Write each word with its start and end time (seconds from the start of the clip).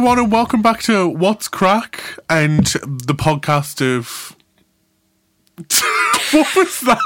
everyone, 0.00 0.18
and 0.18 0.32
welcome 0.32 0.62
back 0.62 0.80
to 0.80 1.06
What's 1.06 1.46
Crack 1.46 2.18
and 2.30 2.64
the 2.66 3.14
podcast 3.14 3.82
of. 3.86 4.34
what 6.32 6.56
was 6.56 6.80
that? 6.80 6.98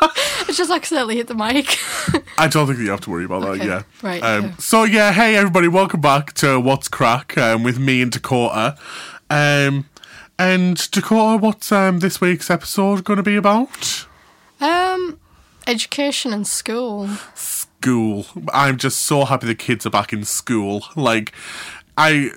I 0.49 0.53
just 0.53 0.71
accidentally 0.71 1.17
hit 1.17 1.27
the 1.27 1.35
mic. 1.35 1.77
I 2.39 2.47
don't 2.47 2.69
think 2.69 2.79
you 2.79 2.91
have 2.91 3.01
to 3.01 3.11
worry 3.11 3.25
about 3.25 3.43
Okay, 3.43 3.67
that. 3.67 3.85
Yeah, 4.01 4.09
right, 4.09 4.23
Um. 4.23 4.55
So 4.61 4.85
yeah, 4.85 5.11
hey 5.11 5.35
everybody, 5.35 5.67
welcome 5.67 6.01
back 6.01 6.35
to 6.35 6.61
What's 6.61 6.87
Crack 6.87 7.37
um, 7.37 7.65
with 7.65 7.81
me 7.81 8.01
and 8.01 8.13
Dakota. 8.13 8.77
Um, 9.29 9.89
and 10.39 10.77
Dakota, 10.93 11.39
what's 11.39 11.73
um, 11.73 11.99
this 11.99 12.21
week's 12.21 12.49
episode 12.49 13.03
going 13.03 13.17
to 13.17 13.25
be 13.25 13.35
about? 13.35 14.07
um, 14.61 15.19
education 15.67 16.33
and 16.33 16.47
school. 16.47 17.09
school. 17.35 18.27
I'm 18.53 18.77
just 18.77 19.01
so 19.01 19.25
happy 19.25 19.49
the 19.49 19.57
kids 19.57 19.85
are 19.85 19.91
back 19.91 20.13
in 20.13 20.23
school. 20.25 20.85
Like, 20.95 21.33
I 21.97 22.31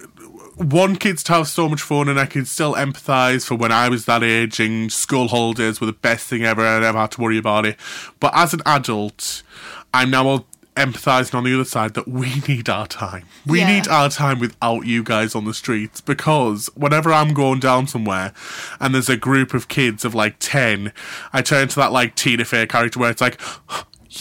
want 0.58 1.00
kids 1.00 1.24
to 1.24 1.34
have 1.34 1.48
so 1.48 1.70
much 1.70 1.82
fun, 1.82 2.10
and 2.10 2.20
I 2.20 2.26
can 2.26 2.46
still 2.46 2.74
empathise 2.76 3.46
for 3.46 3.56
when 3.56 3.72
I 3.72 3.90
was 3.90 4.06
that 4.06 4.24
age, 4.24 4.60
and 4.60 4.92
school 4.92 5.28
holidays 5.28 5.80
were 5.80 5.88
the 5.88 5.94
best 5.94 6.28
thing 6.28 6.44
ever. 6.44 6.66
I 6.66 6.80
never 6.80 6.98
had 6.98 7.12
to 7.12 7.22
worry 7.22 7.38
about 7.38 7.66
it. 7.66 7.78
But 8.20 8.32
as 8.36 8.54
an 8.54 8.62
adult, 8.66 9.44
I'm 9.94 10.10
now 10.12 10.46
empathising 10.76 11.34
on 11.34 11.44
the 11.44 11.54
other 11.56 11.66
side 11.66 11.96
that 11.96 12.08
we 12.08 12.36
need 12.48 12.70
our 12.70 12.86
time. 12.88 13.26
We 13.48 13.60
Yeah. 13.60 13.68
need 13.78 13.88
our 13.88 14.10
time 14.10 14.38
without 14.40 14.86
you 14.86 15.04
guys 15.04 15.34
on 15.34 15.46
the 15.46 15.54
streets 15.56 16.02
because 16.02 16.70
whenever 16.76 17.12
I'm 17.12 17.34
going 17.34 17.60
down 17.60 17.88
somewhere 17.88 18.32
and 18.80 18.94
there's 18.94 19.10
a 19.10 19.18
group 19.18 19.56
of 19.56 19.68
kids 19.70 20.06
of 20.06 20.14
like 20.14 20.36
10, 20.40 20.94
I 21.34 21.42
turn 21.42 21.68
to 21.70 21.76
that 21.78 21.92
like 21.92 22.14
Tina 22.14 22.46
Fey 22.46 22.68
character 22.68 23.00
where 23.00 23.10
it's 23.10 23.22
like, 23.22 23.42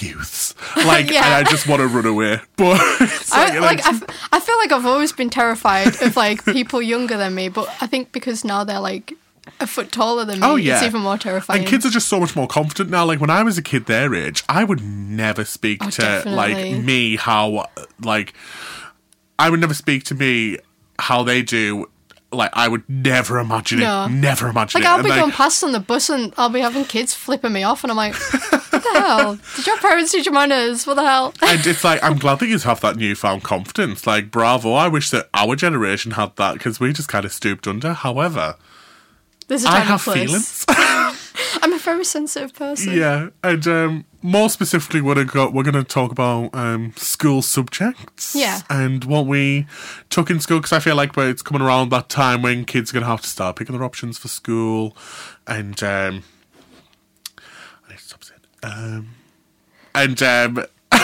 youths. 0.03 0.55
Like, 0.77 1.11
Yeah. 1.11 1.25
and 1.25 1.35
I 1.47 1.51
just 1.51 1.67
want 1.69 1.81
to 1.81 1.89
run 1.89 2.07
away. 2.07 2.41
But 2.57 2.79
like, 3.01 3.33
I, 3.33 3.51
and 3.55 3.61
like 3.61 3.81
I, 3.87 3.91
just- 3.93 4.03
f- 4.09 4.29
I 4.33 4.41
feel 4.41 4.57
like 4.59 4.73
I've 4.73 4.87
always 4.87 5.13
been 5.13 5.31
terrified 5.31 6.01
of 6.03 6.17
like 6.17 6.45
people 6.45 6.81
younger 6.83 7.17
than 7.17 7.35
me, 7.35 7.49
but 7.49 7.69
I 7.81 7.87
think 7.87 8.13
because 8.13 8.45
now 8.45 8.65
they're 8.65 8.81
like 8.81 9.13
a 9.61 9.67
foot 9.67 9.93
taller 9.93 10.25
than 10.25 10.41
me, 10.41 10.47
Oh, 10.47 10.57
yeah. 10.57 10.75
it's 10.77 10.85
even 10.85 11.03
more 11.03 11.17
terrifying. 11.19 11.61
And 11.61 11.69
kids 11.69 11.87
are 11.87 11.91
just 11.91 12.09
so 12.09 12.19
much 12.21 12.35
more 12.37 12.47
confident 12.49 12.91
now. 12.91 13.05
Like 13.05 13.21
when 13.21 13.31
I 13.31 13.43
was 13.43 13.57
a 13.59 13.63
kid 13.63 13.87
their 13.87 14.15
age, 14.15 14.43
I 14.49 14.65
would 14.65 14.83
never 14.83 15.45
speak 15.45 15.79
Oh, 15.85 15.91
to 15.91 16.23
like 16.27 16.57
me 16.83 17.17
how 17.17 17.67
like 18.03 18.35
I 19.39 19.51
would 19.51 19.61
never 19.61 19.75
speak 19.75 20.05
to 20.05 20.15
me 20.15 20.59
how 20.99 21.23
they 21.23 21.43
do. 21.43 21.87
Like 22.33 22.51
I 22.55 22.67
would 22.69 22.83
never 22.89 23.39
imagine 23.39 23.79
No. 23.79 24.07
it. 24.07 24.11
Never 24.11 24.49
imagine 24.49 24.81
like 24.81 24.87
it. 24.87 24.91
I'll 24.91 24.97
And, 24.97 25.05
be 25.05 25.11
like, 25.11 25.21
going 25.21 25.33
past 25.33 25.63
on 25.63 25.73
the 25.73 25.81
bus 25.81 26.11
and 26.11 26.35
I'll 26.37 26.49
be 26.49 26.61
having 26.61 26.85
kids 26.85 27.15
flipping 27.15 27.53
me 27.53 27.63
off, 27.63 27.85
and 27.85 27.91
I'm 27.91 27.97
like, 27.97 28.15
"What 28.15 28.56
the 28.93 29.01
hell? 29.01 29.39
Did 29.57 29.67
your 29.67 29.79
parents 29.79 30.13
teach 30.13 30.27
you 30.27 30.33
manners? 30.33 30.87
What 30.87 30.95
the 30.95 31.05
hell?" 31.05 31.35
and 31.43 31.67
it's 31.67 31.85
like 31.85 32.03
I'm 32.03 32.19
glad 32.19 32.39
that 32.41 32.47
you 32.47 32.59
have 32.59 32.81
that 32.81 32.97
newfound 32.97 33.43
confidence. 33.43 34.07
Like 34.07 34.31
bravo! 34.31 34.73
I 34.73 34.89
wish 34.89 35.11
that 35.11 35.29
our 35.35 35.57
generation 35.57 36.13
had 36.13 36.37
that 36.37 36.55
because 36.55 36.81
we 36.81 36.93
just 36.93 37.09
kind 37.09 37.25
of 37.25 37.33
stooped 37.33 37.67
under. 37.67 37.93
However, 37.93 38.57
There's 39.49 39.65
a 39.65 39.69
I 39.69 39.81
have 39.81 40.03
place. 40.03 40.65
feelings. 40.65 40.65
I'm 41.63 41.73
a 41.73 41.79
very 41.79 42.05
sensitive 42.05 42.55
person. 42.55 42.95
Yeah, 42.97 43.29
and 43.45 43.67
um, 43.67 44.05
more 44.23 44.49
specifically, 44.49 45.01
we're 45.03 45.23
gonna 45.25 45.51
we're 45.51 45.63
going 45.65 45.75
to 45.75 45.85
talk 45.85 46.11
about 46.11 46.55
um, 46.55 46.93
school 46.97 47.43
subjects. 47.43 48.35
Yeah. 48.35 48.61
and 48.71 49.05
what 49.05 49.27
we 49.27 49.67
took 50.09 50.31
in 50.31 50.41
school 50.41 50.59
because 50.59 50.73
I 50.73 50.81
feel 50.81 50.97
like 50.97 51.17
it's 51.19 51.43
coming 51.43 51.63
around 51.63 51.91
that 51.91 52.09
time 52.09 52.41
when 52.43 52.65
kids 52.65 52.91
are 52.91 52.95
going 52.95 53.03
to 53.05 53.09
have 53.11 53.21
to 53.23 53.29
start 53.29 53.57
picking 53.57 53.75
their 53.77 53.85
options 53.85 54.17
for 54.17 54.29
school, 54.29 54.97
and 55.47 55.83
um, 55.83 56.23
I 57.87 57.91
need 57.91 57.99
to 57.99 58.03
stop 58.05 58.25
saying. 58.25 58.41
Um, 58.63 59.09
and 59.95 60.23
um, 60.23 60.67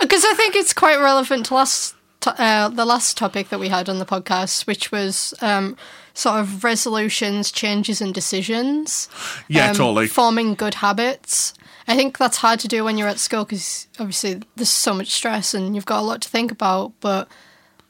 Because 0.00 0.24
I 0.24 0.34
think 0.34 0.54
it's 0.54 0.72
quite 0.72 0.98
relevant 0.98 1.46
to 1.46 1.54
last 1.54 1.94
to, 2.20 2.40
uh, 2.40 2.68
the 2.68 2.84
last 2.84 3.16
topic 3.16 3.48
that 3.48 3.60
we 3.60 3.68
had 3.68 3.88
on 3.88 3.98
the 3.98 4.06
podcast, 4.06 4.66
which 4.66 4.90
was 4.90 5.34
um, 5.40 5.76
sort 6.14 6.40
of 6.40 6.64
resolutions, 6.64 7.50
changes, 7.50 8.00
and 8.00 8.14
decisions. 8.14 9.08
yeah, 9.48 9.70
um, 9.70 9.76
totally. 9.76 10.06
Forming 10.06 10.54
good 10.54 10.74
habits. 10.74 11.54
I 11.86 11.96
think 11.96 12.18
that's 12.18 12.38
hard 12.38 12.60
to 12.60 12.68
do 12.68 12.84
when 12.84 12.98
you're 12.98 13.08
at 13.08 13.18
school 13.18 13.44
because 13.44 13.88
obviously 13.98 14.42
there's 14.56 14.68
so 14.68 14.92
much 14.92 15.08
stress 15.08 15.54
and 15.54 15.74
you've 15.74 15.86
got 15.86 16.00
a 16.00 16.06
lot 16.06 16.20
to 16.22 16.28
think 16.28 16.52
about. 16.52 16.92
But 17.00 17.28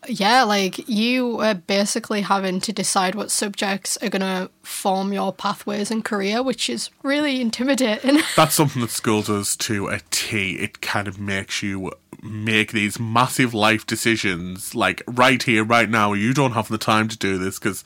yeah, 0.06 0.44
like 0.44 0.88
you 0.88 1.40
are 1.40 1.54
basically 1.54 2.22
having 2.22 2.60
to 2.60 2.72
decide 2.72 3.14
what 3.14 3.30
subjects 3.30 3.96
are 3.98 4.08
going 4.08 4.22
to 4.22 4.50
form 4.62 5.12
your 5.12 5.32
pathways 5.32 5.90
and 5.90 6.04
career, 6.04 6.42
which 6.42 6.70
is 6.70 6.90
really 7.02 7.40
intimidating. 7.40 8.20
That's 8.36 8.54
something 8.54 8.82
that 8.82 8.90
school 8.90 9.22
does 9.22 9.56
to 9.56 9.88
a 9.88 10.00
T. 10.10 10.52
It 10.56 10.80
kind 10.80 11.08
of 11.08 11.18
makes 11.18 11.62
you 11.62 11.92
make 12.22 12.72
these 12.72 12.98
massive 12.98 13.54
life 13.54 13.86
decisions, 13.86 14.74
like 14.74 15.02
right 15.06 15.42
here, 15.42 15.64
right 15.64 15.88
now. 15.88 16.12
You 16.12 16.32
don't 16.32 16.52
have 16.52 16.68
the 16.68 16.78
time 16.78 17.08
to 17.08 17.18
do 17.18 17.38
this 17.38 17.58
because 17.58 17.82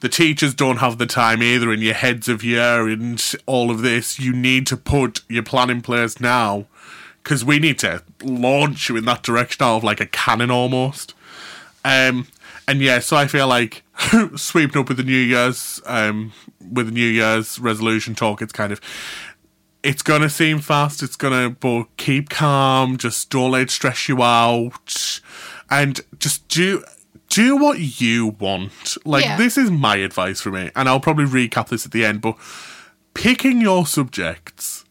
the 0.00 0.08
teachers 0.08 0.54
don't 0.54 0.78
have 0.78 0.98
the 0.98 1.06
time 1.06 1.42
either, 1.42 1.70
and 1.70 1.82
your 1.82 1.94
heads 1.94 2.28
of 2.28 2.42
year 2.42 2.88
and 2.88 3.22
all 3.46 3.70
of 3.70 3.82
this. 3.82 4.18
You 4.18 4.32
need 4.32 4.66
to 4.68 4.76
put 4.76 5.20
your 5.28 5.42
plan 5.42 5.70
in 5.70 5.82
place 5.82 6.20
now 6.20 6.66
because 7.22 7.44
we 7.44 7.58
need 7.58 7.78
to 7.80 8.02
launch 8.22 8.88
you 8.88 8.96
in 8.96 9.04
that 9.04 9.22
direction 9.22 9.58
now 9.60 9.76
of 9.76 9.84
like 9.84 10.00
a 10.00 10.06
cannon 10.06 10.50
almost. 10.50 11.14
Um, 11.84 12.26
and 12.68 12.80
yeah, 12.80 12.98
so 12.98 13.16
I 13.16 13.26
feel 13.26 13.48
like 13.48 13.82
sweeping 14.36 14.80
up 14.80 14.88
with 14.88 14.98
the 14.98 15.02
New 15.02 15.12
Year's, 15.18 15.80
um, 15.86 16.32
with 16.72 16.86
the 16.86 16.92
New 16.92 17.06
Year's 17.08 17.58
resolution 17.58 18.14
talk, 18.14 18.42
it's 18.42 18.52
kind 18.52 18.72
of, 18.72 18.80
it's 19.82 20.02
gonna 20.02 20.28
seem 20.28 20.58
fast. 20.60 21.02
It's 21.02 21.16
gonna, 21.16 21.50
but 21.50 21.84
keep 21.96 22.28
calm. 22.28 22.98
Just 22.98 23.30
don't 23.30 23.52
let 23.52 23.62
it 23.62 23.70
stress 23.70 24.08
you 24.08 24.22
out, 24.22 25.20
and 25.70 26.00
just 26.18 26.46
do 26.48 26.84
do 27.30 27.56
what 27.56 27.78
you 28.00 28.36
want. 28.38 28.98
Like 29.06 29.24
Yeah. 29.24 29.36
this 29.36 29.56
is 29.56 29.70
my 29.70 29.96
advice 29.96 30.40
for 30.42 30.50
me, 30.50 30.70
and 30.76 30.88
I'll 30.88 31.00
probably 31.00 31.24
recap 31.24 31.68
this 31.68 31.86
at 31.86 31.92
the 31.92 32.04
end. 32.04 32.20
But 32.20 32.36
picking 33.14 33.60
your 33.62 33.86
subjects, 33.86 34.84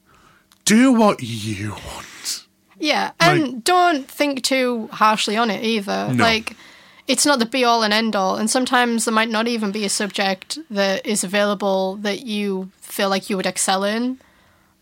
do 0.66 0.92
what 0.92 1.22
you 1.22 1.72
want. 1.72 2.46
Yeah, 2.80 3.12
and 3.20 3.62
don't 3.64 4.10
think 4.10 4.42
too 4.42 4.88
harshly 4.92 5.36
on 5.38 5.52
it 5.52 5.64
either. 5.64 6.12
No. 6.14 6.24
Like, 6.24 6.56
it's 7.10 7.26
not 7.26 7.40
the 7.40 7.46
be 7.48 7.66
all 7.66 7.82
and 7.82 7.92
end 7.92 8.16
all, 8.16 8.36
and 8.36 8.52
sometimes 8.52 9.06
there 9.06 9.14
might 9.14 9.30
not 9.30 9.48
even 9.48 9.72
be 9.72 9.84
a 9.84 9.90
subject 9.90 10.60
that 10.70 11.04
is 11.08 11.24
available 11.24 11.96
that 11.96 12.22
you 12.22 12.70
feel 12.82 13.10
like 13.10 13.32
you 13.32 13.36
would 13.36 13.48
excel 13.48 13.84
in. 13.84 14.20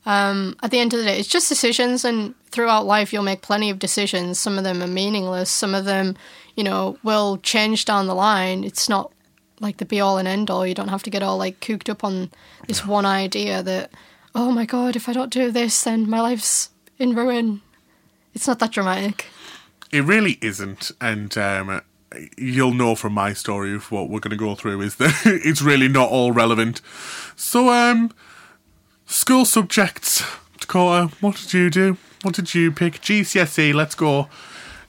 Um, 0.05 0.57
at 0.61 0.69
the 0.69 0.79
end 0.79 0.93
of 0.93 0.99
the 0.99 1.05
day, 1.05 1.17
it's 1.17 1.29
just 1.29 1.47
decisions, 1.47 2.03
and 2.03 2.35
throughout 2.51 2.85
life, 2.85 3.13
you'll 3.13 3.23
make 3.23 3.41
plenty 3.41 3.69
of 3.69 3.79
decisions. 3.79 4.39
Some 4.39 4.57
of 4.57 4.65
them 4.65 4.83
are 4.83 4.87
meaningless, 4.87 5.49
some 5.49 5.73
of 5.73 5.85
them, 5.85 6.17
you 6.57 6.65
know, 6.65 6.97
will 7.01 7.37
change 7.37 7.85
down 7.85 8.07
the 8.07 8.13
line. 8.15 8.65
It's 8.65 8.89
not 8.89 9.13
like 9.61 9.77
the 9.77 9.85
be 9.85 10.01
all 10.01 10.17
and 10.17 10.27
end 10.27 10.51
all. 10.51 10.67
You 10.67 10.75
don't 10.75 10.89
have 10.89 11.03
to 11.03 11.09
get 11.09 11.23
all 11.23 11.37
like 11.37 11.61
cooked 11.61 11.89
up 11.89 12.03
on 12.03 12.29
this 12.67 12.85
one 12.85 13.05
idea 13.05 13.63
that, 13.63 13.91
oh 14.35 14.51
my 14.51 14.65
god, 14.65 14.97
if 14.97 15.07
I 15.07 15.13
don't 15.13 15.31
do 15.31 15.49
this, 15.49 15.81
then 15.81 16.09
my 16.09 16.19
life's 16.19 16.71
in 16.99 17.15
ruin. 17.15 17.61
It's 18.33 18.47
not 18.47 18.59
that 18.59 18.73
dramatic. 18.73 19.27
It 19.93 20.03
really 20.03 20.37
isn't, 20.41 20.91
and 20.99 21.37
um, 21.37 21.81
you'll 22.37 22.73
know 22.73 22.95
from 22.95 23.13
my 23.13 23.33
story 23.33 23.73
of 23.75 23.91
what 23.91 24.09
we're 24.09 24.19
going 24.19 24.31
to 24.31 24.37
go 24.37 24.55
through 24.55 24.81
is 24.81 24.95
that 24.95 25.13
it's 25.25 25.61
really 25.61 25.87
not 25.87 26.09
all 26.09 26.31
relevant. 26.31 26.81
So, 27.35 27.69
um, 27.69 28.11
school 29.05 29.45
subjects, 29.45 30.23
Dakota. 30.59 31.13
What 31.21 31.35
did 31.37 31.53
you 31.53 31.69
do? 31.69 31.97
What 32.23 32.35
did 32.35 32.53
you 32.55 32.71
pick? 32.71 32.95
GCSE. 33.01 33.73
Let's 33.73 33.95
go. 33.95 34.27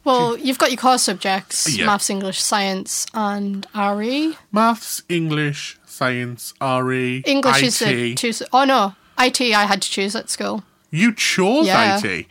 Well, 0.05 0.39
you've 0.39 0.59
got 0.59 0.71
your 0.71 0.78
core 0.78 0.97
subjects 0.97 1.69
Yeah. 1.77 1.84
maths, 1.87 2.09
English, 2.09 2.41
science, 2.41 3.07
and 3.12 3.67
RE. 3.75 4.37
Maths, 4.51 5.03
English, 5.09 5.78
science, 5.84 6.55
RE, 6.61 7.19
English 7.27 7.59
IT. 7.59 7.65
is 7.65 7.78
the 7.81 8.15
two. 8.15 8.33
Oh 8.53 8.65
no, 8.65 8.95
IT 9.19 9.41
I 9.55 9.65
had 9.67 9.83
to 9.83 9.91
choose 9.91 10.15
at 10.17 10.31
school. 10.31 10.62
You 10.91 11.12
chose 11.12 11.67
Yeah. 11.67 11.99
IT. 12.03 12.27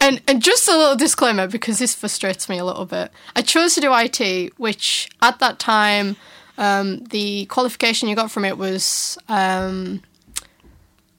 And 0.00 0.22
and 0.26 0.42
just 0.42 0.68
a 0.68 0.76
little 0.76 0.96
disclaimer 0.96 1.46
because 1.46 1.78
this 1.78 1.94
frustrates 1.94 2.48
me 2.48 2.58
a 2.58 2.64
little 2.64 2.86
bit. 2.86 3.10
I 3.36 3.42
chose 3.42 3.74
to 3.74 3.80
do 3.80 3.92
IT, 3.94 4.52
which 4.56 5.10
at 5.20 5.38
that 5.40 5.58
time, 5.58 6.16
um, 6.58 7.04
the 7.04 7.46
qualification 7.46 8.08
you 8.08 8.16
got 8.16 8.30
from 8.30 8.44
it 8.44 8.56
was, 8.56 9.18
um, 9.28 10.02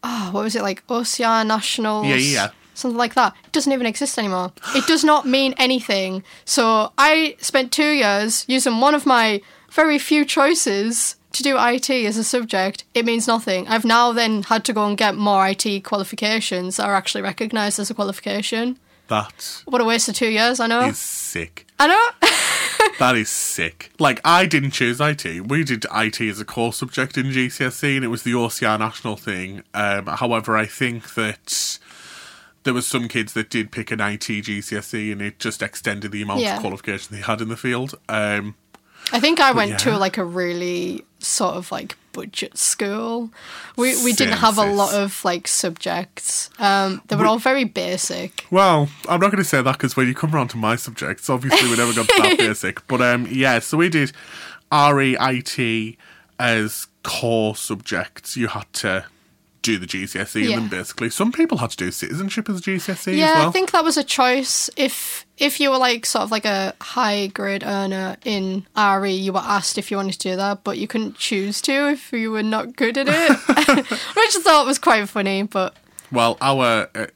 oh, 0.04 0.30
what 0.32 0.44
was 0.44 0.56
it 0.56 0.64
like 0.64 0.86
OCR 0.88 1.46
Nationals? 1.46 2.08
Yeah, 2.08 2.16
yeah. 2.16 2.50
Something 2.74 2.98
like 2.98 3.14
that. 3.14 3.36
It 3.46 3.52
doesn't 3.52 3.72
even 3.72 3.86
exist 3.86 4.18
anymore. 4.18 4.52
It 4.76 4.88
does 4.88 5.04
not 5.04 5.28
mean 5.28 5.54
anything. 5.58 6.24
So 6.44 6.92
I 6.98 7.36
spent 7.40 7.72
two 7.72 7.92
years 7.92 8.46
using 8.48 8.80
one 8.80 8.96
of 8.96 9.06
my 9.06 9.42
very 9.72 10.00
few 10.00 10.26
choices 10.26 11.16
to 11.34 11.44
do 11.44 11.58
IT 11.60 11.90
as 11.90 12.18
a 12.18 12.24
subject. 12.24 12.84
It 12.94 13.06
means 13.06 13.28
nothing. 13.28 13.68
I've 13.68 13.86
now 13.86 14.12
then 14.14 14.44
had 14.44 14.64
to 14.66 14.74
go 14.74 14.86
and 14.88 14.98
get 14.98 15.16
more 15.16 15.48
IT 15.48 15.84
qualifications 15.84 16.78
that 16.78 16.86
are 16.88 16.96
actually 16.96 17.22
recognised 17.22 17.80
as 17.80 17.90
a 17.90 17.94
qualification. 17.94 18.78
That 19.08 19.62
What 19.66 19.82
a 19.82 19.84
waste 19.86 20.08
of 20.10 20.16
two 20.16 20.30
years, 20.30 20.60
I 20.60 20.68
know. 20.68 20.82
is 20.82 20.98
sick. 20.98 21.68
I 21.80 21.88
know. 21.88 22.30
That 23.00 23.16
is 23.18 23.30
sick. 23.30 23.92
Like, 23.98 24.22
I 24.24 24.46
didn't 24.46 24.72
choose 24.72 25.02
IT. 25.02 25.48
We 25.50 25.64
did 25.64 25.86
IT 25.94 26.22
as 26.22 26.40
a 26.40 26.46
core 26.46 26.72
subject 26.72 27.18
in 27.18 27.28
GCSE, 27.28 27.96
and 27.96 28.06
it 28.06 28.10
was 28.10 28.22
the 28.24 28.34
OCR 28.34 28.78
national 28.78 29.16
thing. 29.16 29.64
Um, 29.74 30.06
however, 30.06 30.56
I 30.56 30.66
think 30.68 31.16
that 31.16 31.80
there 32.64 32.74
was 32.74 32.86
some 32.86 33.08
kids 33.08 33.34
that 33.34 33.50
did 33.50 33.72
pick 33.72 33.90
an 33.92 34.00
IT 34.00 34.22
GCSE, 34.28 35.12
and 35.12 35.22
it 35.22 35.40
just 35.40 35.62
extended 35.64 36.12
the 36.12 36.22
amount 36.22 36.42
Yeah. 36.42 36.56
of 36.56 36.62
qualification 36.62 37.16
they 37.16 37.22
had 37.24 37.42
in 37.42 37.50
the 37.50 37.58
field. 37.58 37.96
Um, 38.08 38.56
I 39.12 39.20
think 39.20 39.40
I 39.40 39.52
went 39.52 39.80
to 39.80 39.98
like 39.98 40.18
a 40.18 40.24
really 40.24 41.04
sort 41.24 41.56
of 41.56 41.72
like 41.72 41.96
budget 42.12 42.58
school. 42.58 43.32
We 43.76 44.02
we 44.04 44.14
didn't 44.14 44.38
have 44.38 44.58
a 44.58 44.66
lot 44.66 44.94
of 44.94 45.24
like 45.26 45.48
subjects. 45.48 46.50
Um, 46.60 47.02
they 47.08 47.16
were 47.16 47.26
all 47.26 47.40
very 47.40 47.64
basic. 47.64 48.46
Well, 48.52 48.90
I'm 49.10 49.20
not 49.20 49.32
going 49.32 49.44
to 49.44 49.50
say 49.50 49.62
that 49.62 49.74
because 49.74 49.96
when 49.96 50.08
you 50.08 50.14
come 50.14 50.34
around 50.34 50.50
to 50.50 50.58
my 50.58 50.76
subjects, 50.76 51.30
obviously 51.30 51.70
we 51.70 51.76
never 51.76 51.94
got 51.94 52.08
that 52.08 52.38
basic. 52.38 52.86
But 52.88 53.02
um, 53.02 53.28
yeah, 53.30 53.60
so 53.60 53.78
we 53.78 53.90
did 53.90 54.12
REIT 54.72 55.98
as 56.40 56.88
core 57.04 57.56
subjects. 57.56 58.38
You 58.38 58.48
had 58.48 58.72
to 58.74 59.06
do 59.64 59.80
the 59.80 59.88
GCSE 59.88 60.44
in 60.44 60.52
them 60.52 60.64
Yeah. 60.64 60.70
basically. 60.70 61.10
Some 61.10 61.32
people 61.32 61.58
had 61.58 61.72
to 61.72 61.78
do 61.78 61.90
citizenship 61.90 62.48
as 62.50 62.60
a 62.60 62.62
GCSE 62.62 63.18
Yeah, 63.18 63.26
as 63.32 63.36
well. 63.38 63.50
I 63.50 63.52
think 63.52 63.72
that 63.72 63.84
was 63.84 63.98
a 63.98 64.04
choice. 64.04 64.70
If 64.78 65.26
if 65.38 65.60
you 65.60 65.72
were 65.72 65.78
like 65.80 66.06
sort 66.06 66.24
of 66.24 66.32
like 66.32 66.46
a 66.46 66.76
high 66.80 67.28
grade 67.28 67.64
earner 67.66 68.18
in 68.24 68.68
RE, 68.78 69.12
you 69.12 69.34
were 69.34 69.40
asked 69.40 69.78
if 69.80 69.90
you 69.90 69.98
wanted 69.98 70.14
to 70.20 70.30
do 70.32 70.36
that, 70.36 70.64
but 70.64 70.78
you 70.78 70.88
couldn't 70.88 71.18
choose 71.18 71.60
to 71.62 71.90
if 71.90 72.12
you 72.14 72.30
were 72.30 72.44
not 72.44 72.76
good 72.76 72.98
at 72.98 73.08
it, 73.10 73.38
which 73.90 74.36
I 74.36 74.42
thought 74.44 74.66
was 74.68 74.78
quite 74.78 75.08
funny. 75.10 75.44
But 75.44 75.76
Well, 76.12 76.38
our 76.42 76.90
uh, 76.94 77.08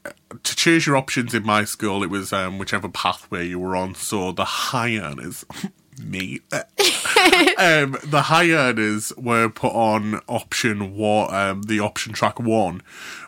to 0.43 0.55
choose 0.55 0.87
your 0.87 0.97
options 0.97 1.33
in 1.33 1.45
my 1.45 1.63
school, 1.65 2.01
it 2.03 2.09
was 2.09 2.33
um, 2.33 2.57
whichever 2.57 2.89
pathway 2.89 3.47
you 3.47 3.59
were 3.59 3.75
on. 3.75 3.93
So 3.95 4.31
the 4.31 4.45
high 4.45 4.97
earners, 4.97 5.45
me, 5.99 6.41
um, 6.51 7.97
the 8.03 8.23
high 8.25 8.51
earners 8.51 9.13
were 9.17 9.49
put 9.49 9.73
on 9.73 10.21
option 10.27 10.95
one, 10.95 11.33
um, 11.33 11.63
the 11.63 11.79
option 11.79 12.13
track 12.13 12.39
one, 12.39 12.81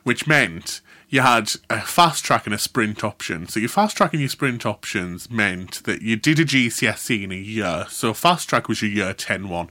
which 0.04 0.28
meant 0.28 0.82
you 1.10 1.22
had 1.22 1.52
a 1.70 1.82
fast 1.82 2.24
track 2.24 2.46
and 2.46 2.54
a 2.54 2.60
sprint 2.60 3.04
option. 3.04 3.48
So 3.48 3.60
your 3.60 3.70
fast 3.70 3.98
track 3.98 4.14
and 4.14 4.22
your 4.22 4.30
sprint 4.30 4.66
options 4.66 5.30
meant 5.30 5.84
that 5.84 6.04
you 6.04 6.16
did 6.16 6.40
a 6.40 6.46
GCSE 6.46 7.24
in 7.24 7.32
a 7.32 7.36
year. 7.36 7.88
So 7.90 8.14
fast 8.14 8.48
track 8.48 8.68
was 8.68 8.82
your 8.82 8.92
year 8.92 9.14
10 9.14 9.50
one. 9.50 9.70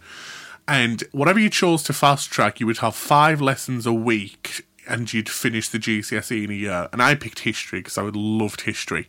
And 0.66 1.02
whatever 1.12 1.38
you 1.38 1.48
chose 1.48 1.82
to 1.84 1.92
fast 1.92 2.30
track, 2.30 2.60
you 2.60 2.66
would 2.66 2.78
have 2.78 2.94
five 2.94 3.40
lessons 3.40 3.86
a 3.86 3.92
week 3.92 4.66
and 4.88 5.12
you'd 5.12 5.28
finish 5.28 5.68
the 5.68 5.78
GCSE 5.78 6.44
in 6.44 6.50
a 6.50 6.54
year. 6.54 6.88
And 6.92 7.02
I 7.02 7.14
picked 7.14 7.40
history 7.40 7.80
because 7.80 7.98
I 7.98 8.02
would 8.02 8.16
loved 8.16 8.62
history. 8.62 9.08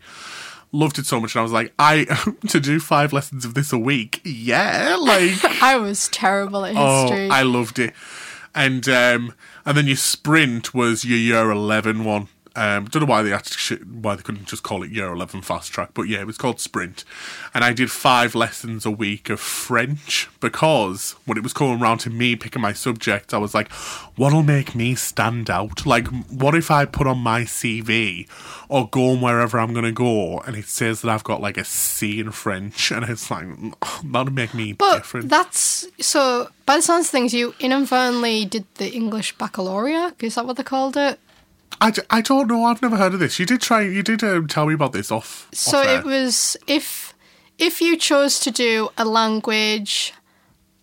Loved 0.72 1.00
it 1.00 1.06
so 1.06 1.20
much. 1.20 1.34
And 1.36 1.40
I 1.40 1.44
was 1.44 1.52
like, 1.52 1.74
I, 1.80 2.06
to 2.50 2.60
do 2.60 2.80
five 2.80 3.12
lessons 3.12 3.44
of 3.46 3.54
this 3.54 3.74
a 3.74 3.78
week, 3.78 4.22
yeah, 4.24 4.96
like, 5.00 5.44
I 5.64 5.78
was 5.78 6.08
terrible 6.10 6.64
at 6.66 6.76
history. 6.76 7.28
oh, 7.28 7.34
I 7.34 7.42
loved 7.44 7.80
it. 7.80 7.94
And, 8.54 8.88
um, 8.90 9.34
and 9.66 9.78
then 9.78 9.88
your 9.88 9.96
sprint 9.96 10.74
was 10.74 11.06
your 11.06 11.18
year 11.18 11.50
11 11.52 12.04
one. 12.04 12.28
Um, 12.60 12.88
don't 12.90 13.04
know 13.04 13.10
why 13.10 13.24
they 13.24 13.32
actually 13.32 13.80
why 13.86 14.18
they 14.18 14.22
couldn't 14.22 14.46
just 14.46 14.64
call 14.64 14.84
it 14.84 14.92
year 14.92 15.08
eleven 15.14 15.42
fast 15.42 15.72
track, 15.72 15.92
but 15.94 16.10
yeah, 16.10 16.20
it 16.20 16.28
was 16.28 16.38
called 16.38 16.60
sprint, 16.60 17.06
and 17.54 17.64
I 17.64 17.72
did 17.72 17.90
five 17.90 18.36
lessons 18.36 18.86
a 18.86 18.92
week 18.92 19.30
of 19.30 19.40
French 19.40 20.28
because 20.42 21.16
when 21.26 21.38
it 21.38 21.42
was 21.42 21.54
coming 21.54 21.82
around 21.82 22.00
to 22.00 22.10
me 22.10 22.36
picking 22.36 22.62
my 22.62 22.74
subject, 22.74 23.34
I 23.34 23.38
was 23.38 23.54
like, 23.54 23.72
what'll 24.18 24.44
make 24.44 24.76
me 24.76 24.94
stand 24.96 25.50
out? 25.50 25.86
Like, 25.86 26.08
what 26.08 26.54
if 26.54 26.70
I 26.70 26.84
put 26.84 27.08
on 27.08 27.20
my 27.20 27.44
CV 27.44 28.28
or 28.68 28.90
go 28.90 29.12
on 29.12 29.22
wherever 29.22 29.58
I'm 29.58 29.74
gonna 29.74 29.94
go, 29.94 30.40
and 30.40 30.58
it 30.58 30.66
says 30.66 31.00
that 31.00 31.10
I've 31.10 31.24
got 31.24 31.40
like 31.40 31.56
a 31.56 31.64
C 31.64 32.20
in 32.20 32.32
French, 32.32 32.92
and 32.92 33.06
it's 33.06 33.32
like 33.32 33.48
that'll 34.04 34.34
make 34.34 34.54
me 34.54 34.74
but 34.74 34.98
different. 34.98 35.30
that's 35.30 35.88
so. 36.02 36.50
By 36.66 36.76
the 36.76 36.82
sounds 36.82 37.06
of 37.06 37.12
things, 37.12 37.34
you 37.34 37.56
inadvertently 37.62 38.44
did 38.44 38.66
the 38.76 38.94
English 38.94 39.38
baccalaureate. 39.38 40.22
Is 40.22 40.36
that 40.36 40.46
what 40.46 40.58
they 40.58 40.64
called 40.64 40.98
it? 40.98 41.20
I, 41.82 41.92
d- 41.92 42.02
I 42.10 42.22
don't 42.22 42.48
know. 42.48 42.66
I've 42.66 42.82
never 42.82 42.98
heard 42.98 43.14
of 43.14 43.20
this. 43.20 43.40
You 43.40 43.46
did 43.46 43.62
try. 43.62 43.82
You 43.82 44.04
did 44.04 44.24
um, 44.24 44.48
tell 44.48 44.66
me 44.66 44.74
about 44.74 44.92
this 44.92 45.12
off. 45.12 45.48
So 45.54 45.80
off 45.80 45.86
it 45.86 46.04
was 46.04 46.58
if 46.68 47.14
if 47.58 47.82
you 47.82 47.98
chose 47.98 48.40
to 48.42 48.52
do 48.52 48.90
a 48.98 49.06
language 49.06 50.14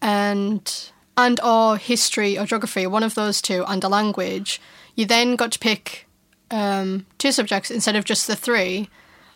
and 0.00 0.91
and 1.17 1.41
or 1.41 1.77
history 1.77 2.38
or 2.38 2.47
geography, 2.47 2.87
one 2.87 3.03
of 3.03 3.15
those 3.15 3.41
two, 3.41 3.65
and 3.67 3.83
a 3.83 3.88
language, 3.88 4.61
you 4.94 5.06
then 5.06 5.37
got 5.37 5.53
to 5.53 5.59
pick 5.59 6.06
um, 6.50 7.06
two 7.19 7.33
subjects 7.33 7.71
instead 7.71 7.97
of 7.97 8.05
just 8.05 8.27
the 8.27 8.37
three, 8.37 8.88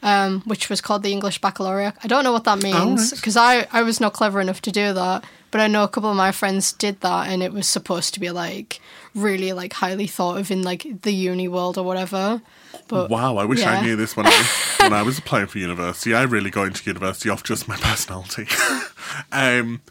um, 0.02 0.42
which 0.42 0.68
was 0.68 0.80
called 0.80 1.02
the 1.02 1.12
English 1.12 1.40
Baccalaureate. 1.40 1.94
I 2.04 2.08
don't 2.08 2.24
know 2.24 2.32
what 2.32 2.44
that 2.44 2.62
means 2.62 3.12
right. 3.12 3.20
because 3.20 3.36
I 3.36 3.66
I 3.72 3.82
was 3.82 4.00
not 4.00 4.12
clever 4.12 4.40
enough 4.40 4.62
to 4.62 4.70
do 4.70 4.92
that, 4.92 5.24
but 5.50 5.60
I 5.60 5.66
know 5.66 5.84
a 5.84 5.88
couple 5.88 6.10
of 6.10 6.16
my 6.16 6.32
friends 6.32 6.72
did 6.72 7.00
that, 7.00 7.28
and 7.28 7.42
it 7.42 7.52
was 7.52 7.66
supposed 7.66 8.14
to 8.14 8.20
be 8.20 8.30
like 8.30 8.80
really 9.14 9.52
like 9.52 9.72
highly 9.72 10.06
thought 10.06 10.38
of 10.38 10.50
in 10.50 10.62
like 10.62 10.86
the 11.02 11.12
uni 11.12 11.48
world 11.48 11.78
or 11.78 11.84
whatever. 11.84 12.40
But 12.88 13.10
Wow, 13.10 13.36
I 13.36 13.44
wish 13.44 13.64
I 13.64 13.82
knew 13.82 13.96
this 13.96 14.16
when 14.16 14.26
I 14.26 14.46
when 14.80 14.92
I 14.92 15.02
was 15.02 15.18
applying 15.18 15.46
for 15.46 15.58
university. 15.58 16.14
I 16.14 16.22
really 16.22 16.50
got 16.50 16.66
into 16.66 16.84
university 16.84 17.28
off 17.30 17.42
just 17.42 17.68
my 17.68 17.76
personality. 17.80 18.46
um, 19.32 19.82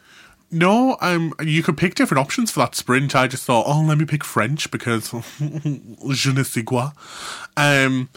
no, 0.52 0.98
um, 1.02 1.34
you 1.42 1.62
could 1.62 1.78
pick 1.78 1.96
different 1.96 2.20
options 2.20 2.52
for 2.52 2.62
that 2.62 2.74
sprint. 2.76 3.16
I 3.16 3.28
just 3.28 3.46
thought, 3.46 3.66
oh, 3.68 3.82
let 3.82 3.98
me 3.98 4.06
pick 4.06 4.24
French 4.24 4.72
because 4.72 5.12
je 5.12 6.34
ne 6.34 6.44
sais 6.44 6.64
quoi. 6.64 6.92
Um, 7.56 8.10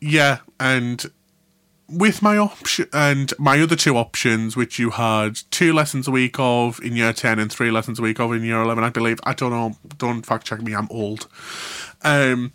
yeah, 0.00 0.38
and 0.60 1.10
with 1.88 2.20
my 2.20 2.36
option 2.36 2.86
and 2.92 3.32
my 3.38 3.60
other 3.60 3.76
two 3.76 3.96
options, 3.96 4.56
which 4.56 4.78
you 4.78 4.90
had 4.90 5.38
two 5.50 5.72
lessons 5.72 6.06
a 6.06 6.10
week 6.10 6.36
of 6.38 6.80
in 6.82 6.96
year 6.96 7.12
ten 7.12 7.38
and 7.38 7.50
three 7.50 7.70
lessons 7.70 7.98
a 7.98 8.02
week 8.02 8.20
of 8.20 8.32
in 8.32 8.44
year 8.44 8.60
eleven, 8.60 8.84
I 8.84 8.90
believe. 8.90 9.18
I 9.24 9.32
don't 9.32 9.50
know. 9.50 9.76
Don't 9.96 10.24
fact 10.24 10.46
check 10.46 10.60
me. 10.60 10.74
I'm 10.74 10.88
old. 10.90 11.28
Um, 12.02 12.52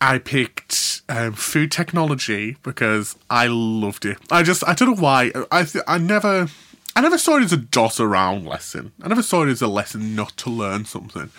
I 0.00 0.18
picked 0.18 1.02
um, 1.08 1.32
food 1.34 1.70
technology 1.70 2.56
because 2.62 3.16
I 3.30 3.46
loved 3.46 4.04
it. 4.04 4.18
I 4.30 4.42
just 4.42 4.66
I 4.66 4.74
don't 4.74 4.96
know 4.96 5.02
why. 5.02 5.32
I 5.50 5.64
th- 5.64 5.84
I 5.86 5.98
never 5.98 6.48
I 6.96 7.00
never 7.00 7.18
saw 7.18 7.36
it 7.36 7.44
as 7.44 7.52
a 7.52 7.56
dot 7.56 7.98
around 8.00 8.44
lesson. 8.44 8.92
I 9.02 9.08
never 9.08 9.22
saw 9.22 9.44
it 9.44 9.48
as 9.48 9.62
a 9.62 9.68
lesson 9.68 10.14
not 10.14 10.36
to 10.38 10.50
learn 10.50 10.84
something. 10.84 11.30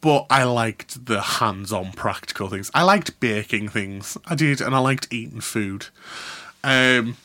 But 0.00 0.26
I 0.30 0.42
liked 0.42 1.06
the 1.06 1.20
hands-on 1.20 1.92
practical 1.92 2.48
things. 2.48 2.72
I 2.74 2.82
liked 2.82 3.20
baking 3.20 3.68
things. 3.68 4.18
I 4.26 4.34
did, 4.34 4.60
and 4.60 4.74
I 4.74 4.78
liked 4.80 5.12
eating 5.12 5.40
food. 5.40 5.86
Um, 6.64 7.16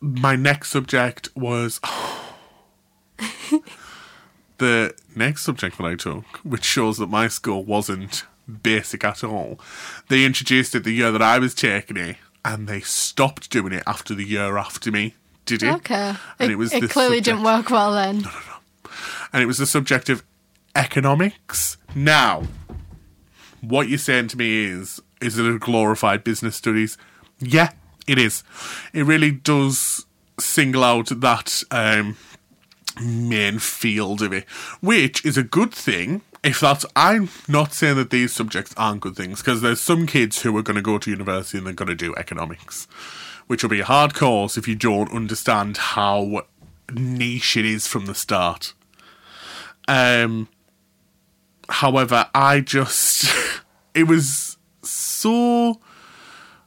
my 0.00 0.36
next 0.36 0.70
subject 0.70 1.28
was 1.34 1.80
the 4.58 4.94
next 5.16 5.42
subject 5.42 5.78
that 5.78 5.84
I 5.84 5.94
took, 5.94 6.24
which 6.44 6.64
shows 6.64 6.98
that 6.98 7.08
my 7.08 7.28
school 7.28 7.64
wasn't 7.64 8.24
basic 8.62 9.04
at 9.04 9.24
all. 9.24 9.58
They 10.08 10.24
introduced 10.24 10.74
it 10.74 10.84
the 10.84 10.92
year 10.92 11.10
that 11.10 11.22
I 11.22 11.38
was 11.38 11.54
taking 11.54 11.96
it, 11.96 12.16
and 12.44 12.68
they 12.68 12.80
stopped 12.80 13.50
doing 13.50 13.72
it 13.72 13.82
after 13.86 14.14
the 14.14 14.24
year 14.24 14.56
after 14.56 14.90
me 14.90 15.14
did 15.46 15.62
it. 15.62 15.74
Okay. 15.76 16.14
And 16.38 16.50
it, 16.50 16.52
it 16.52 16.56
was 16.56 16.72
it 16.72 16.90
clearly 16.90 17.18
subject. 17.18 17.24
didn't 17.24 17.42
work 17.42 17.70
well 17.70 17.92
then. 17.92 18.18
No, 18.18 18.30
no, 18.30 18.30
no. 18.30 18.90
And 19.32 19.42
it 19.42 19.46
was 19.46 19.58
the 19.58 19.66
subject 19.66 20.08
of 20.08 20.22
economics. 20.74 21.76
Now, 21.94 22.44
what 23.60 23.88
you're 23.88 23.98
saying 23.98 24.28
to 24.28 24.38
me 24.38 24.64
is, 24.64 25.00
is 25.24 25.38
it 25.38 25.46
a 25.46 25.58
glorified 25.58 26.22
business 26.22 26.56
studies? 26.56 26.98
Yeah, 27.40 27.70
it 28.06 28.18
is. 28.18 28.44
It 28.92 29.04
really 29.04 29.30
does 29.30 30.06
single 30.38 30.84
out 30.84 31.08
that 31.08 31.62
um, 31.70 32.16
main 33.02 33.58
field 33.58 34.22
of 34.22 34.32
it, 34.32 34.44
which 34.80 35.24
is 35.24 35.36
a 35.36 35.42
good 35.42 35.72
thing. 35.72 36.22
If 36.42 36.60
that's, 36.60 36.84
I'm 36.94 37.30
not 37.48 37.72
saying 37.72 37.96
that 37.96 38.10
these 38.10 38.32
subjects 38.32 38.74
aren't 38.76 39.00
good 39.00 39.16
things, 39.16 39.40
because 39.40 39.62
there's 39.62 39.80
some 39.80 40.06
kids 40.06 40.42
who 40.42 40.54
are 40.58 40.62
going 40.62 40.76
to 40.76 40.82
go 40.82 40.98
to 40.98 41.10
university 41.10 41.56
and 41.56 41.66
they're 41.66 41.74
going 41.74 41.88
to 41.88 41.94
do 41.94 42.14
economics, 42.16 42.86
which 43.46 43.62
will 43.62 43.70
be 43.70 43.80
a 43.80 43.84
hard 43.84 44.14
course 44.14 44.58
if 44.58 44.68
you 44.68 44.74
don't 44.74 45.10
understand 45.12 45.78
how 45.78 46.42
niche 46.92 47.56
it 47.56 47.64
is 47.64 47.86
from 47.86 48.04
the 48.04 48.14
start. 48.14 48.74
Um, 49.88 50.48
however, 51.68 52.28
I 52.34 52.60
just 52.60 53.24
it 53.94 54.04
was 54.04 54.53
so 55.24 55.80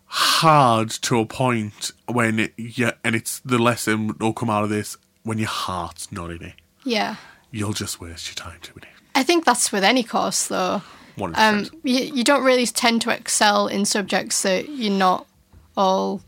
hard 0.05 0.89
to 0.89 1.19
a 1.19 1.25
point 1.27 1.91
when 2.07 2.39
it, 2.39 2.53
yeah, 2.57 2.93
and 3.03 3.15
it's 3.15 3.39
the 3.39 3.59
lesson 3.59 4.17
will 4.17 4.33
come 4.33 4.49
out 4.49 4.63
of 4.63 4.71
this 4.71 4.97
when 5.21 5.37
your 5.37 5.47
heart's 5.47 6.11
not 6.11 6.31
in 6.31 6.41
it. 6.41 6.55
Yeah. 6.83 7.17
You'll 7.51 7.73
just 7.73 8.01
waste 8.01 8.27
your 8.27 8.35
time 8.35 8.59
doing 8.63 8.81
it. 8.81 9.01
I 9.13 9.21
think 9.21 9.45
that's 9.45 9.71
with 9.71 9.83
any 9.83 10.01
course 10.01 10.47
though. 10.47 10.81
One 11.17 11.33
Um, 11.35 11.67
you, 11.83 11.99
you 11.99 12.23
don't 12.23 12.43
really 12.43 12.65
tend 12.65 13.01
to 13.03 13.11
excel 13.11 13.67
in 13.67 13.85
subjects 13.85 14.41
that 14.41 14.69
you're 14.69 14.91
not 14.91 15.27
all 15.75 16.21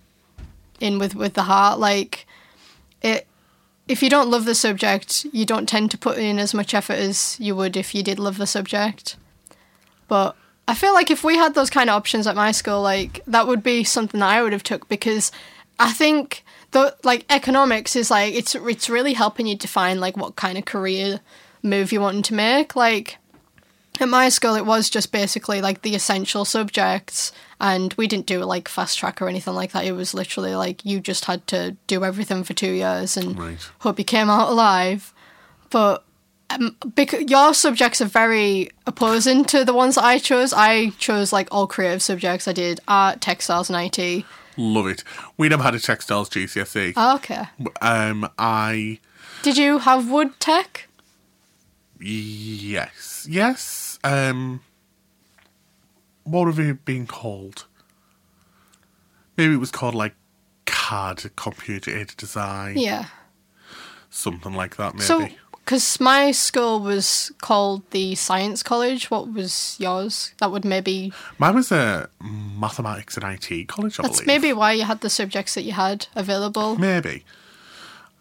in 0.80 1.00
with 1.00 1.16
with 1.16 1.34
the 1.34 1.44
heart. 1.44 1.80
Like 1.80 2.28
it, 3.02 3.26
if 3.88 4.04
you 4.04 4.10
don't 4.10 4.30
love 4.30 4.46
the 4.46 4.56
subject, 4.56 5.26
you 5.32 5.46
don't 5.46 5.68
tend 5.68 5.90
to 5.92 5.98
put 5.98 6.20
in 6.20 6.38
as 6.38 6.54
much 6.54 6.76
effort 6.76 7.00
as 7.00 7.40
you 7.40 7.56
would 7.56 7.76
if 7.76 7.96
you 7.96 8.04
did 8.04 8.20
love 8.20 8.38
the 8.38 8.48
subject. 8.48 9.18
But 10.08 10.36
I 10.70 10.74
feel 10.76 10.94
like 10.94 11.10
if 11.12 11.24
we 11.24 11.36
had 11.36 11.54
those 11.56 11.70
kind 11.70 11.90
of 11.90 11.96
options 11.96 12.28
at 12.28 12.36
my 12.36 12.52
school, 12.52 12.82
like 12.82 13.22
that 13.28 13.48
would 13.48 13.64
be 13.64 13.84
something 13.84 14.20
that 14.20 14.30
I 14.30 14.42
would 14.42 14.54
have 14.54 14.64
took 14.64 14.88
because 14.88 15.32
I 15.80 15.92
think 15.92 16.44
the 16.72 16.96
like 17.04 17.26
economics 17.30 17.96
is 17.96 18.12
like 18.12 18.34
it's 18.34 18.54
it's 18.56 18.90
really 18.90 19.14
helping 19.14 19.48
you 19.48 19.56
define 19.58 20.00
like 20.00 20.16
what 20.18 20.36
kind 20.36 20.58
of 20.58 20.66
career 20.66 21.20
move 21.64 21.92
you're 21.92 22.02
wanting 22.02 22.22
to 22.24 22.34
make. 22.34 22.76
Like 22.76 23.18
At 24.00 24.08
my 24.10 24.30
school, 24.30 24.56
it 24.56 24.66
was 24.66 24.90
just 24.90 25.12
basically 25.12 25.62
like 25.62 25.82
the 25.82 25.96
essential 25.96 26.46
subjects, 26.46 27.32
and 27.60 27.94
we 27.96 28.08
didn't 28.08 28.28
do 28.28 28.40
like 28.46 28.68
fast 28.70 28.98
track 29.00 29.22
or 29.22 29.28
anything 29.28 29.56
like 29.56 29.72
that. 29.74 29.86
It 29.86 29.92
was 29.94 30.14
literally 30.14 30.56
like 30.56 30.86
you 30.86 31.00
just 31.02 31.26
had 31.26 31.46
to 31.48 31.76
do 31.88 32.04
everything 32.06 32.44
for 32.46 32.54
two 32.54 32.72
years 32.72 33.18
and 33.18 33.38
Right. 33.38 33.58
hope 33.80 33.98
you 34.00 34.06
came 34.06 34.30
out 34.30 34.50
alive. 34.50 35.14
But 35.70 36.04
um, 36.50 36.76
because 36.96 37.30
your 37.30 37.54
subjects 37.54 38.02
are 38.02 38.06
very 38.06 38.70
opposing 38.88 39.46
to 39.46 39.64
the 39.66 39.74
ones 39.74 39.96
that 39.96 40.04
I 40.04 40.18
chose. 40.18 40.54
I 40.54 40.90
chose 40.98 41.32
like 41.32 41.48
all 41.52 41.68
creative 41.68 42.02
subjects. 42.02 42.48
I 42.48 42.54
did 42.54 42.80
art, 42.88 43.22
textiles, 43.22 43.70
and 43.70 43.78
IT. 43.98 44.26
Love 44.58 44.88
it. 44.88 45.04
We 45.38 45.48
never 45.50 45.64
had 45.64 45.76
a 45.76 45.80
textiles 45.80 46.30
GCSE. 46.30 46.94
Oh, 46.98 47.16
okay. 47.16 47.44
Um, 47.82 48.30
I 48.38 49.00
Did 49.42 49.58
you 49.58 49.80
have 49.80 50.10
wood 50.10 50.40
tech? 50.40 50.88
yes, 52.00 53.26
yes. 53.30 54.00
Um, 54.04 54.62
what 56.24 56.46
have 56.48 56.60
it 56.60 56.86
been 56.86 57.08
called? 57.08 57.66
Maybe 59.38 59.54
it 59.54 59.58
was 59.58 59.72
called 59.72 59.96
like 59.96 60.16
CAD, 60.66 61.32
computer 61.36 61.92
aided 61.92 62.18
design, 62.18 62.78
Yeah. 62.78 63.06
something 64.10 64.54
like 64.54 64.76
that. 64.78 64.94
Maybe. 64.94 65.06
So, 65.06 65.28
because 65.70 66.00
my 66.00 66.32
school 66.32 66.80
was 66.80 67.32
called 67.42 67.84
the 67.92 68.16
Science 68.16 68.64
College, 68.64 69.12
what 69.12 69.32
was 69.32 69.76
yours? 69.80 70.34
That 70.40 70.52
would 70.52 70.66
maybe 70.66 71.14
Mine 71.38 71.54
was 71.54 71.72
a 71.72 72.10
mathematics 72.20 73.16
and 73.16 73.24
IT 73.24 73.68
college. 73.68 74.00
I 74.00 74.02
that's 74.02 74.22
believe. 74.22 74.26
maybe 74.26 74.52
why 74.52 74.72
you 74.72 74.86
had 74.86 75.02
the 75.02 75.12
subjects 75.12 75.54
that 75.54 75.62
you 75.62 75.74
had 75.74 76.08
available. 76.16 76.76
Maybe. 76.76 77.24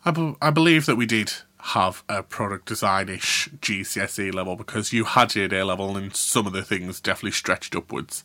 I, 0.05 0.11
be- 0.11 0.37
I 0.43 0.51
believe 0.51 0.85
that 0.85 0.97
we 0.97 1.07
did 1.07 1.33
have 1.59 2.05
a 2.07 2.23
product 2.23 2.67
design-ish 2.67 3.49
GCSE 3.63 4.35
level 4.35 4.55
because 4.55 4.93
you 4.93 5.05
had 5.05 5.35
your 5.35 5.47
A 5.55 5.65
level 5.65 5.97
and 5.97 6.15
some 6.15 6.47
of 6.47 6.53
the 6.53 6.63
things 6.63 7.01
definitely 7.01 7.31
stretched 7.31 7.75
upwards. 7.75 8.25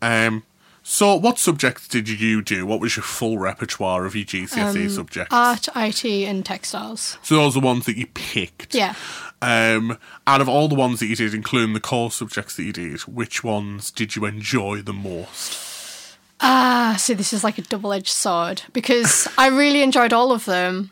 Um, 0.00 0.44
so 0.90 1.14
what 1.14 1.38
subjects 1.38 1.86
did 1.86 2.08
you 2.08 2.40
do? 2.40 2.64
What 2.64 2.80
was 2.80 2.96
your 2.96 3.02
full 3.04 3.36
repertoire 3.36 4.06
of 4.06 4.16
your 4.16 4.24
GCSE 4.24 4.90
subjects? 4.90 5.34
Art, 5.34 5.68
IT, 5.76 6.02
and 6.06 6.46
textiles. 6.46 7.18
so 7.22 7.34
those 7.36 7.54
are 7.54 7.60
the 7.60 7.66
ones 7.66 7.84
that 7.84 7.98
you 7.98 8.06
picked. 8.06 8.74
Yeah. 8.74 8.94
Um, 9.42 9.98
out 10.26 10.40
of 10.40 10.48
all 10.48 10.66
the 10.66 10.74
ones 10.74 11.00
that 11.00 11.06
you 11.06 11.14
did, 11.14 11.34
including 11.34 11.74
the 11.74 11.80
core 11.80 12.10
subjects 12.10 12.56
that 12.56 12.62
you 12.62 12.72
did, 12.72 13.00
which 13.02 13.44
ones 13.44 13.90
did 13.90 14.16
you 14.16 14.24
enjoy 14.24 14.80
the 14.80 14.94
most? 14.94 16.16
Ah, 16.40 16.96
see, 16.98 17.12
this 17.12 17.34
is 17.34 17.44
like 17.44 17.58
a 17.58 17.62
double-edged 17.62 18.08
sword 18.08 18.62
because 18.72 19.28
I 19.36 19.48
really 19.48 19.82
enjoyed 19.82 20.14
all 20.14 20.32
of 20.32 20.46
them, 20.46 20.90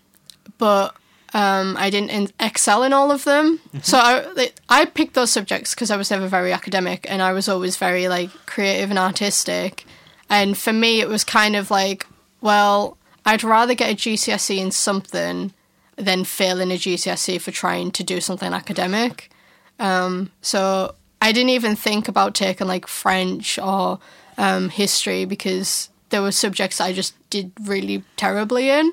but 0.59 0.95
um, 1.33 1.75
I 1.79 1.89
didn't 1.89 2.11
in- 2.11 2.33
excel 2.39 2.83
in 2.83 2.93
all 2.93 3.11
of 3.11 3.25
them. 3.25 3.61
So 3.81 3.97
I, 3.99 4.51
I 4.69 4.85
picked 4.85 5.15
those 5.15 5.33
subjects 5.33 5.75
because 5.75 5.91
I 5.91 5.97
was 5.97 6.11
never 6.11 6.29
very 6.29 6.53
academic, 6.53 7.07
and 7.11 7.23
I 7.23 7.33
was 7.33 7.49
always 7.49 7.79
very 7.79 8.09
like 8.09 8.29
creative 8.45 8.91
and 8.91 8.99
artistic. 8.99 9.86
And 10.29 10.57
for 10.57 10.73
me, 10.73 11.01
it 11.01 11.09
was 11.09 11.25
kind 11.25 11.57
of 11.57 11.71
like, 11.71 12.07
well, 12.41 12.97
I'd 13.25 13.45
rather 13.45 13.75
get 13.75 13.93
a 13.93 13.95
GCSE 13.95 14.59
in 14.59 14.71
something 14.71 15.53
than 15.97 16.25
fail 16.25 16.61
in 16.61 16.71
a 16.71 16.75
GCSE 16.75 17.41
for 17.41 17.51
trying 17.51 17.91
to 17.93 18.05
do 18.05 18.21
something 18.21 18.53
academic. 18.53 19.31
Um, 19.79 20.31
so 20.43 20.95
I 21.21 21.33
didn't 21.33 21.51
even 21.51 21.77
think 21.77 22.09
about 22.09 22.35
taking 22.35 22.67
like 22.67 22.87
French 22.87 23.59
or 23.59 23.99
um, 24.39 24.69
history 24.69 25.25
because 25.25 25.89
there 26.11 26.23
were 26.23 26.33
subjects 26.33 26.81
I 26.81 26.93
just 26.93 27.15
did 27.31 27.53
really 27.65 28.05
terribly 28.17 28.71
in. 28.71 28.93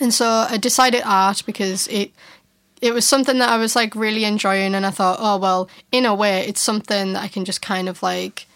And 0.00 0.12
so 0.12 0.46
I 0.48 0.58
decided 0.58 1.02
art 1.04 1.42
because 1.46 1.88
it 1.88 2.12
it 2.80 2.94
was 2.94 3.08
something 3.08 3.38
that 3.38 3.48
I 3.48 3.56
was 3.56 3.74
like 3.74 3.96
really 3.96 4.24
enjoying 4.24 4.74
and 4.74 4.86
I 4.86 4.90
thought, 4.90 5.18
oh 5.20 5.38
well, 5.38 5.68
in 5.90 6.04
a 6.04 6.14
way 6.14 6.46
it's 6.46 6.60
something 6.60 7.14
that 7.14 7.22
I 7.22 7.28
can 7.28 7.44
just 7.44 7.62
kind 7.62 7.88
of 7.88 8.02
like 8.02 8.46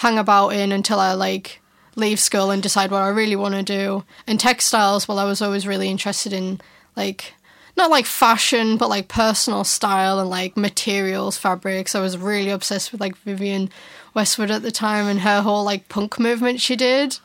hang 0.00 0.18
about 0.18 0.48
in 0.50 0.72
until 0.72 0.98
I 0.98 1.12
like 1.12 1.60
leave 1.96 2.18
school 2.20 2.50
and 2.50 2.62
decide 2.62 2.90
what 2.90 3.02
I 3.02 3.08
really 3.08 3.36
want 3.36 3.54
to 3.54 3.62
do. 3.62 4.04
And 4.26 4.40
textiles, 4.40 5.06
well 5.06 5.18
I 5.18 5.24
was 5.24 5.42
always 5.42 5.66
really 5.66 5.88
interested 5.88 6.32
in 6.32 6.60
like 6.96 7.34
not 7.76 7.90
like 7.90 8.06
fashion, 8.06 8.76
but 8.76 8.88
like 8.88 9.08
personal 9.08 9.64
style 9.64 10.18
and 10.18 10.28
like 10.30 10.56
materials, 10.56 11.36
fabrics. 11.36 11.94
I 11.94 12.00
was 12.00 12.16
really 12.18 12.50
obsessed 12.50 12.92
with 12.92 13.00
like 13.00 13.16
Vivienne 13.18 13.68
Westwood 14.14 14.50
at 14.50 14.62
the 14.62 14.70
time 14.72 15.06
and 15.06 15.20
her 15.20 15.42
whole 15.42 15.64
like 15.64 15.88
punk 15.88 16.18
movement 16.18 16.60
she 16.60 16.76
did. 16.76 17.18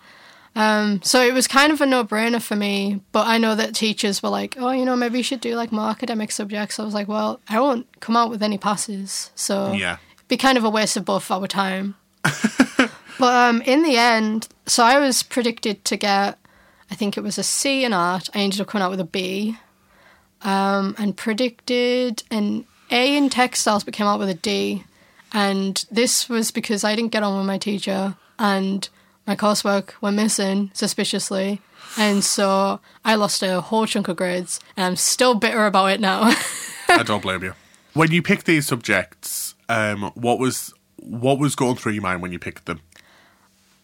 Um, 0.56 1.02
so 1.04 1.22
it 1.22 1.34
was 1.34 1.48
kind 1.48 1.72
of 1.74 1.82
a 1.82 1.86
no-brainer 1.86 2.42
for 2.42 2.56
me, 2.56 3.02
but 3.12 3.28
I 3.28 3.38
know 3.38 3.56
that 3.56 3.76
teachers 3.76 4.24
were 4.24 4.30
like, 4.30 4.56
"Oh, 4.58 4.72
you 4.72 4.86
know, 4.86 4.96
maybe 4.96 5.18
you 5.18 5.24
should 5.24 5.42
do 5.42 5.56
like 5.56 5.72
more 5.74 5.90
academic 5.90 6.32
subjects." 6.32 6.80
I 6.80 6.86
was 6.86 6.94
like, 6.94 7.10
"Well, 7.10 7.42
I 7.50 7.60
won't 7.60 7.88
come 8.00 8.16
out 8.16 8.30
with 8.30 8.42
any 8.42 8.58
passes, 8.58 9.32
so 9.36 9.74
Yeah. 9.74 9.98
it'd 10.16 10.28
be 10.30 10.38
kind 10.38 10.58
of 10.58 10.64
a 10.64 10.70
waste 10.70 10.96
of 10.96 11.04
both 11.04 11.30
our 11.30 11.48
time." 11.48 11.96
but 13.20 13.34
um, 13.34 13.62
in 13.62 13.84
the 13.84 13.98
end, 13.98 14.48
so 14.66 14.84
I 14.84 15.00
was 15.00 15.24
predicted 15.24 15.84
to 15.86 15.98
get, 15.98 16.38
I 16.90 16.96
think 16.96 17.18
it 17.18 17.22
was 17.22 17.38
a 17.38 17.44
C 17.44 17.84
in 17.84 17.94
art. 17.94 18.30
I 18.34 18.40
ended 18.40 18.62
up 18.62 18.68
coming 18.68 18.84
out 18.84 18.92
with 18.92 19.00
a 19.00 19.06
B, 19.06 19.58
um, 20.42 20.96
and 20.98 21.16
predicted 21.16 22.24
an 22.32 22.66
A 22.92 23.18
in 23.18 23.30
textiles, 23.30 23.84
but 23.84 23.94
came 23.94 24.08
out 24.08 24.20
with 24.20 24.30
a 24.30 24.36
D. 24.36 24.84
And 25.34 25.86
this 25.92 26.30
was 26.30 26.52
because 26.52 26.84
I 26.84 26.96
didn't 26.96 27.12
get 27.12 27.24
on 27.24 27.38
with 27.38 27.48
my 27.48 27.58
teacher, 27.58 28.16
and 28.40 28.88
my 29.28 29.36
coursework 29.36 29.92
went 30.02 30.16
missing 30.16 30.72
suspiciously. 30.74 31.62
And 31.98 32.24
so 32.24 32.80
I 33.04 33.16
lost 33.16 33.42
a 33.42 33.62
whole 33.62 33.86
chunk 33.86 34.08
of 34.08 34.18
grades, 34.18 34.60
and 34.78 34.86
I'm 34.86 34.96
still 34.96 35.36
bitter 35.36 35.66
about 35.66 35.88
it 35.88 36.00
now. 36.00 36.34
I 36.90 37.04
don't 37.04 37.22
blame 37.22 37.44
you. 37.44 37.54
When 37.94 38.12
you 38.12 38.22
picked 38.22 38.46
these 38.46 38.68
subjects, 38.68 39.56
um, 39.70 40.12
what 40.16 40.38
was 40.38 40.74
what 41.06 41.40
was 41.40 41.56
going 41.56 41.76
through 41.76 41.94
your 41.94 42.04
mind 42.04 42.22
when 42.22 42.32
you 42.32 42.40
picked 42.40 42.66
them? 42.66 42.82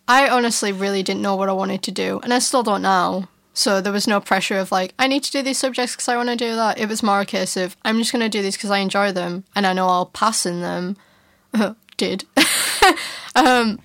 I 0.08 0.28
honestly 0.28 0.72
really 0.72 1.04
didn't 1.04 1.22
know 1.22 1.36
what 1.36 1.50
I 1.50 1.54
wanted 1.54 1.84
to 1.84 1.92
do, 1.92 2.20
and 2.24 2.34
I 2.34 2.40
still 2.40 2.64
don't 2.64 2.82
now. 2.82 3.30
So 3.54 3.82
there 3.82 3.94
was 3.94 4.08
no 4.08 4.22
pressure 4.22 4.58
of 4.58 4.72
like, 4.72 4.94
I 4.98 5.08
need 5.08 5.24
to 5.24 5.32
do 5.32 5.42
these 5.42 5.58
subjects 5.58 5.96
because 5.96 6.08
I 6.08 6.16
want 6.16 6.30
to 6.30 6.36
do 6.36 6.56
that. 6.56 6.80
It 6.80 6.88
was 6.88 7.04
more 7.04 7.22
a 7.22 7.26
case 7.26 7.58
of, 7.58 7.76
I'm 7.84 7.98
just 7.98 8.12
going 8.12 8.24
to 8.24 8.30
do 8.30 8.42
these 8.42 8.56
because 8.56 8.72
I 8.72 8.80
enjoy 8.80 9.12
them, 9.12 9.44
and 9.56 9.68
I 9.68 9.74
know 9.74 9.88
I'll 9.88 10.06
pass 10.06 10.46
in 10.46 10.62
them. 10.62 10.98
Did. 11.98 12.26
um, 13.36 13.80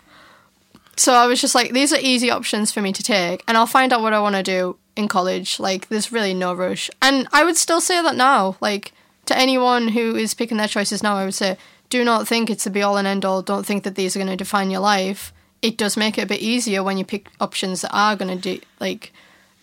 so 0.96 1.12
I 1.12 1.26
was 1.26 1.40
just 1.40 1.54
like, 1.54 1.72
these 1.72 1.92
are 1.92 1.98
easy 2.00 2.30
options 2.30 2.72
for 2.72 2.80
me 2.80 2.92
to 2.92 3.02
take, 3.02 3.44
and 3.46 3.56
I'll 3.56 3.66
find 3.66 3.92
out 3.92 4.00
what 4.02 4.14
I 4.14 4.20
want 4.20 4.36
to 4.36 4.42
do 4.42 4.78
in 4.96 5.08
college. 5.08 5.60
Like, 5.60 5.88
there's 5.88 6.12
really 6.12 6.32
no 6.32 6.54
rush. 6.54 6.90
And 7.02 7.28
I 7.32 7.44
would 7.44 7.56
still 7.56 7.80
say 7.80 8.02
that 8.02 8.16
now. 8.16 8.56
Like, 8.60 8.92
to 9.26 9.36
anyone 9.36 9.88
who 9.88 10.16
is 10.16 10.34
picking 10.34 10.56
their 10.56 10.68
choices 10.68 11.02
now, 11.02 11.16
I 11.16 11.24
would 11.24 11.34
say, 11.34 11.58
do 11.88 12.04
not 12.04 12.26
think 12.26 12.50
it's 12.50 12.66
a 12.66 12.70
be 12.70 12.82
all 12.82 12.96
and 12.96 13.06
end 13.06 13.24
all. 13.24 13.42
Don't 13.42 13.66
think 13.66 13.84
that 13.84 13.94
these 13.94 14.16
are 14.16 14.18
going 14.18 14.30
to 14.30 14.36
define 14.36 14.70
your 14.70 14.80
life. 14.80 15.32
It 15.62 15.78
does 15.78 15.96
make 15.96 16.18
it 16.18 16.22
a 16.22 16.26
bit 16.26 16.40
easier 16.40 16.82
when 16.82 16.98
you 16.98 17.04
pick 17.04 17.28
options 17.40 17.82
that 17.82 17.92
are 17.92 18.16
going 18.16 18.38
to 18.38 18.40
do, 18.40 18.60
like, 18.80 19.12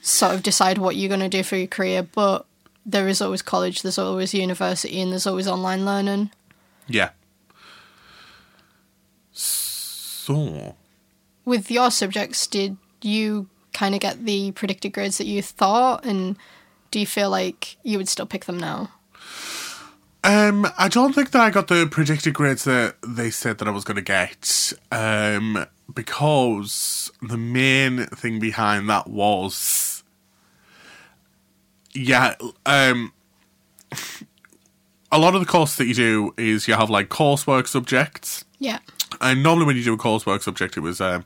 sort 0.01 0.33
of 0.33 0.43
decide 0.43 0.77
what 0.77 0.95
you're 0.95 1.09
going 1.09 1.19
to 1.19 1.29
do 1.29 1.43
for 1.43 1.55
your 1.55 1.67
career. 1.67 2.03
But 2.03 2.45
there 2.85 3.07
is 3.07 3.21
always 3.21 3.41
college, 3.41 3.81
there's 3.81 3.97
always 3.97 4.33
university, 4.33 4.99
and 5.01 5.11
there's 5.11 5.27
always 5.27 5.47
online 5.47 5.85
learning. 5.85 6.31
Yeah. 6.87 7.09
So, 9.31 10.75
with 11.45 11.69
your 11.69 11.91
subjects, 11.91 12.47
did 12.47 12.77
you 13.01 13.49
kind 13.73 13.95
of 13.95 14.01
get 14.01 14.25
the 14.25 14.51
predicted 14.51 14.93
grades 14.93 15.17
that 15.17 15.27
you 15.27 15.41
thought, 15.41 16.05
and 16.05 16.37
do 16.91 16.99
you 16.99 17.05
feel 17.05 17.29
like 17.29 17.77
you 17.83 17.97
would 17.97 18.09
still 18.09 18.25
pick 18.25 18.45
them 18.45 18.59
now? 18.59 18.91
Um, 20.23 20.67
I 20.77 20.87
don't 20.87 21.13
think 21.13 21.31
that 21.31 21.41
I 21.41 21.49
got 21.49 21.67
the 21.67 21.87
predicted 21.89 22.33
grades 22.33 22.63
that 22.63 22.95
they 23.05 23.29
said 23.29 23.57
that 23.57 23.67
I 23.67 23.71
was 23.71 23.83
going 23.83 23.95
to 23.95 24.01
get. 24.01 24.73
Um, 24.91 25.65
because 25.93 27.11
the 27.21 27.37
main 27.37 28.05
thing 28.07 28.39
behind 28.39 28.89
that 28.89 29.09
was, 29.09 30.03
yeah, 31.93 32.35
um, 32.65 33.11
a 35.11 35.19
lot 35.19 35.35
of 35.35 35.41
the 35.41 35.45
course 35.45 35.75
that 35.75 35.85
you 35.85 35.93
do 35.93 36.33
is 36.37 36.67
you 36.67 36.73
have 36.73 36.89
like 36.89 37.09
coursework 37.09 37.67
subjects. 37.67 38.45
Yeah, 38.59 38.79
And 39.19 39.43
normally 39.43 39.65
when 39.65 39.75
you 39.75 39.83
do 39.83 39.93
a 39.93 39.97
coursework 39.97 40.41
subject, 40.41 40.77
it 40.77 40.79
was 40.79 41.01
um, 41.01 41.25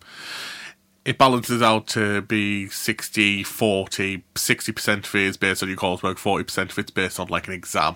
it 1.06 1.20
balances 1.20 1.62
out 1.62 1.86
to 1.88 2.22
be 2.24 2.68
60, 2.68 3.44
40, 3.44 4.24
60% 4.36 4.98
of 4.98 5.16
it 5.16 5.22
is 5.22 5.38
based 5.38 5.62
on 5.62 5.70
your 5.70 5.78
coursework, 5.78 6.16
40% 6.16 6.72
of 6.72 6.80
it's 6.80 6.92
based 6.92 7.20
on 7.20 7.28
like 7.28 7.48
an 7.48 7.54
exam. 7.54 7.96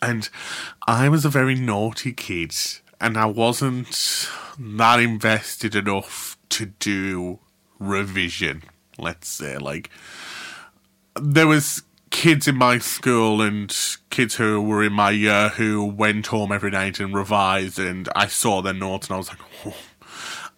And 0.00 0.28
I 0.86 1.08
was 1.08 1.24
a 1.24 1.28
very 1.30 1.54
naughty 1.54 2.12
kid, 2.12 2.54
and 3.00 3.16
I 3.16 3.26
wasn't 3.26 4.28
that 4.58 5.00
invested 5.00 5.74
enough 5.74 6.36
to 6.50 6.66
do 6.66 7.40
revision, 7.78 8.62
let's 8.96 9.28
say. 9.28 9.58
Like, 9.58 9.90
there 11.20 11.46
was 11.46 11.82
kids 12.10 12.48
in 12.48 12.56
my 12.56 12.78
school 12.78 13.42
and 13.42 13.74
kids 14.10 14.36
who 14.36 14.62
were 14.62 14.82
in 14.82 14.92
my 14.92 15.10
year 15.10 15.50
who 15.50 15.84
went 15.84 16.28
home 16.28 16.52
every 16.52 16.70
night 16.70 16.98
and 17.00 17.14
revised 17.14 17.78
and 17.78 18.08
I 18.16 18.26
saw 18.26 18.62
their 18.62 18.72
notes 18.72 19.08
and 19.08 19.14
I 19.14 19.18
was 19.18 19.28
like, 19.28 19.38
oh. 19.66 19.76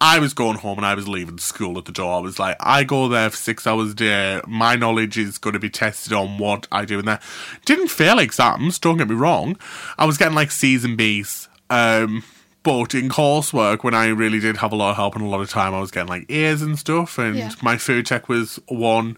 I 0.03 0.17
was 0.17 0.33
going 0.33 0.57
home 0.57 0.79
and 0.79 0.85
I 0.85 0.95
was 0.95 1.07
leaving 1.07 1.37
school 1.37 1.77
at 1.77 1.85
the 1.85 1.91
door. 1.91 2.15
I 2.17 2.19
was 2.19 2.39
like, 2.39 2.57
I 2.59 2.83
go 2.83 3.07
there 3.07 3.29
for 3.29 3.35
six 3.37 3.67
hours 3.67 3.91
a 3.91 3.93
day. 3.93 4.41
My 4.47 4.75
knowledge 4.75 5.15
is 5.15 5.37
going 5.37 5.53
to 5.53 5.59
be 5.59 5.69
tested 5.69 6.11
on 6.11 6.39
what 6.39 6.67
I 6.71 6.85
do 6.85 6.97
in 6.97 7.05
there. 7.05 7.19
Didn't 7.65 7.89
fail 7.89 8.17
exams, 8.17 8.79
don't 8.79 8.97
get 8.97 9.07
me 9.07 9.15
wrong. 9.15 9.57
I 9.99 10.05
was 10.05 10.17
getting 10.17 10.33
like 10.33 10.49
C's 10.49 10.83
and 10.83 10.97
B's. 10.97 11.47
Um, 11.69 12.23
but 12.63 12.95
in 12.95 13.09
coursework, 13.09 13.83
when 13.83 13.93
I 13.93 14.07
really 14.07 14.39
did 14.39 14.57
have 14.57 14.71
a 14.71 14.75
lot 14.75 14.89
of 14.89 14.95
help 14.95 15.15
and 15.15 15.23
a 15.23 15.27
lot 15.27 15.41
of 15.41 15.49
time, 15.51 15.73
I 15.75 15.79
was 15.79 15.91
getting 15.91 16.09
like 16.09 16.29
A's 16.31 16.63
and 16.63 16.77
stuff. 16.79 17.19
And 17.19 17.35
Yeah. 17.35 17.51
my 17.61 17.77
food 17.77 18.07
tech 18.07 18.27
was 18.27 18.59
one 18.67 19.17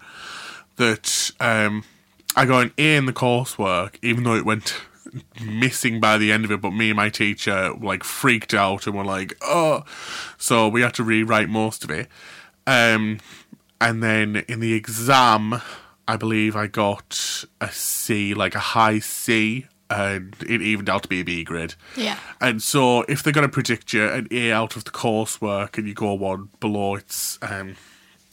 that 0.76 1.32
um, 1.40 1.86
I 2.36 2.46
got 2.46 2.64
an 2.64 2.74
A 2.78 2.98
in 2.98 3.06
the 3.06 3.14
coursework, 3.14 3.96
even 4.02 4.24
though 4.26 4.36
it 4.36 4.46
went 4.46 4.76
missing 5.44 6.00
by 6.00 6.18
the 6.18 6.32
end 6.32 6.46
of 6.46 6.52
it. 6.52 6.62
But 6.62 6.72
me 6.72 6.90
and 6.90 6.98
my 6.98 7.10
teacher 7.10 7.74
like 7.74 8.04
freaked 8.04 8.54
out 8.54 8.88
and 8.88 8.96
were 8.96 9.06
like, 9.06 9.34
"Oh!" 9.42 9.84
So 10.38 10.68
we 10.68 10.82
had 10.82 10.94
to 10.96 11.04
rewrite 11.04 11.50
most 11.50 11.84
of 11.84 11.90
it. 11.90 12.08
Um, 12.66 13.20
and 13.82 14.02
then 14.02 14.44
in 14.48 14.60
the 14.60 14.74
exam, 14.74 15.62
I 16.08 16.18
believe 16.18 16.56
I 16.56 16.68
got 16.68 17.46
a 17.60 17.72
C, 17.72 18.34
like 18.34 18.56
a 18.56 18.60
high 18.60 19.00
C, 19.00 19.68
and 19.90 20.36
it 20.48 20.62
evened 20.62 20.90
out 20.90 21.04
to 21.04 21.10
be 21.10 21.22
a 21.22 21.24
B 21.24 21.44
grade. 21.44 21.76
Yeah. 21.96 22.18
And 22.42 22.62
so 22.62 23.02
if 23.04 23.24
they're 23.24 23.34
going 23.34 23.48
to 23.48 23.52
predict 23.52 23.94
you 23.94 24.06
an 24.06 24.28
A 24.32 24.52
out 24.52 24.76
of 24.76 24.86
the 24.86 24.92
coursework 24.92 25.78
and 25.78 25.88
you 25.88 25.94
go 25.94 26.14
one 26.14 26.50
below, 26.60 26.96
it's 26.96 27.38
um 27.42 27.76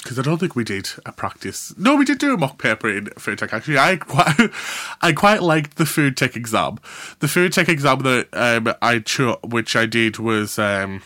because 0.03 0.19
I 0.19 0.23
don't 0.23 0.39
think 0.39 0.57
we 0.57 0.65
did 0.65 0.89
a 1.05 1.13
practice. 1.13 1.75
No, 1.77 1.95
we 1.97 2.05
did 2.05 2.19
do 2.19 2.35
a 2.35 2.37
mock 2.39 2.59
paper 2.59 2.89
in 2.89 3.07
food 3.19 3.39
tech. 3.39 3.53
Actually, 3.53 3.79
I 3.79 3.97
quite, 3.97 4.51
I 5.03 5.13
quite 5.13 5.43
liked 5.43 5.77
the 5.77 5.87
food 5.87 6.17
tech 6.17 6.37
exam. 6.37 6.79
The 7.19 7.29
food 7.29 7.53
tech 7.53 7.69
exam 7.69 8.01
that 8.01 8.29
um, 8.33 8.75
I 8.81 9.01
cho- 9.01 9.39
which 9.45 9.77
I 9.77 9.87
did 9.87 10.19
was 10.19 10.59
um, 10.59 11.03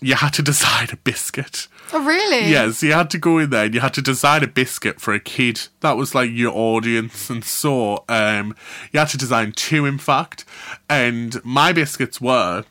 you 0.00 0.14
had 0.14 0.32
to 0.34 0.42
design 0.42 0.88
a 0.92 0.96
biscuit. 0.96 1.68
Oh, 1.92 2.04
really? 2.04 2.50
Yes, 2.50 2.82
you 2.82 2.92
had 2.92 3.10
to 3.10 3.18
go 3.18 3.38
in 3.38 3.50
there 3.50 3.66
and 3.66 3.74
you 3.74 3.80
had 3.80 3.94
to 3.94 4.02
design 4.02 4.42
a 4.42 4.46
biscuit 4.46 5.00
for 5.00 5.12
a 5.12 5.20
kid. 5.20 5.68
That 5.80 5.96
was 5.96 6.14
like 6.14 6.30
your 6.32 6.52
audience. 6.56 7.28
And 7.28 7.44
so 7.44 8.04
um, 8.08 8.56
you 8.92 8.98
had 8.98 9.10
to 9.10 9.18
design 9.18 9.52
two, 9.52 9.84
in 9.84 9.98
fact. 9.98 10.44
And 10.88 11.42
my 11.44 11.72
biscuits 11.72 12.20
were 12.20 12.64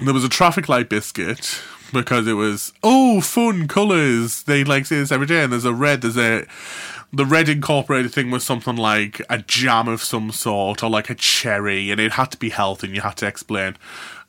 there 0.00 0.14
was 0.14 0.24
a 0.24 0.28
traffic 0.28 0.68
light 0.68 0.88
biscuit 0.88 1.60
because 1.92 2.26
it 2.26 2.34
was, 2.34 2.72
oh, 2.82 3.20
fun 3.20 3.68
colours. 3.68 4.44
They 4.44 4.64
like 4.64 4.86
say 4.86 4.96
this 4.96 5.12
every 5.12 5.26
day. 5.26 5.44
And 5.44 5.52
there's 5.52 5.64
a 5.64 5.74
red, 5.74 6.02
there's 6.02 6.18
a. 6.18 6.46
The 7.10 7.24
red 7.24 7.48
incorporated 7.48 8.12
thing 8.12 8.30
was 8.30 8.44
something 8.44 8.76
like 8.76 9.22
a 9.30 9.38
jam 9.38 9.88
of 9.88 10.02
some 10.02 10.30
sort 10.30 10.82
or 10.82 10.90
like 10.90 11.08
a 11.08 11.14
cherry, 11.14 11.90
and 11.90 11.98
it 11.98 12.12
had 12.12 12.30
to 12.32 12.36
be 12.36 12.50
healthy, 12.50 12.88
and 12.88 12.94
you 12.94 13.00
had 13.00 13.16
to 13.16 13.26
explain 13.26 13.78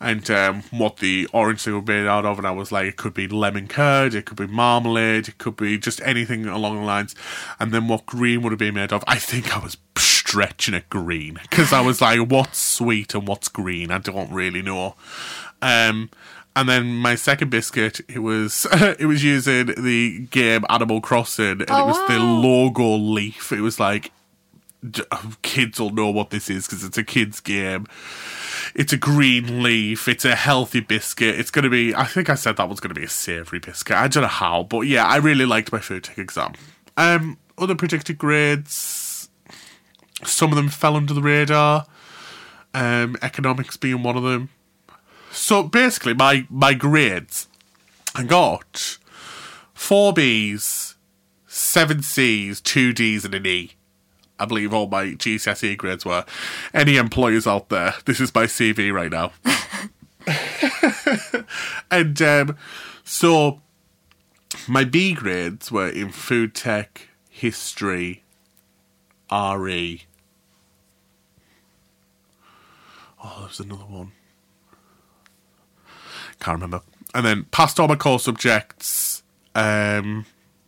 and 0.02 0.30
um, 0.32 0.64
what 0.72 0.98
the 0.98 1.28
orange 1.34 1.62
thing 1.62 1.76
was 1.76 1.86
made 1.86 2.08
out 2.08 2.26
of. 2.26 2.38
And 2.38 2.48
I 2.48 2.52
was 2.52 2.72
like, 2.72 2.88
it 2.88 2.96
could 2.96 3.14
be 3.14 3.28
lemon 3.28 3.68
curd, 3.68 4.14
it 4.14 4.26
could 4.26 4.38
be 4.38 4.48
marmalade, 4.48 5.28
it 5.28 5.38
could 5.38 5.58
be 5.58 5.78
just 5.78 6.02
anything 6.02 6.46
along 6.46 6.78
the 6.78 6.86
lines. 6.86 7.16
And 7.60 7.72
then 7.72 7.88
what 7.88 8.06
green 8.06 8.42
would 8.42 8.52
have 8.52 8.60
been 8.60 8.76
made 8.76 8.94
of? 8.94 9.04
I 9.08 9.18
think 9.18 9.56
I 9.56 9.60
was 9.60 9.78
stretching 9.98 10.74
it 10.74 10.90
green 10.90 11.38
because 11.42 11.74
I 11.74 11.82
was 11.82 12.02
like, 12.02 12.20
what's 12.30 12.60
sweet 12.60 13.14
and 13.14 13.28
what's 13.28 13.50
green? 13.50 13.92
I 13.92 13.98
don't 13.98 14.32
really 14.32 14.62
know. 14.62 14.96
Um, 15.62 16.10
and 16.60 16.70
then 16.70 16.88
my 16.96 17.16
second 17.16 17.50
biscuit, 17.50 18.02
it 18.10 18.20
was 18.20 18.68
it 18.72 19.06
was 19.06 19.24
using 19.24 19.68
the 19.78 20.20
game 20.32 20.66
Animal 20.70 21.02
Crossing, 21.02 21.62
and 21.62 21.66
Oh, 21.70 21.84
it 21.84 21.88
was 21.88 21.98
the 22.10 22.20
wow. 22.20 22.40
logo 22.42 22.96
leaf. 22.96 23.52
It 23.52 23.62
was 23.62 23.80
like 23.80 24.12
kids 25.42 25.80
will 25.80 25.90
know 25.90 26.10
what 26.10 26.30
this 26.30 26.50
is 26.50 26.66
because 26.66 26.84
it's 26.84 26.98
a 26.98 27.04
kids 27.04 27.40
game. 27.40 27.86
It's 28.76 28.94
a 28.94 28.98
green 28.98 29.62
leaf. 29.64 30.08
It's 30.08 30.24
a 30.26 30.36
healthy 30.36 30.80
biscuit. 30.80 31.40
It's 31.40 31.52
going 31.52 31.64
to 31.64 31.70
be. 31.70 31.94
I 31.96 32.06
think 32.06 32.30
I 32.30 32.36
said 32.36 32.58
that 32.58 32.70
was 32.70 32.80
going 32.80 32.94
to 32.94 33.00
be 33.00 33.06
a 33.06 33.10
savoury 33.10 33.60
biscuit. 33.60 33.98
I 33.98 34.08
don't 34.08 34.24
know 34.24 34.28
how, 34.30 34.64
but 34.64 34.82
yeah, 34.82 35.06
I 35.06 35.18
really 35.18 35.46
liked 35.46 35.72
my 35.72 35.80
food 35.80 36.04
tech 36.04 36.18
exam. 36.18 36.54
Um, 36.96 37.38
other 37.58 37.76
predicted 37.76 38.18
grades. 38.18 39.30
Some 40.24 40.52
of 40.52 40.56
them 40.56 40.70
fell 40.70 40.96
under 40.96 41.14
the 41.14 41.22
radar. 41.22 41.86
Um, 42.74 43.18
economics 43.22 43.76
being 43.78 44.04
one 44.04 44.16
of 44.16 44.24
them. 44.24 44.50
So 45.40 45.64
basically, 45.64 46.14
my 46.14 46.46
my 46.50 46.74
grades, 46.74 47.48
I 48.14 48.24
got 48.24 48.98
four 49.74 50.12
B's, 50.12 50.96
seven 51.48 52.04
C's, 52.04 52.60
two 52.60 52.92
D's, 52.92 53.24
and 53.24 53.34
an 53.34 53.48
E. 53.48 53.72
I 54.38 54.46
believe 54.46 54.74
all 54.74 54.88
my 54.88 55.06
GCSE 55.06 55.78
grades 55.78 56.06
were. 56.06 56.26
Any 56.74 56.98
employers 56.98 57.48
out 57.48 57.70
there, 57.70 57.96
this 58.04 58.20
is 58.20 58.36
my 58.36 58.46
CV 58.46 58.94
right 58.94 59.10
now. 59.10 59.32
and 61.90 62.22
um, 62.22 62.58
so 63.06 63.62
my 64.68 64.84
B 64.84 65.14
grades 65.14 65.72
were 65.72 65.90
in 65.90 66.12
food 66.12 66.54
tech, 66.54 67.08
history, 67.30 68.24
RE. 69.32 70.04
Oh, 73.24 73.36
there 73.38 73.48
was 73.48 73.60
another 73.62 73.86
one. 73.86 74.12
Can't 76.40 76.56
remember. 76.56 76.82
And 77.14 77.26
then 77.26 77.46
passed 77.52 77.80
all 77.80 77.88
my 77.88 77.96
core 77.96 78.20
subjects. 78.20 79.24
Um, 79.56 80.26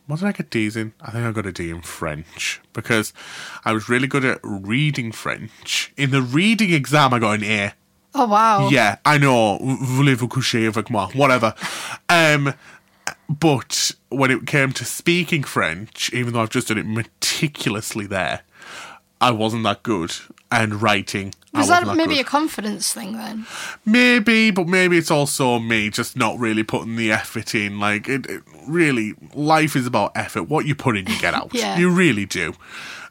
what 0.08 0.20
did 0.20 0.28
I 0.28 0.32
get 0.32 0.50
D's 0.50 0.76
in? 0.76 0.94
I 1.00 1.12
think 1.12 1.26
I 1.26 1.32
got 1.32 1.46
a 1.46 1.52
D 1.52 1.70
in 1.70 1.82
French 1.82 2.60
because 2.74 3.14
I 3.64 3.72
was 3.72 3.88
really 3.88 4.08
good 4.08 4.26
at 4.26 4.40
reading 4.44 5.12
French. 5.12 5.94
In 5.96 6.12
the 6.12 6.22
reading 6.22 6.74
exam, 6.74 7.14
I 7.14 7.20
got 7.20 7.40
an 7.40 7.44
A. 7.46 7.74
Oh, 8.14 8.28
wow. 8.28 8.68
Yeah, 8.70 8.98
I 9.06 9.18
know. 9.18 9.58
Voulez-vous 9.60 10.28
coucher 10.28 10.68
avec 10.68 10.90
moi? 10.90 11.08
Whatever. 11.14 11.56
Um, 12.10 12.54
but 13.30 13.92
when 14.10 14.32
it 14.32 14.46
came 14.46 14.74
to 14.74 14.84
speaking 14.84 15.44
French, 15.44 16.12
even 16.12 16.34
though 16.34 16.42
I've 16.42 16.50
just 16.50 16.68
done 16.68 16.78
it 16.78 16.86
meticulously 16.86 18.06
there, 18.08 18.42
I 19.22 19.32
wasn't 19.32 19.64
that 19.64 19.84
good. 19.84 20.14
And 20.52 20.82
writing, 20.82 21.34
Was 21.54 21.68
that 21.68 21.86
maybe 21.98 22.16
good. 22.16 22.22
a 22.22 22.30
confidence 22.30 22.94
thing 22.94 23.14
then? 23.14 23.46
Maybe, 23.86 24.52
but 24.52 24.68
maybe 24.68 24.98
it's 24.98 25.12
also 25.12 25.60
me 25.60 25.90
just 25.90 26.16
not 26.16 26.40
really 26.40 26.64
putting 26.64 26.96
the 26.96 27.12
effort 27.12 27.54
in. 27.54 27.80
Like, 27.80 28.08
it, 28.08 28.26
it 28.28 28.42
really, 28.68 29.16
life 29.34 29.76
is 29.76 29.86
about 29.86 30.14
effort. 30.16 30.44
What 30.44 30.66
you 30.66 30.76
put 30.76 30.98
in, 30.98 31.08
you 31.08 31.20
get 31.20 31.34
out. 31.34 31.54
Yeah. 31.54 31.78
You 31.78 31.90
really 31.90 32.26
do. 32.26 32.54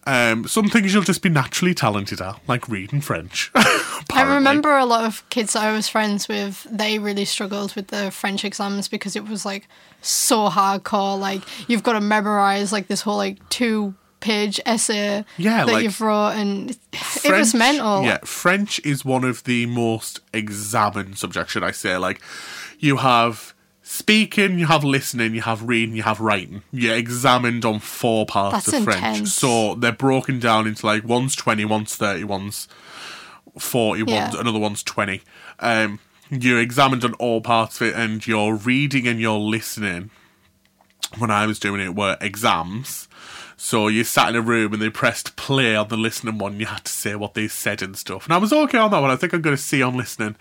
Um, 0.07 0.48
some 0.48 0.68
things 0.68 0.94
you'll 0.94 1.03
just 1.03 1.20
be 1.20 1.29
naturally 1.29 1.74
talented 1.74 2.22
at, 2.22 2.40
like 2.48 2.68
reading 2.68 3.03
French. 3.03 3.50
I 3.55 4.22
remember 4.22 4.76
a 4.76 4.87
lot 4.87 5.05
of 5.05 5.29
kids 5.29 5.55
I 5.55 5.72
was 5.72 5.88
friends 5.88 6.26
with, 6.26 6.66
they 6.70 6.98
really 6.98 7.26
struggled 7.26 7.76
with 7.76 7.88
the 7.88 8.11
French 8.11 8.44
exams 8.44 8.88
because 8.88 9.14
it 9.14 9.29
was 9.29 9.44
like 9.44 9.68
so 10.00 10.48
hardcore. 10.48 11.20
Like, 11.20 11.42
you've 11.68 11.83
got 11.83 11.92
to 11.92 12.00
memorize 12.00 12.72
like 12.72 12.88
this 12.88 13.03
whole 13.03 13.18
like 13.18 13.46
two 13.50 13.94
page 14.20 14.61
essay 14.66 15.24
Yeah, 15.37 15.64
that 15.64 15.72
like, 15.72 15.83
you've 15.85 16.00
wrote, 16.00 16.30
and 16.30 16.70
it 16.70 16.78
was 16.92 17.52
French- 17.52 17.54
mental. 17.54 18.02
Yeah, 18.02 18.18
French 18.24 18.80
is 18.85 19.04
one 19.04 19.24
of 19.24 19.44
the 19.44 19.66
most 19.66 20.20
examined 20.33 21.18
subjects, 21.18 21.52
should 21.52 21.64
I 21.64 21.70
say. 21.72 21.96
Like, 21.96 22.20
you 22.78 22.98
have 22.98 23.54
speaking, 23.83 24.59
you 24.59 24.66
have 24.66 24.85
listening, 24.85 25.35
you 25.35 25.42
have 25.42 25.62
reading, 25.62 25.96
you 25.96 26.02
have 26.04 26.20
writing. 26.20 26.62
You're 26.72 26.94
examined 26.96 27.64
on 27.64 27.80
four 27.80 28.24
parts 28.26 28.66
That's 28.66 28.78
of 28.78 28.85
French. 28.85 29.28
So 29.28 29.74
they're 29.74 29.90
broken 29.92 30.38
down 30.38 30.66
into 30.68 30.87
like 30.87 31.02
one's 31.04 31.35
20, 31.35 31.64
one's 31.64 31.96
30, 31.96 32.24
one's 32.24 32.68
40, 33.59 34.04
Yeah. 34.06 34.24
one's, 34.24 34.35
another 34.37 34.59
one's 34.61 34.83
20. 34.85 35.22
Um, 35.59 35.98
you're 36.30 36.61
examined 36.61 37.04
on 37.04 37.14
all 37.14 37.40
parts 37.40 37.80
of 37.80 37.88
it, 37.88 37.94
and 37.96 38.24
your 38.24 38.54
reading 38.54 39.09
and 39.09 39.18
your 39.20 39.40
listening, 39.40 40.11
when 41.18 41.30
I 41.33 41.46
was 41.46 41.59
doing 41.59 41.80
it, 41.80 41.96
were 41.96 42.16
exams. 42.20 43.09
So 43.62 43.88
you 43.88 44.05
sat 44.05 44.31
in 44.31 44.37
a 44.37 44.40
room 44.40 44.73
and 44.73 44.81
they 44.81 44.88
pressed 44.88 45.37
play 45.37 45.77
on 45.77 45.88
the 45.88 45.96
listening 45.99 46.38
one. 46.38 46.59
You 46.59 46.64
had 46.64 46.87
to 46.87 46.90
say 46.92 47.14
what 47.14 47.35
they 47.35 47.46
said 47.46 47.83
and 47.83 47.94
stuff. 47.94 48.25
And 48.25 48.33
I 48.33 48.38
was 48.38 48.55
okay 48.55 48.79
on 48.79 48.90
that 48.90 49.01
one. 49.03 49.11
I 49.11 49.16
think 49.16 49.35
I'm 49.35 49.42
going 49.42 49.55
to 49.55 49.62
see 49.62 49.83
on 49.83 49.99
listening, 49.99 50.37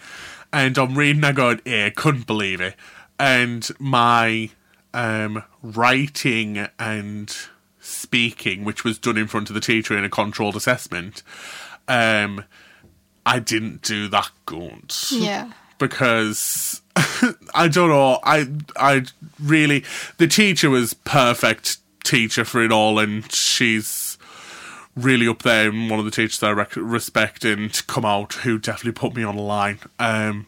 and 0.54 0.78
I'm 0.78 0.98
reading 0.98 1.26
I 1.26 1.34
got 1.34 1.60
A. 1.68 1.92
Couldn't 1.92 2.26
believe 2.26 2.62
it. 2.62 2.76
And 3.20 3.68
my 3.78 4.52
um, 4.94 5.44
writing 5.62 6.66
and 6.80 7.36
speaking, 7.82 8.64
which 8.64 8.86
was 8.86 8.98
done 8.98 9.18
in 9.18 9.28
front 9.28 9.50
of 9.50 9.54
the 9.54 9.60
teacher 9.60 9.98
in 9.98 10.06
a 10.06 10.10
controlled 10.10 10.56
assessment, 10.56 11.22
um, 11.90 12.46
I 13.26 13.40
didn't 13.40 13.82
do 13.82 14.08
that 14.08 14.32
good 14.46 14.94
Yeah. 15.12 15.52
because 15.78 16.82
I 17.54 17.68
don't 17.68 17.90
know. 17.90 18.20
I 18.24 18.48
I 18.78 19.04
really 19.44 19.84
the 20.18 20.28
teacher 20.28 20.70
was 20.70 20.94
perfect 20.94 21.80
teacher 22.04 22.46
for 22.46 22.64
it 22.64 22.72
all, 22.72 23.00
and 23.00 23.30
she's 23.32 24.18
really 24.96 25.28
up 25.28 25.44
there. 25.44 25.70
And 25.70 25.90
one 25.90 26.00
of 26.00 26.06
the 26.06 26.12
teachers 26.12 26.42
I 26.44 26.52
rec- 26.52 26.76
respect 26.76 27.46
and 27.46 27.72
come 27.88 28.06
out 28.06 28.34
who 28.34 28.58
definitely 28.58 28.94
put 28.94 29.16
me 29.16 29.24
on 29.24 29.36
the 29.36 29.42
line. 29.42 29.80
Um, 29.98 30.48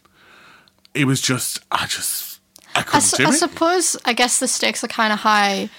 it 0.94 1.06
was 1.06 1.22
just 1.22 1.60
I 1.72 1.86
just 1.86 2.40
I 2.76 2.80
I, 2.80 2.84
couldn't 2.84 3.02
su- 3.02 3.18
do 3.18 3.26
I 3.26 3.30
it. 3.30 3.34
suppose 3.34 3.98
I 4.06 4.14
guess 4.14 4.40
the 4.40 4.48
stakes 4.48 4.84
are 4.84 4.88
kind 4.88 5.14
of 5.14 5.20
high 5.20 5.70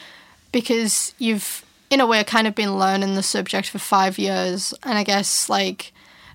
because 0.53 1.15
you've, 1.19 1.65
in 1.91 2.01
a 2.01 2.07
way, 2.07 2.23
kind 2.25 2.47
of 2.47 2.55
been 2.55 2.79
learning 2.79 3.15
the 3.15 3.23
subject 3.23 3.69
for 3.69 3.79
five 3.79 4.19
years, 4.19 4.75
and 4.83 4.99
I 4.99 5.05
guess 5.05 5.49
like 5.49 5.93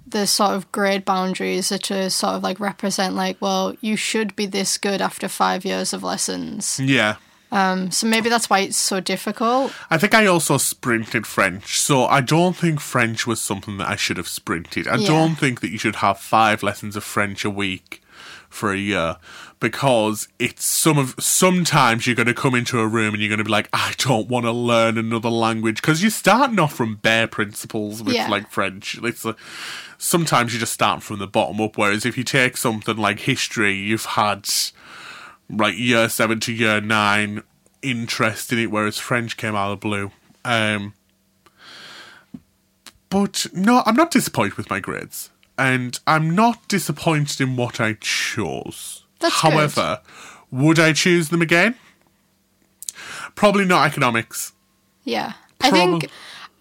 the 0.10 0.26
sort 0.26 0.52
of 0.52 0.72
grade 0.72 1.04
boundaries 1.04 1.72
are 1.72 1.78
to 1.78 2.10
sort 2.10 2.36
of 2.36 2.44
like 2.44 2.60
represent 2.60 3.14
like, 3.16 3.38
well, 3.42 3.76
you 3.82 3.96
should 3.96 4.36
be 4.36 4.46
this 4.46 4.78
good 4.78 5.02
after 5.02 5.28
five 5.28 5.66
years 5.66 5.92
of 5.94 6.02
lessons. 6.02 6.80
Yeah. 6.80 7.18
Um, 7.52 7.92
so 7.92 8.08
maybe 8.08 8.28
that's 8.30 8.50
why 8.50 8.60
it's 8.60 8.78
so 8.78 9.00
difficult. 9.00 9.72
I 9.90 9.98
think 9.98 10.14
I 10.14 10.26
also 10.26 10.58
sprinted 10.58 11.26
French, 11.26 11.80
so 11.80 12.06
I 12.06 12.20
don't 12.22 12.56
think 12.58 12.80
French 12.82 13.26
was 13.26 13.40
something 13.40 13.78
that 13.78 13.88
I 13.88 13.96
should 13.96 14.18
have 14.18 14.28
sprinted. 14.28 14.88
I 14.88 14.98
Yeah. 14.98 15.08
don't 15.08 15.36
think 15.36 15.62
that 15.62 15.72
you 15.72 15.78
should 15.78 15.98
have 15.98 16.20
five 16.20 16.62
lessons 16.62 16.96
of 16.98 17.04
French 17.06 17.46
a 17.46 17.50
week 17.50 18.02
for 18.50 18.72
a 18.74 18.78
year 18.78 19.18
because 19.60 20.28
it's 20.40 20.66
some 20.66 20.98
of 20.98 21.16
sometimes 21.20 22.06
you're 22.06 22.16
going 22.16 22.28
to 22.28 22.34
come 22.34 22.54
into 22.56 22.80
a 22.80 22.88
room 22.88 23.14
and 23.14 23.22
you're 23.22 23.30
going 23.30 23.38
to 23.40 23.44
be 23.44 23.52
like 23.52 23.70
I 23.74 23.94
don't 23.98 24.28
want 24.28 24.46
to 24.46 24.52
learn 24.52 24.98
another 24.98 25.30
language 25.30 25.82
because 25.82 26.02
you're 26.02 26.12
starting 26.12 26.60
off 26.60 26.74
from 26.74 26.96
bare 26.96 27.28
principles 27.28 28.02
with 28.04 28.16
Yeah. 28.16 28.28
like 28.30 28.50
French. 28.52 28.98
It's 29.04 29.26
a, 29.26 29.36
sometimes 29.98 30.54
you 30.54 30.60
just 30.60 30.74
start 30.74 31.02
from 31.04 31.20
the 31.20 31.28
bottom 31.28 31.60
up. 31.62 31.78
Whereas 31.78 32.06
if 32.06 32.18
you 32.18 32.24
take 32.24 32.58
something 32.58 32.98
like 32.98 33.20
history, 33.22 33.74
you've 33.76 34.06
had 34.06 34.48
like 35.50 35.78
year 35.78 36.10
seven 36.10 36.40
to 36.42 36.54
year 36.54 36.82
nine 36.82 37.44
interest 37.82 38.52
in 38.52 38.60
it, 38.60 38.72
whereas 38.72 38.98
French 38.98 39.38
came 39.38 39.56
out 39.56 39.72
of 39.72 39.80
the 39.80 39.88
blue. 39.88 40.12
Um, 40.44 40.94
but 43.10 43.48
no, 43.54 43.84
I'm 43.86 43.96
not 43.96 44.12
disappointed 44.12 44.56
with 44.56 44.70
my 44.70 44.80
grades, 44.80 45.30
and 45.58 46.00
I'm 46.06 46.36
not 46.36 46.68
disappointed 46.68 47.40
in 47.42 47.56
what 47.56 47.80
I 47.80 47.94
chose. 48.02 49.04
That's 49.20 49.42
good. 49.42 49.52
However, 49.52 50.02
would 50.52 50.80
I 50.80 50.94
choose 50.94 51.30
them 51.30 51.42
again? 51.42 51.76
Probably 53.36 53.66
not 53.66 53.88
economics. 53.88 54.54
Yeah. 55.04 55.34
I 55.62 55.72
think 55.72 56.10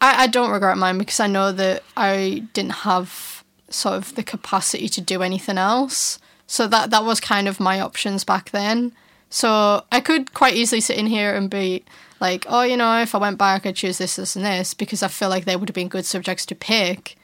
I, 0.00 0.24
I 0.24 0.26
don't 0.26 0.50
regret 0.50 0.78
mine 0.78 0.98
because 0.98 1.20
I 1.20 1.26
know 1.26 1.52
that 1.52 1.82
I 1.96 2.44
didn't 2.52 2.72
have 2.72 3.44
sort 3.68 3.96
of 3.96 4.14
the 4.14 4.22
capacity 4.22 4.88
to 4.90 5.00
do 5.00 5.22
anything 5.22 5.58
else. 5.58 6.18
So 6.46 6.66
that 6.68 6.90
that 6.90 7.04
was 7.04 7.20
kind 7.20 7.48
of 7.48 7.60
my 7.60 7.80
options 7.80 8.24
back 8.24 8.50
then. 8.50 8.92
So 9.30 9.84
I 9.90 10.00
could 10.00 10.34
quite 10.34 10.54
easily 10.54 10.80
sit 10.80 10.98
in 10.98 11.06
here 11.06 11.34
and 11.34 11.50
be 11.50 11.84
like, 12.20 12.46
oh, 12.48 12.62
you 12.62 12.76
know, 12.76 13.00
if 13.02 13.14
I 13.14 13.18
went 13.18 13.38
back, 13.38 13.66
I'd 13.66 13.76
choose 13.76 13.98
this, 13.98 14.16
this, 14.16 14.36
and 14.36 14.44
this 14.44 14.72
because 14.72 15.02
I 15.02 15.08
feel 15.08 15.28
like 15.28 15.44
they 15.44 15.56
would 15.56 15.68
have 15.68 15.74
been 15.74 15.88
good 15.88 16.06
subjects 16.06 16.46
to 16.46 16.54
pick, 16.54 17.16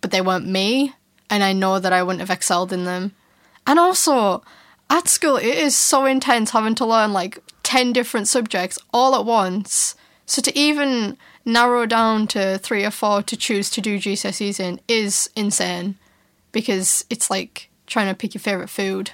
but 0.00 0.10
they 0.10 0.20
weren't 0.20 0.46
me, 0.46 0.94
and 1.28 1.42
I 1.42 1.52
know 1.52 1.78
that 1.78 1.92
I 1.92 2.02
wouldn't 2.02 2.20
have 2.20 2.30
excelled 2.30 2.72
in 2.72 2.84
them. 2.84 3.12
And 3.66 3.78
also, 3.78 4.42
at 4.88 5.08
school, 5.08 5.36
it 5.36 5.44
is 5.44 5.76
so 5.76 6.06
intense 6.06 6.50
having 6.50 6.74
to 6.76 6.86
learn 6.86 7.12
like 7.12 7.38
10 7.64 7.92
different 7.92 8.28
subjects 8.28 8.78
all 8.94 9.14
at 9.14 9.26
once. 9.26 9.94
So 10.24 10.40
to 10.42 10.58
even 10.58 11.18
narrow 11.44 11.84
down 11.86 12.26
to 12.28 12.58
three 12.58 12.84
or 12.84 12.90
four 12.90 13.22
to 13.22 13.36
choose 13.36 13.68
to 13.70 13.80
do 13.80 13.98
GCSEs 13.98 14.60
in 14.60 14.80
is 14.88 15.28
insane 15.36 15.96
because 16.52 17.04
it's 17.10 17.30
like 17.30 17.68
trying 17.88 18.08
to 18.08 18.14
pick 18.14 18.34
your 18.34 18.40
favourite 18.40 18.70
food. 18.70 19.10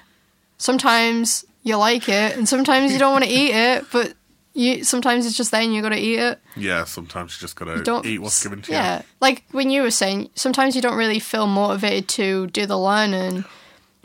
Sometimes 0.59 1.45
you 1.63 1.77
like 1.77 2.09
it 2.09 2.37
and 2.37 2.49
sometimes 2.49 2.93
you 2.93 2.99
don't 2.99 3.13
want 3.13 3.25
to 3.25 3.31
eat 3.31 3.53
it, 3.55 3.85
but 3.91 4.15
you 4.53 4.85
sometimes 4.85 5.27
it's 5.27 5.37
just 5.37 5.51
there 5.51 5.63
and 5.63 5.75
you 5.75 5.83
got 5.83 5.89
to 5.91 5.99
eat 5.99 6.19
it. 6.19 6.39
Yeah, 6.57 6.85
sometimes 6.85 7.37
you 7.37 7.41
just 7.41 7.57
gotta 7.57 7.83
Don't 7.83 8.07
eat 8.07 8.21
what's 8.21 8.43
given 8.43 8.63
to 8.63 8.71
you. 8.73 8.77
yeah. 8.79 9.03
Like 9.21 9.45
when 9.51 9.71
you 9.71 9.83
were 9.83 9.91
saying, 9.91 10.31
sometimes 10.37 10.77
you 10.77 10.83
don't 10.83 10.97
really 10.97 11.19
feel 11.19 11.47
motivated 11.47 12.09
to 12.11 12.47
do 12.49 12.65
the 12.67 12.79
learning, 12.79 13.45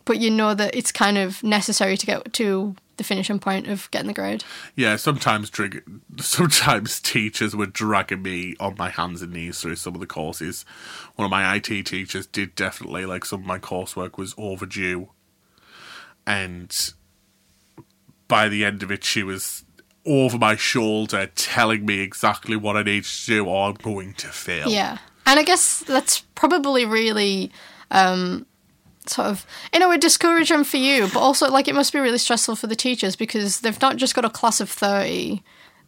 but 0.06 0.20
you 0.20 0.32
know 0.32 0.54
that 0.56 0.76
it's 0.76 0.92
kind 0.92 1.18
of 1.18 1.44
necessary 1.44 1.98
to 1.98 2.06
get 2.06 2.34
to 2.34 2.76
the 3.00 3.04
finishing 3.04 3.40
point 3.40 3.68
of 3.68 3.90
getting 3.90 4.08
the 4.08 4.14
grade. 4.14 4.44
Yeah, 4.76 4.96
sometimes 4.96 5.50
drag- 5.50 5.84
sometimes 6.20 7.00
teachers 7.02 7.56
were 7.56 7.66
dragging 7.66 8.22
me 8.22 8.56
on 8.60 8.76
my 8.78 8.90
hands 8.90 9.24
and 9.24 9.34
knees 9.34 9.60
through 9.60 9.78
some 9.78 9.96
of 9.96 10.02
the 10.02 10.08
courses. 10.08 10.64
One 11.16 11.26
of 11.26 11.32
my 11.32 11.56
IT 11.56 11.64
teachers 11.64 12.28
did 12.28 12.54
definitely 12.54 13.08
like 13.08 13.26
some 13.26 13.42
of 13.42 13.48
my 13.48 13.58
coursework 13.58 14.18
was 14.18 14.36
overdue, 14.38 15.10
and 16.28 16.94
by 18.28 18.48
the 18.48 18.64
end 18.64 18.84
of 18.84 18.92
it, 18.92 19.04
she 19.04 19.24
was 19.24 19.66
over 20.06 20.38
my 20.38 20.56
shoulder 20.56 21.30
telling 21.36 21.86
me 21.86 22.00
exactly 22.00 22.56
what 22.56 22.78
I 22.78 22.84
needed 22.84 23.06
to 23.06 23.26
do, 23.26 23.46
or 23.46 23.70
I'm 23.70 23.76
going 23.76 24.14
to 24.16 24.28
fail. 24.28 24.70
Yeah. 24.70 24.98
And 25.26 25.40
I 25.40 25.44
guess 25.44 25.80
that's 25.80 26.20
probably 26.36 26.86
really 26.86 27.52
um, 27.92 28.46
sort 29.10 29.28
of, 29.28 29.46
in 29.74 29.82
a 29.82 29.90
way, 29.90 29.98
discouraging 29.98 30.64
for 30.64 30.78
you, 30.78 31.08
but 31.14 31.20
also 31.20 31.50
like 31.50 31.68
it 31.68 31.76
must 31.76 31.92
be 31.94 32.00
really 32.00 32.18
stressful 32.18 32.56
for 32.56 32.68
the 32.68 32.76
teachers 32.76 33.16
because 33.16 33.62
they've 33.62 33.82
not 33.82 33.98
just 33.98 34.16
got 34.16 34.26
a 34.26 34.30
class 34.30 34.60
of 34.62 34.70
30. 34.70 35.42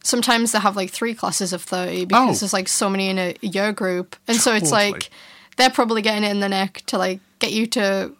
Sometimes 0.04 0.52
they 0.52 0.58
have 0.58 0.76
like 0.76 0.90
three 0.90 1.14
classes 1.14 1.52
of 1.52 1.62
30 1.62 2.06
because 2.06 2.36
Oh. 2.36 2.40
there's 2.40 2.52
like 2.52 2.68
so 2.68 2.90
many 2.90 3.08
in 3.08 3.18
a 3.18 3.34
year 3.40 3.72
group. 3.72 4.16
And 4.26 4.36
so 4.36 4.52
it's 4.54 4.70
Totally. 4.70 4.92
like 4.92 5.10
they're 5.56 5.70
probably 5.70 6.02
getting 6.02 6.24
it 6.24 6.30
in 6.30 6.40
the 6.40 6.48
neck 6.48 6.82
to 6.86 6.98
like 6.98 7.20
get 7.38 7.52
you 7.52 7.66
to 7.68 8.12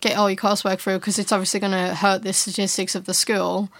get 0.00 0.16
all 0.16 0.28
your 0.30 0.36
coursework 0.36 0.80
through 0.80 0.98
because 0.98 1.18
it's 1.18 1.32
obviously 1.32 1.60
going 1.60 1.72
to 1.72 1.94
hurt 1.94 2.22
the 2.22 2.32
statistics 2.32 2.94
of 2.94 3.06
the 3.06 3.14
school. 3.14 3.70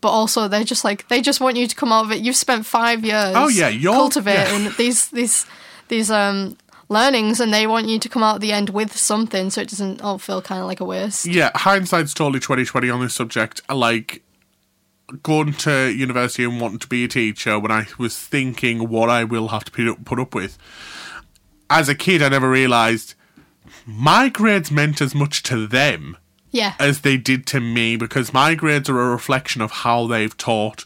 But 0.00 0.08
also, 0.10 0.48
they're 0.48 0.64
just 0.64 0.84
like 0.84 1.08
they 1.08 1.22
just 1.22 1.40
want 1.40 1.56
you 1.56 1.66
to 1.66 1.74
come 1.76 1.90
out 1.92 2.04
of 2.04 2.12
it. 2.12 2.20
You've 2.20 2.36
spent 2.36 2.66
five 2.66 3.04
years, 3.04 3.32
Oh, 3.36 3.48
yeah, 3.48 3.68
you're- 3.68 3.94
cultivating 3.96 4.70
these 4.76 5.08
these 5.10 5.46
these 5.88 6.10
um 6.10 6.56
learnings, 6.88 7.40
and 7.40 7.52
they 7.52 7.66
want 7.66 7.88
you 7.88 7.98
to 7.98 8.08
come 8.08 8.22
out 8.22 8.36
at 8.36 8.40
the 8.40 8.52
end 8.52 8.70
with 8.70 8.96
something, 8.96 9.50
so 9.50 9.60
it 9.60 9.68
doesn't 9.68 10.00
all 10.02 10.18
feel 10.18 10.42
kind 10.42 10.60
of 10.60 10.66
like 10.66 10.80
a 10.80 10.84
waste. 10.84 11.26
yeah, 11.26 11.50
hindsight's 11.54 12.14
totally 12.14 12.40
twenty 12.40 12.64
twenty 12.64 12.90
on 12.90 13.00
this 13.00 13.14
subject. 13.14 13.60
Like 13.72 14.22
going 15.22 15.52
to 15.52 15.92
university 15.92 16.44
and 16.44 16.60
wanting 16.60 16.78
to 16.78 16.88
be 16.88 17.04
a 17.04 17.08
teacher, 17.08 17.58
when 17.58 17.70
I 17.70 17.86
was 17.98 18.18
thinking 18.18 18.88
what 18.88 19.10
I 19.10 19.24
will 19.24 19.48
have 19.48 19.64
to 19.64 19.70
put 19.70 19.86
up, 19.86 20.04
put 20.04 20.18
up 20.18 20.34
with, 20.34 20.56
as 21.68 21.88
a 21.88 21.94
kid, 21.94 22.22
I 22.22 22.30
never 22.30 22.48
realised 22.50 23.14
my 23.86 24.28
grades 24.28 24.70
meant 24.70 25.02
as 25.02 25.14
much 25.14 25.42
to 25.44 25.66
them 25.66 26.16
Yeah, 26.50 26.74
as 26.78 27.02
they 27.02 27.16
did 27.18 27.46
to 27.48 27.60
me 27.60 27.96
because 27.96 28.32
my 28.32 28.54
grades 28.54 28.88
are 28.88 28.98
a 28.98 29.10
reflection 29.10 29.60
of 29.60 29.70
how 29.70 30.06
they've 30.06 30.36
taught. 30.36 30.84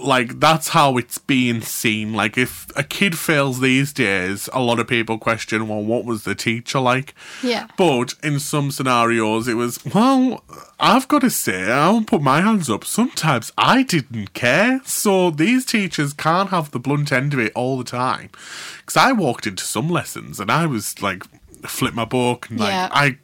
Like, 0.00 0.40
that's 0.40 0.68
how 0.68 0.96
it's 0.96 1.18
being 1.18 1.60
seen. 1.60 2.12
Like, 2.14 2.38
if 2.38 2.70
a 2.76 2.82
kid 2.82 3.18
fails 3.18 3.60
these 3.60 3.92
days, 3.92 4.48
a 4.52 4.60
lot 4.60 4.78
of 4.78 4.86
people 4.88 5.18
question, 5.18 5.68
well, 5.68 5.82
what 5.82 6.04
was 6.04 6.24
the 6.24 6.34
teacher 6.34 6.80
like? 6.80 7.14
yeah, 7.42 7.66
But 7.76 8.14
in 8.22 8.40
some 8.40 8.70
scenarios, 8.70 9.48
it 9.48 9.54
was, 9.54 9.84
well, 9.94 10.42
I've 10.80 11.08
got 11.08 11.20
to 11.20 11.30
say, 11.30 11.70
I'll 11.70 12.02
put 12.02 12.22
my 12.22 12.40
hands 12.40 12.70
up. 12.70 12.84
Sometimes 12.84 13.52
I 13.58 13.82
didn't 13.82 14.32
care. 14.34 14.80
So 14.84 15.30
these 15.30 15.64
teachers 15.66 16.12
can't 16.12 16.50
have 16.50 16.70
the 16.70 16.80
blunt 16.80 17.12
end 17.12 17.34
of 17.34 17.40
it 17.40 17.52
all 17.54 17.76
the 17.78 17.84
time. 17.84 18.30
Because 18.78 18.96
I 18.96 19.12
walked 19.12 19.46
into 19.46 19.64
some 19.64 19.88
lessons 19.88 20.40
and 20.40 20.50
I 20.50 20.66
was 20.66 21.00
like, 21.02 21.24
flip 21.66 21.94
my 21.94 22.04
book 22.04 22.48
and 22.50 22.58
like, 22.60 22.70
Yeah. 22.70 22.88
I 22.92 23.18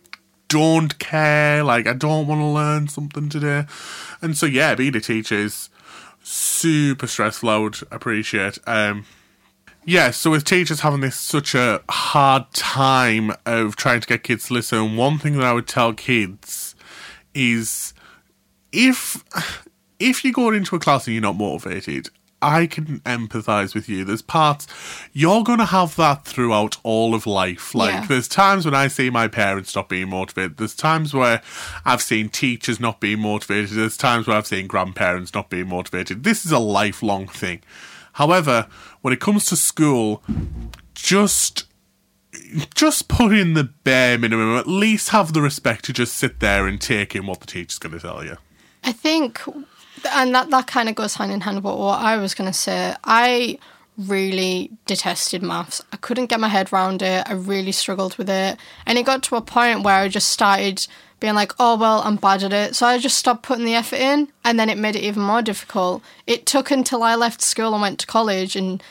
don't 0.48 0.98
care. 0.98 1.62
Like, 1.64 1.86
I 1.86 1.92
don't 1.92 2.26
want 2.26 2.40
to 2.40 2.46
learn 2.46 2.88
something 2.88 3.28
today. 3.28 3.64
And 4.22 4.36
so, 4.36 4.46
yeah, 4.46 4.74
being 4.74 4.96
a 4.96 5.00
teacher 5.00 5.34
is 5.34 5.68
super 6.28 7.06
stressful. 7.06 7.48
I 7.48 7.58
would 7.58 7.78
appreciate. 7.90 8.58
Um, 8.66 9.04
yeah, 9.84 10.10
so 10.10 10.30
with 10.30 10.44
teachers 10.44 10.80
having 10.80 11.00
this 11.00 11.16
such 11.16 11.54
a 11.54 11.82
hard 11.88 12.52
time 12.52 13.32
of 13.46 13.76
trying 13.76 14.00
to 14.00 14.06
get 14.06 14.22
kids 14.22 14.48
to 14.48 14.54
listen, 14.54 14.96
one 14.96 15.18
thing 15.18 15.34
that 15.38 15.44
I 15.44 15.52
would 15.52 15.66
tell 15.66 15.94
kids 15.94 16.74
is 17.34 17.94
if 18.72 19.24
if 19.98 20.24
you're 20.24 20.32
going 20.32 20.56
into 20.56 20.76
a 20.76 20.78
class 20.78 21.06
and 21.06 21.14
you're 21.14 21.22
not 21.22 21.36
motivated, 21.36 22.10
I 22.40 22.66
can 22.66 23.00
empathise 23.00 23.74
with 23.74 23.88
you. 23.88 24.04
There's 24.04 24.22
parts 24.22 24.66
you're 25.12 25.42
gonna 25.42 25.66
have 25.66 25.96
that 25.96 26.24
throughout 26.24 26.76
all 26.84 27.14
of 27.14 27.26
life. 27.26 27.74
Like 27.74 27.92
Yeah. 27.92 28.06
there's 28.06 28.28
times 28.28 28.64
when 28.64 28.74
I 28.74 28.86
see 28.88 29.10
my 29.10 29.26
parents 29.26 29.74
not 29.74 29.88
being 29.88 30.08
motivated. 30.10 30.56
There's 30.56 30.74
times 30.76 31.12
where 31.12 31.42
I've 31.84 32.02
seen 32.02 32.28
teachers 32.28 32.78
not 32.78 33.00
being 33.00 33.20
motivated. 33.20 33.70
There's 33.76 33.96
times 33.96 34.26
where 34.26 34.36
I've 34.36 34.46
seen 34.46 34.66
grandparents 34.68 35.34
not 35.34 35.50
being 35.50 35.68
motivated. 35.68 36.22
This 36.22 36.46
is 36.46 36.52
a 36.52 36.58
lifelong 36.60 37.26
thing. 37.26 37.60
However, 38.12 38.66
when 39.00 39.12
it 39.12 39.20
comes 39.20 39.46
to 39.46 39.56
school, 39.56 40.22
just 40.94 41.64
just 42.74 43.08
put 43.08 43.32
in 43.32 43.54
the 43.54 43.64
bare 43.64 44.18
minimum. 44.18 44.56
At 44.56 44.68
least 44.68 45.08
have 45.10 45.32
the 45.32 45.42
respect 45.42 45.84
to 45.86 45.92
just 45.92 46.14
sit 46.16 46.40
there 46.40 46.66
and 46.66 46.80
take 46.80 47.16
in 47.16 47.26
what 47.26 47.40
the 47.40 47.46
teacher's 47.46 47.78
going 47.78 47.94
to 47.94 48.00
tell 48.00 48.24
you. 48.24 48.36
I 48.84 48.92
think, 48.92 49.40
and 50.06 50.34
that 50.34 50.50
that 50.50 50.66
kind 50.66 50.88
of 50.88 50.94
goes 50.94 51.14
hand 51.14 51.32
in 51.32 51.40
hand 51.40 51.62
with 51.62 51.74
what 51.74 52.00
I 52.00 52.16
was 52.16 52.34
going 52.34 52.50
to 52.50 52.56
say. 52.56 52.94
I 53.04 53.58
really 53.96 54.70
detested 54.86 55.42
maths. 55.42 55.82
I 55.92 55.96
couldn't 55.96 56.26
get 56.26 56.40
my 56.40 56.48
head 56.48 56.72
around 56.72 57.02
it. 57.02 57.28
I 57.28 57.32
really 57.32 57.72
struggled 57.72 58.16
with 58.16 58.30
it, 58.30 58.58
and 58.86 58.98
it 58.98 59.06
got 59.06 59.22
to 59.24 59.36
a 59.36 59.40
point 59.40 59.82
where 59.82 59.96
I 59.96 60.08
just 60.08 60.28
started 60.28 60.86
being 61.20 61.34
like, 61.34 61.52
"Oh 61.58 61.76
well, 61.76 62.02
I'm 62.02 62.16
bad 62.16 62.42
at 62.42 62.52
it," 62.52 62.76
so 62.76 62.86
I 62.86 62.98
just 62.98 63.18
stopped 63.18 63.42
putting 63.42 63.64
the 63.64 63.74
effort 63.74 63.96
in, 63.96 64.28
and 64.44 64.58
then 64.58 64.70
it 64.70 64.78
made 64.78 64.96
it 64.96 65.02
even 65.02 65.22
more 65.22 65.42
difficult. 65.42 66.02
It 66.26 66.46
took 66.46 66.70
until 66.70 67.02
I 67.02 67.14
left 67.14 67.42
school 67.42 67.72
and 67.72 67.82
went 67.82 67.98
to 68.00 68.06
college, 68.06 68.56
and 68.56 68.82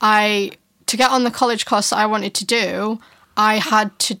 I 0.00 0.52
to 0.86 0.96
get 0.96 1.10
on 1.10 1.24
the 1.24 1.30
college 1.30 1.66
course 1.66 1.90
that 1.90 1.98
I 1.98 2.06
wanted 2.06 2.34
to 2.34 2.44
do, 2.44 3.00
I 3.36 3.56
had 3.58 3.98
to 4.00 4.18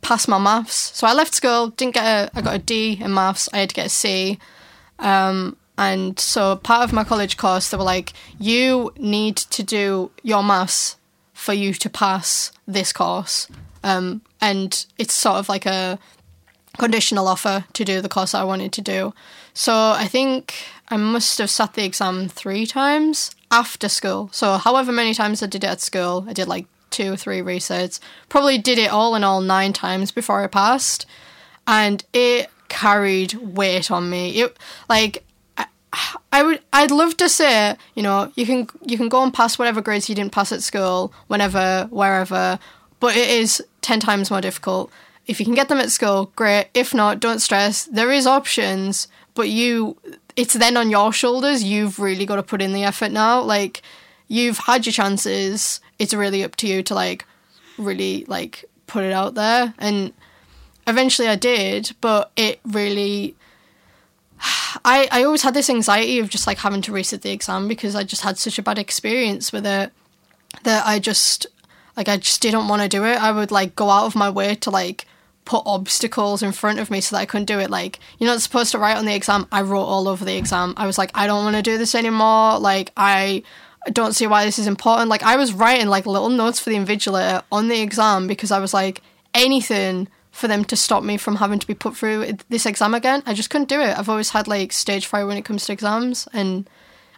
pass 0.00 0.28
my 0.28 0.38
maths. 0.38 0.92
So 0.94 1.06
I 1.06 1.12
left 1.12 1.34
school, 1.34 1.68
didn't 1.68 1.94
get 1.94 2.04
a, 2.04 2.30
I 2.34 2.42
got 2.42 2.54
a 2.54 2.58
D 2.58 2.98
in 3.00 3.12
maths. 3.14 3.48
I 3.52 3.58
had 3.58 3.70
to 3.70 3.74
get 3.74 3.86
a 3.86 3.90
C. 3.90 4.38
Um, 4.98 5.56
and 5.76 6.18
so 6.18 6.56
part 6.56 6.84
of 6.84 6.92
my 6.92 7.04
college 7.04 7.36
course, 7.36 7.70
they 7.70 7.76
were 7.76 7.82
like, 7.84 8.12
you 8.38 8.92
need 8.96 9.36
to 9.36 9.62
do 9.62 10.10
your 10.22 10.42
maths 10.42 10.96
for 11.32 11.52
you 11.52 11.74
to 11.74 11.90
pass 11.90 12.52
this 12.66 12.92
course. 12.92 13.48
Um, 13.82 14.22
and 14.40 14.86
it's 14.98 15.14
sort 15.14 15.36
of 15.36 15.48
like 15.48 15.66
a 15.66 15.98
conditional 16.78 17.28
offer 17.28 17.64
to 17.72 17.84
do 17.84 18.00
the 18.00 18.08
course 18.08 18.34
I 18.34 18.44
wanted 18.44 18.72
to 18.72 18.82
do. 18.82 19.14
So 19.52 19.72
I 19.72 20.06
think 20.06 20.54
I 20.88 20.96
must 20.96 21.38
have 21.38 21.50
sat 21.50 21.74
the 21.74 21.84
exam 21.84 22.28
three 22.28 22.66
times 22.66 23.30
after 23.50 23.88
school. 23.88 24.28
So 24.32 24.56
however 24.58 24.92
many 24.92 25.14
times 25.14 25.42
I 25.42 25.46
did 25.46 25.64
it 25.64 25.68
at 25.68 25.80
school, 25.80 26.24
I 26.28 26.32
did 26.32 26.48
like 26.48 26.66
two 26.90 27.12
or 27.12 27.16
three 27.16 27.40
resets. 27.40 27.98
Probably 28.28 28.58
did 28.58 28.78
it 28.78 28.90
all 28.90 29.14
in 29.16 29.24
all 29.24 29.40
nine 29.40 29.72
times 29.72 30.12
before 30.12 30.42
I 30.42 30.46
passed, 30.46 31.06
and 31.66 32.04
it 32.12 32.48
carried 32.68 33.34
weight 33.34 33.90
on 33.90 34.08
me. 34.08 34.40
It 34.40 34.56
like. 34.88 35.24
I- 36.32 36.42
would 36.42 36.60
I'd 36.72 36.90
love 36.90 37.16
to 37.18 37.28
say, 37.28 37.76
you 37.94 38.02
know, 38.02 38.32
you 38.34 38.46
can 38.46 38.68
you 38.84 38.96
can 38.96 39.08
go 39.08 39.22
and 39.22 39.32
pass 39.32 39.58
whatever 39.58 39.80
grades 39.80 40.08
you 40.08 40.14
didn't 40.14 40.32
pass 40.32 40.52
at 40.52 40.62
school, 40.62 41.12
whenever, 41.28 41.86
wherever, 41.90 42.58
but 43.00 43.16
it 43.16 43.28
is 43.28 43.62
10 43.82 44.00
times 44.00 44.30
more 44.30 44.40
difficult. 44.40 44.90
If 45.26 45.40
you 45.40 45.46
can 45.46 45.54
get 45.54 45.68
them 45.68 45.78
at 45.78 45.90
school, 45.90 46.30
great. 46.36 46.68
If 46.74 46.92
not, 46.92 47.20
don't 47.20 47.40
stress. 47.40 47.84
There 47.84 48.12
is 48.12 48.26
options, 48.26 49.08
but 49.34 49.48
you 49.48 49.96
it's 50.36 50.54
then 50.54 50.76
on 50.76 50.90
your 50.90 51.12
shoulders. 51.12 51.62
You've 51.62 51.98
really 51.98 52.26
got 52.26 52.36
to 52.36 52.42
put 52.42 52.60
in 52.62 52.72
the 52.72 52.84
effort 52.84 53.12
now. 53.12 53.40
Like 53.40 53.82
you've 54.28 54.58
had 54.58 54.84
your 54.86 54.92
chances. 54.92 55.80
It's 55.98 56.12
really 56.14 56.42
up 56.44 56.56
to 56.56 56.66
you 56.66 56.82
to 56.82 56.94
like 56.94 57.24
really 57.78 58.24
like 58.26 58.64
put 58.86 59.04
it 59.04 59.12
out 59.12 59.34
there 59.34 59.74
and 59.78 60.12
eventually 60.86 61.28
I 61.28 61.36
did, 61.36 61.92
but 62.00 62.30
it 62.36 62.60
really 62.64 63.34
I, 64.84 65.08
I 65.10 65.24
always 65.24 65.42
had 65.42 65.54
this 65.54 65.70
anxiety 65.70 66.18
of 66.18 66.28
just 66.28 66.46
like 66.46 66.58
having 66.58 66.82
to 66.82 66.92
resit 66.92 67.22
the 67.22 67.30
exam 67.30 67.68
because 67.68 67.94
I 67.94 68.04
just 68.04 68.22
had 68.22 68.38
such 68.38 68.58
a 68.58 68.62
bad 68.62 68.78
experience 68.78 69.52
with 69.52 69.66
it 69.66 69.92
that 70.62 70.86
I 70.86 70.98
just 70.98 71.46
like 71.96 72.08
I 72.08 72.16
just 72.16 72.42
didn't 72.42 72.68
want 72.68 72.82
to 72.82 72.88
do 72.88 73.04
it. 73.04 73.20
I 73.20 73.32
would 73.32 73.50
like 73.50 73.76
go 73.76 73.90
out 73.90 74.06
of 74.06 74.16
my 74.16 74.28
way 74.30 74.54
to 74.56 74.70
like 74.70 75.06
put 75.44 75.62
obstacles 75.66 76.42
in 76.42 76.52
front 76.52 76.78
of 76.78 76.90
me 76.90 77.00
so 77.00 77.16
that 77.16 77.22
I 77.22 77.26
couldn't 77.26 77.46
do 77.46 77.58
it. 77.58 77.70
Like 77.70 77.98
you're 78.18 78.30
not 78.30 78.40
supposed 78.40 78.72
to 78.72 78.78
write 78.78 78.96
on 78.96 79.04
the 79.04 79.14
exam. 79.14 79.46
I 79.52 79.62
wrote 79.62 79.84
all 79.84 80.08
over 80.08 80.24
the 80.24 80.36
exam. 80.36 80.74
I 80.76 80.86
was 80.86 80.98
like, 80.98 81.10
I 81.14 81.26
don't 81.26 81.44
want 81.44 81.56
to 81.56 81.62
do 81.62 81.78
this 81.78 81.94
anymore. 81.94 82.58
Like 82.58 82.92
I 82.96 83.42
don't 83.92 84.14
see 84.14 84.26
why 84.26 84.44
this 84.44 84.58
is 84.58 84.66
important. 84.66 85.10
Like 85.10 85.22
I 85.22 85.36
was 85.36 85.52
writing 85.52 85.88
like 85.88 86.06
little 86.06 86.30
notes 86.30 86.58
for 86.58 86.70
the 86.70 86.76
invigilator 86.76 87.42
on 87.52 87.68
the 87.68 87.80
exam 87.80 88.26
because 88.26 88.50
I 88.50 88.58
was 88.58 88.74
like 88.74 89.02
anything 89.34 90.08
for 90.34 90.48
them 90.48 90.64
to 90.64 90.76
stop 90.76 91.04
me 91.04 91.16
from 91.16 91.36
having 91.36 91.60
to 91.60 91.66
be 91.66 91.74
put 91.74 91.96
through 91.96 92.32
this 92.48 92.66
exam 92.66 92.92
again. 92.92 93.22
I 93.24 93.34
just 93.34 93.50
couldn't 93.50 93.68
do 93.68 93.80
it. 93.80 93.96
I've 93.96 94.08
always 94.08 94.30
had 94.30 94.48
like 94.48 94.72
stage 94.72 95.06
fright 95.06 95.26
when 95.26 95.36
it 95.36 95.44
comes 95.44 95.64
to 95.66 95.72
exams 95.72 96.28
and 96.32 96.68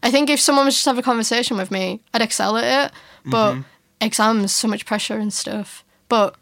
I 0.03 0.11
think 0.11 0.31
if 0.31 0.39
someone 0.39 0.67
was 0.67 0.75
just 0.75 0.87
have 0.87 0.99
a 0.99 1.03
conversation 1.03 1.57
with 1.57 1.71
me, 1.71 2.01
I'd 2.13 2.23
excel 2.23 2.57
at 2.57 2.87
it. 2.87 2.93
But 3.25 3.53
mm-hmm. 3.53 3.63
exams, 4.01 4.53
so 4.53 4.69
much 4.69 4.87
pressure 4.87 5.19
and 5.19 5.33
stuff. 5.33 5.85
But 6.09 6.37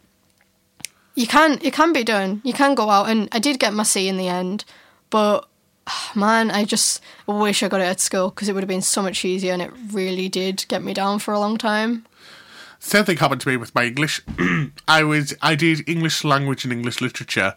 you 1.14 1.26
can 1.26 1.58
it 1.62 1.72
can 1.72 1.92
be 1.92 2.04
done. 2.04 2.40
You 2.44 2.52
can 2.52 2.74
go 2.74 2.90
out 2.90 3.08
and 3.08 3.28
I 3.32 3.38
did 3.38 3.58
get 3.58 3.72
my 3.72 3.84
C 3.84 4.08
in 4.08 4.16
the 4.16 4.28
end, 4.28 4.64
but 5.10 5.48
man, 6.14 6.50
I 6.50 6.64
just 6.64 7.00
wish 7.26 7.62
I 7.62 7.68
got 7.68 7.80
it 7.80 7.84
at 7.84 8.00
school 8.00 8.30
because 8.30 8.48
it 8.48 8.52
would 8.52 8.62
have 8.62 8.68
been 8.68 8.82
so 8.82 9.00
much 9.00 9.24
easier 9.24 9.52
and 9.52 9.62
it 9.62 9.72
really 9.92 10.28
did 10.28 10.66
get 10.68 10.82
me 10.82 10.92
down 10.92 11.18
for 11.18 11.32
a 11.32 11.40
long 11.40 11.56
time. 11.56 12.04
Same 12.84 13.04
thing 13.06 13.16
happened 13.16 13.40
to 13.40 13.48
me 13.48 13.56
with 13.56 13.74
my 13.74 13.84
English. 13.86 14.20
I 14.88 15.02
was 15.04 15.34
I 15.40 15.54
did 15.54 15.88
English 15.88 16.22
language 16.22 16.64
and 16.64 16.72
English 16.72 17.00
literature, 17.00 17.54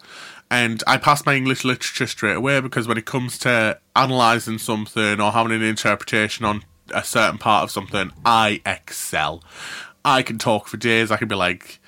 and 0.49 0.81
I 0.87 0.95
passed 0.97 1.25
my 1.25 1.35
English 1.35 1.65
literature 1.65 2.07
straight 2.07 2.37
away 2.37 2.61
because 2.61 2.87
when 2.87 2.97
it 2.97 3.05
comes 3.05 3.37
to 3.39 3.77
analysing 3.93 4.57
something 4.57 5.19
or 5.19 5.31
having 5.33 5.51
an 5.51 5.63
interpretation 5.63 6.45
on 6.45 6.63
a 6.93 7.03
certain 7.03 7.37
part 7.37 7.63
of 7.63 7.71
something, 7.71 8.11
I 8.25 8.61
excel. 8.65 9.43
I 10.05 10.21
can 10.21 10.37
talk 10.37 10.69
for 10.69 10.77
days. 10.77 11.11
I 11.11 11.17
can 11.17 11.27
be 11.27 11.35
like, 11.35 11.79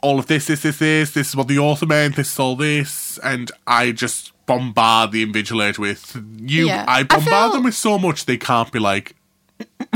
all 0.00 0.20
of 0.20 0.28
this, 0.28 0.46
this, 0.46 0.62
this, 0.62 0.78
this. 0.78 1.10
This 1.10 1.30
is 1.30 1.36
what 1.36 1.48
the 1.48 1.58
author 1.58 1.86
meant. 1.86 2.14
This 2.14 2.32
is 2.32 2.38
all 2.38 2.54
this, 2.54 3.18
and 3.24 3.50
I 3.66 3.90
just 3.90 4.32
bombard 4.46 5.10
the 5.10 5.26
invigilator 5.26 5.80
with 5.80 6.14
you. 6.40 6.68
Yeah. 6.68 6.84
I 6.86 7.00
I 7.00 7.02
bombard 7.02 7.26
feel- 7.26 7.52
them 7.54 7.64
with 7.64 7.74
so 7.74 7.98
much 7.98 8.26
they 8.26 8.36
can't 8.36 8.70
be 8.70 8.78
like, 8.78 9.16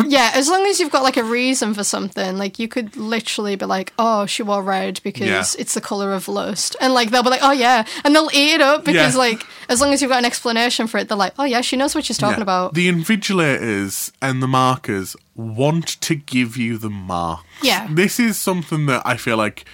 Yeah, 0.07 0.31
as 0.35 0.48
long 0.48 0.64
as 0.66 0.81
you've 0.81 0.90
got 0.90 1.03
like 1.03 1.16
a 1.16 1.22
reason 1.25 1.75
for 1.75 1.85
something, 1.85 2.38
like 2.38 2.59
you 2.59 2.66
could 2.66 2.96
literally 2.96 3.57
be 3.57 3.66
like, 3.66 3.92
"Oh, 3.98 4.27
she 4.27 4.42
wore 4.42 4.62
red 4.62 5.01
because 5.05 5.27
Yeah. 5.29 5.61
it's 5.61 5.75
the 5.75 5.81
color 5.81 6.12
of 6.14 6.29
lust," 6.29 6.77
and 6.81 6.94
like 6.94 7.11
they'll 7.11 7.22
be 7.22 7.29
like, 7.31 7.42
"Oh 7.42 7.53
yeah," 7.53 7.85
and 8.05 8.14
they'll 8.14 8.31
eat 8.33 8.55
it 8.55 8.61
up 8.61 8.85
because 8.85 9.14
Yeah. 9.14 9.18
like 9.18 9.44
as 9.68 9.81
long 9.81 9.92
as 9.92 10.01
you've 10.01 10.11
got 10.11 10.18
an 10.18 10.25
explanation 10.25 10.87
for 10.87 10.98
it, 10.98 11.09
they're 11.09 11.16
like, 11.16 11.35
"Oh 11.38 11.44
yeah, 11.44 11.61
she 11.61 11.77
knows 11.77 11.94
what 11.94 12.05
she's 12.05 12.18
talking 12.18 12.38
Yeah. 12.38 12.42
about." 12.42 12.75
The 12.75 12.88
invigilators 12.90 14.12
and 14.20 14.42
the 14.42 14.48
markers 14.48 15.14
want 15.35 16.01
to 16.01 16.14
give 16.14 16.57
you 16.57 16.79
the 16.79 16.90
mark. 16.90 17.40
Yeah. 17.62 17.87
This 17.90 18.18
is 18.18 18.38
something 18.38 18.87
that 18.87 19.03
I 19.05 19.16
feel 19.16 19.37
like 19.37 19.64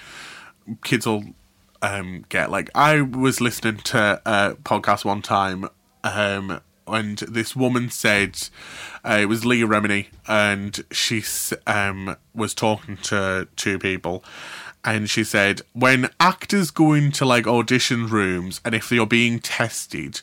kids 0.85 1.07
will 1.07 1.25
um, 1.81 2.25
get. 2.29 2.51
Like, 2.51 2.71
I 2.75 3.01
was 3.03 3.41
listening 3.41 3.77
to 3.85 4.21
a 4.27 4.57
podcast 4.65 5.05
one 5.05 5.23
time, 5.23 5.69
um, 6.03 6.61
and 6.89 7.19
this 7.19 7.55
woman 7.55 7.91
said 7.91 8.49
uh, 9.05 9.19
it 9.21 9.27
was 9.27 9.45
Leah 9.45 9.67
Remini, 9.67 10.07
and 10.27 10.85
she 10.91 11.23
um, 11.67 12.17
was 12.35 12.55
talking 12.55 12.97
to 12.99 13.49
two 13.57 13.79
people. 13.79 14.25
And 14.85 15.11
she 15.11 15.25
said, 15.25 15.63
when 15.73 16.09
actors 16.21 16.71
go 16.71 16.93
into 16.93 17.25
like 17.25 17.47
audition 17.47 18.07
rooms 18.07 18.61
and 18.65 18.75
if 18.75 18.89
they 18.89 18.99
are 18.99 19.07
being 19.07 19.41
tested, 19.41 20.21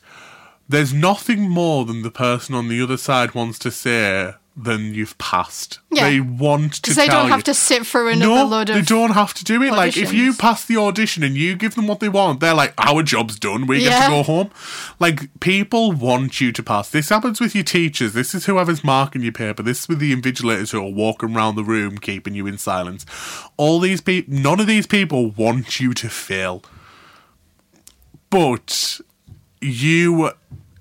there's 0.67 0.93
nothing 0.93 1.49
more 1.49 1.85
than 1.85 2.01
the 2.01 2.11
person 2.11 2.55
on 2.55 2.67
the 2.67 2.81
other 2.81 2.97
side 2.97 3.35
wants 3.35 3.59
to 3.59 3.69
say 3.71 4.33
than 4.57 4.93
you've 4.93 5.17
passed. 5.17 5.79
Yeah. 5.91 6.09
They 6.09 6.19
want 6.21 6.75
to 6.75 6.81
Because 6.81 6.95
they 6.95 7.07
don't 7.07 7.27
have 7.27 7.39
you. 7.39 7.43
to 7.43 7.53
sit 7.53 7.85
through 7.85 8.07
another 8.07 8.25
No, 8.35 8.45
load 8.45 8.69
of. 8.69 8.75
they 8.77 8.81
don't 8.83 9.11
have 9.11 9.33
to 9.33 9.43
do 9.43 9.61
it. 9.61 9.71
Like 9.73 9.97
if 9.97 10.13
you 10.13 10.33
pass 10.33 10.63
the 10.63 10.77
audition 10.77 11.23
and 11.23 11.35
you 11.35 11.55
give 11.57 11.75
them 11.75 11.87
what 11.87 11.99
they 11.99 12.07
want, 12.07 12.39
they're 12.39 12.53
like, 12.53 12.73
"Our 12.77 13.03
job's 13.03 13.37
done. 13.37 13.67
We 13.67 13.79
get 13.79 13.91
Yeah. 13.91 14.03
to 14.05 14.09
go 14.11 14.23
home." 14.23 14.51
Like 14.97 15.29
people 15.41 15.91
want 15.91 16.39
you 16.39 16.53
to 16.53 16.63
pass. 16.63 16.89
This 16.89 17.09
happens 17.09 17.41
with 17.41 17.53
your 17.53 17.65
teachers. 17.65 18.13
This 18.13 18.33
is 18.33 18.45
whoever's 18.45 18.81
marking 18.81 19.21
your 19.23 19.33
paper. 19.33 19.61
This 19.61 19.81
is 19.81 19.87
with 19.89 19.99
the 19.99 20.15
invigilators 20.15 20.71
who 20.71 20.79
are 20.79 20.89
walking 20.89 21.35
around 21.35 21.55
the 21.55 21.63
room 21.63 21.97
keeping 21.97 22.33
you 22.33 22.47
in 22.47 22.57
silence. 22.57 23.05
All 23.57 23.81
these 23.81 23.99
people, 23.99 24.33
none 24.33 24.61
of 24.61 24.67
these 24.67 24.87
people 24.87 25.31
want 25.31 25.81
you 25.81 25.93
to 25.95 26.07
fail, 26.09 26.63
but 28.29 28.99
you 29.61 30.31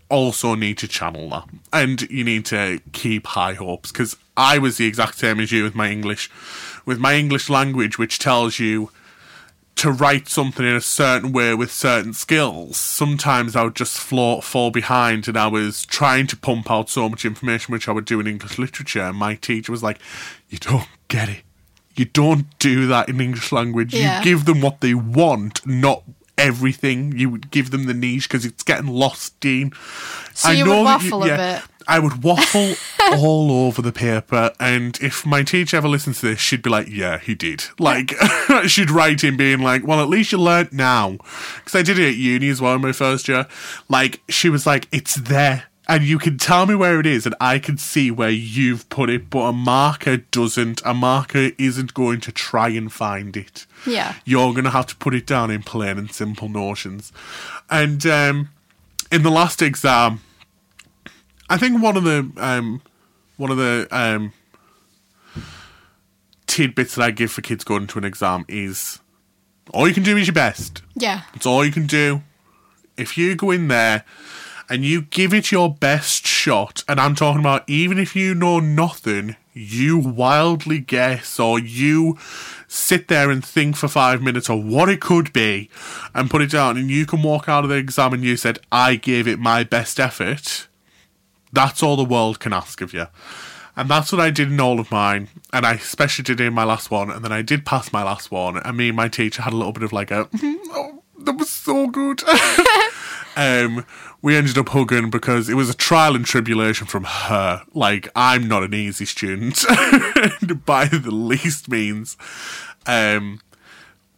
also 0.09 0.55
need 0.55 0.79
to 0.79 0.89
channel 0.89 1.29
that. 1.31 1.49
And 1.73 2.03
you 2.11 2.25
need 2.25 2.47
to 2.47 2.81
keep 2.93 3.27
high 3.29 3.55
hopes 3.55 3.93
because 3.93 4.17
I 4.37 4.59
was 4.59 4.77
the 4.77 4.87
exact 4.87 5.19
same 5.19 5.41
as 5.41 5.53
you 5.53 5.63
with 5.63 5.75
my 5.75 5.91
English 5.91 6.31
with 6.85 6.99
my 6.99 7.15
English 7.15 7.49
language 7.49 7.99
which 7.99 8.19
tells 8.19 8.59
you 8.59 8.91
to 9.77 9.91
write 9.91 10.29
something 10.29 10.65
in 10.65 10.77
a 10.77 10.81
certain 10.81 11.33
way 11.33 11.55
with 11.55 11.73
certain 11.73 12.15
skills. 12.15 12.77
Sometimes 12.77 13.57
I 13.57 13.65
would 13.65 13.75
just 13.75 13.99
fall, 13.99 14.41
fall 14.41 14.71
behind 14.71 15.27
and 15.27 15.37
I 15.37 15.49
was 15.49 15.85
trying 15.85 16.27
to 16.29 16.37
pump 16.37 16.71
out 16.71 16.89
so 16.89 17.09
much 17.09 17.25
information 17.25 17.73
which 17.73 17.89
I 17.89 17.93
would 17.93 18.05
do 18.05 18.21
in 18.21 18.27
English 18.27 18.59
literature 18.59 19.03
and 19.03 19.17
my 19.17 19.35
teacher 19.35 19.73
was 19.73 19.83
like 19.83 19.99
you 20.49 20.59
don't 20.59 20.89
get 21.09 21.29
it. 21.29 21.43
You 21.97 22.05
don't 22.07 22.47
do 22.59 22.87
that 22.89 23.09
in 23.09 23.21
English 23.21 23.53
language. 23.53 23.95
Yeah. 23.95 24.19
you 24.19 24.25
give 24.25 24.45
them 24.45 24.61
what 24.61 24.81
they 24.81 24.95
want 24.95 25.65
not 25.67 26.03
everything 26.37 27.17
you 27.17 27.31
would 27.31 27.51
give 27.51 27.71
them 27.71 27.87
the 27.87 27.95
niche 27.95 28.29
because 28.29 28.45
it's 28.45 28.63
getting 28.63 28.89
lost 28.89 29.39
dean 29.41 29.73
So 30.35 30.51
you 30.51 30.65
would 30.65 30.73
that 30.73 30.85
waffle 30.85 31.25
a 31.25 31.37
bit. 31.37 31.63
I 31.87 31.99
would 31.99 32.23
waffle 32.23 32.75
all 33.13 33.67
over 33.67 33.83
the 33.83 33.93
paper, 33.93 34.53
and 34.59 34.99
if 35.03 35.27
my 35.27 35.43
teacher 35.43 35.77
ever 35.77 35.89
listens 35.89 36.21
to 36.21 36.29
this, 36.29 36.41
she'd 36.41 36.63
be 36.63 36.71
like, 36.71 36.89
"Yeah, 36.89 37.19
he 37.19 37.35
did." 37.35 37.65
Like, 37.79 38.15
she'd 38.67 38.91
write 38.91 39.23
him 39.23 39.37
being 39.37 39.61
like, 39.61 39.87
"Well, 39.87 40.01
at 40.01 40.09
least 40.09 40.33
you 40.33 40.39
learnt 40.39 40.73
now," 40.73 41.19
because 41.59 41.75
I 41.75 41.83
did 41.83 41.99
it 41.99 42.09
at 42.09 42.17
uni 42.17 42.49
as 42.49 42.61
well 42.61 42.75
in 42.75 42.81
my 42.81 42.93
first 42.93 43.29
year. 43.29 43.47
Like, 43.89 44.23
she 44.29 44.49
was 44.49 44.67
like, 44.67 44.89
"It's 44.93 45.15
there." 45.15 45.65
And 45.87 46.03
you 46.03 46.19
can 46.19 46.39
tell 46.39 46.65
me 46.65 46.75
where 46.75 46.99
it 46.99 47.05
is, 47.05 47.27
and 47.27 47.35
I 47.41 47.59
can 47.59 47.77
see 47.77 48.11
where 48.11 48.31
you've 48.31 48.89
put 48.89 49.11
it, 49.11 49.29
but 49.29 49.41
a 49.41 49.53
marker 49.53 50.17
doesn't. 50.17 50.81
A 50.83 50.95
marker 50.95 51.51
isn't 51.59 51.93
going 51.93 52.21
to 52.23 52.33
try 52.33 52.69
and 52.71 52.91
find 52.91 53.37
it 53.37 53.67
Yeah. 53.87 54.15
you're 54.25 54.53
going 54.53 54.65
to 54.65 54.71
have 54.71 54.87
to 54.87 54.97
put 54.97 55.15
it 55.15 55.27
down 55.27 55.51
in 55.51 55.63
plain 55.63 55.99
and 55.99 56.11
simple 56.11 56.49
notions. 56.49 57.13
And 57.69 58.07
um, 58.07 58.49
in 59.13 59.23
the 59.25 59.31
last 59.31 59.61
exam, 59.61 60.21
I 61.51 61.59
think 61.59 61.83
one 61.83 61.99
of 61.99 62.05
the 62.05 62.31
um, 62.39 62.81
one 63.37 63.51
of 63.51 63.59
the 63.59 63.87
um, 63.91 64.33
tidbits 66.47 66.95
that 66.95 67.03
I 67.03 67.11
give 67.11 67.31
for 67.31 67.43
kids 67.43 67.65
going 67.65 67.87
to 67.89 67.99
an 67.99 68.05
exam 68.05 68.45
is 68.49 69.01
all 69.73 69.87
you 69.89 69.95
can 69.95 70.03
do 70.03 70.17
is 70.17 70.27
your 70.27 70.35
best. 70.35 70.83
Yeah. 70.95 71.23
It's 71.35 71.47
all 71.47 71.65
you 71.65 71.73
can 71.73 71.87
do. 71.87 72.23
If 72.97 73.19
you 73.19 73.35
go 73.35 73.51
in 73.51 73.69
there 73.69 74.05
and 74.69 74.85
you 74.85 75.03
give 75.03 75.35
it 75.35 75.53
your 75.53 75.73
best 75.73 76.27
shot, 76.27 76.85
and 76.89 77.01
I'm 77.01 77.15
talking 77.15 77.41
about 77.41 77.69
even 77.69 77.99
if 77.99 78.17
you 78.17 78.35
know 78.35 78.61
nothing, 78.61 79.37
you 79.53 79.99
wildly 79.99 80.79
guess 80.81 81.39
or 81.39 81.59
you 81.59 82.19
sit 82.67 83.09
there 83.09 83.31
and 83.31 83.45
think 83.45 83.77
for 83.77 83.89
five 83.89 84.21
minutes 84.21 84.51
of 84.51 84.65
what 84.65 84.89
it 84.89 85.01
could 85.01 85.33
be 85.33 85.71
and 86.15 86.31
put 86.31 86.43
it 86.43 86.51
down, 86.51 86.77
and 86.77 86.91
you 86.91 87.07
can 87.07 87.23
walk 87.23 87.49
out 87.49 87.65
of 87.65 87.71
the 87.71 87.77
exam 87.77 88.13
and 88.13 88.25
you 88.25 88.37
said, 88.37 88.59
I 88.73 88.97
gave 88.97 89.29
it 89.29 89.39
my 89.39 89.65
best 89.65 90.01
effort. 90.01 90.67
That's 91.53 91.83
all 91.83 91.97
the 91.97 92.05
world 92.05 92.41
can 92.41 92.53
ask 92.53 92.81
of 92.81 92.93
you. 92.93 93.07
And 93.77 93.89
that's 93.89 94.13
what 94.13 94.21
I 94.21 94.31
did 94.31 94.51
in 94.51 94.61
all 94.61 94.79
of 94.79 94.91
mine. 94.91 95.29
And 95.53 95.67
I 95.67 95.75
especially 95.75 96.25
did 96.25 96.41
in 96.41 96.55
my 96.55 96.65
last 96.65 96.91
one. 96.91 97.11
And 97.11 97.25
then 97.25 97.33
I 97.33 97.43
did 97.43 97.67
pass 97.67 97.93
my 97.93 98.03
last 98.03 98.31
one. 98.31 98.57
And 98.57 98.77
me 98.77 98.89
and 98.89 98.97
my 98.97 99.09
teacher 99.09 99.43
had 99.43 99.53
a 99.53 99.57
little 99.57 99.73
bit 99.73 99.83
of 99.83 99.93
like 99.93 100.11
a, 100.11 100.27
mm-hmm, 100.27 100.71
oh, 100.71 101.03
that 101.21 101.33
was 101.33 101.51
so 101.51 101.89
good. 101.89 102.23
um, 103.37 103.85
we 104.23 104.37
ended 104.37 104.59
up 104.59 104.69
hugging 104.71 105.11
because 105.11 105.49
it 105.49 105.55
was 105.55 105.69
a 105.69 105.75
trial 105.75 106.17
and 106.17 106.25
tribulation 106.25 106.87
from 106.87 107.05
her. 107.05 107.63
Like, 107.73 108.09
I'm 108.15 108.49
not 108.49 108.63
an 108.63 108.75
easy 108.75 109.05
student 109.05 109.65
by 110.67 110.87
the 110.87 111.11
least 111.11 111.69
means. 111.69 112.17
Um, 112.87 113.41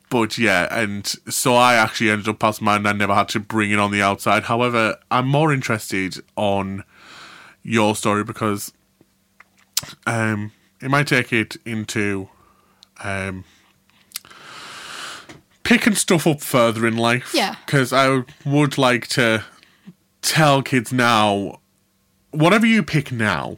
but 0.09 0.39
yeah, 0.39 0.69
and 0.71 1.07
so 1.29 1.55
I 1.55 1.75
actually 1.75 2.11
ended 2.11 2.29
up 2.29 2.39
passing 2.39 2.65
mine 2.65 2.87
I 2.87 2.93
never 2.93 3.15
had 3.15 3.29
to 3.31 3.41
bring 3.41 3.73
it 3.73 3.79
on 3.79 3.91
the 3.91 4.03
outside. 4.03 4.45
However, 4.45 4.97
I'm 5.11 5.27
more 5.27 5.53
interested 5.53 6.17
on 6.37 6.85
your 7.63 7.97
story 7.97 8.23
because 8.23 8.73
um, 10.07 10.53
it 10.81 10.91
might 10.91 11.09
take 11.09 11.33
it 11.33 11.57
into 11.65 12.29
um, 13.03 13.45
picking 15.67 15.95
stuff 15.95 16.27
up 16.27 16.41
further 16.41 16.87
in 16.87 16.97
life. 16.97 17.33
Yeah. 17.35 17.57
Because 17.67 17.93
I 17.93 18.23
would 18.45 18.79
like 18.79 19.07
to 19.09 19.45
tell 20.23 20.63
kids 20.63 20.93
now, 20.93 21.61
whatever 22.31 22.67
you 22.67 22.83
pick 22.83 23.13
now, 23.13 23.57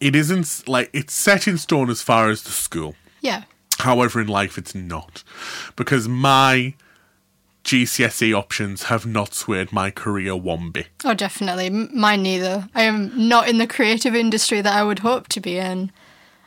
it 0.00 0.14
isn't 0.14 0.68
like 0.68 0.90
it's 0.92 1.14
set 1.14 1.48
in 1.48 1.58
stone 1.58 1.90
as 1.90 2.02
far 2.02 2.28
as 2.30 2.42
the 2.42 2.50
school. 2.50 2.94
Yeah. 3.20 3.44
However, 3.78 4.20
in 4.20 4.26
life, 4.28 4.56
it's 4.58 4.74
not. 4.74 5.22
Because 5.74 6.08
my 6.08 6.74
GCSE 7.64 8.32
options 8.32 8.84
have 8.84 9.04
not 9.06 9.34
swayed 9.34 9.72
my 9.72 9.90
career 9.90 10.36
one 10.36 10.70
bit. 10.70 10.86
Oh, 11.04 11.14
definitely. 11.14 11.66
M- 11.66 11.90
Mine 11.92 12.22
neither. 12.22 12.68
I 12.74 12.82
am 12.82 13.28
not 13.28 13.48
in 13.48 13.58
the 13.58 13.66
creative 13.66 14.14
industry 14.14 14.60
that 14.60 14.72
I 14.74 14.82
would 14.84 15.00
hope 15.00 15.28
to 15.28 15.40
be 15.40 15.58
in. 15.58 15.90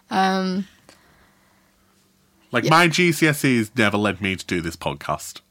Um, 0.10 0.68
Like, 2.52 2.70
my 2.70 2.88
GCSEs 2.88 3.72
never 3.78 3.98
led 3.98 4.22
me 4.22 4.36
to 4.36 4.46
do 4.46 4.62
this 4.62 4.76
podcast. 4.76 5.42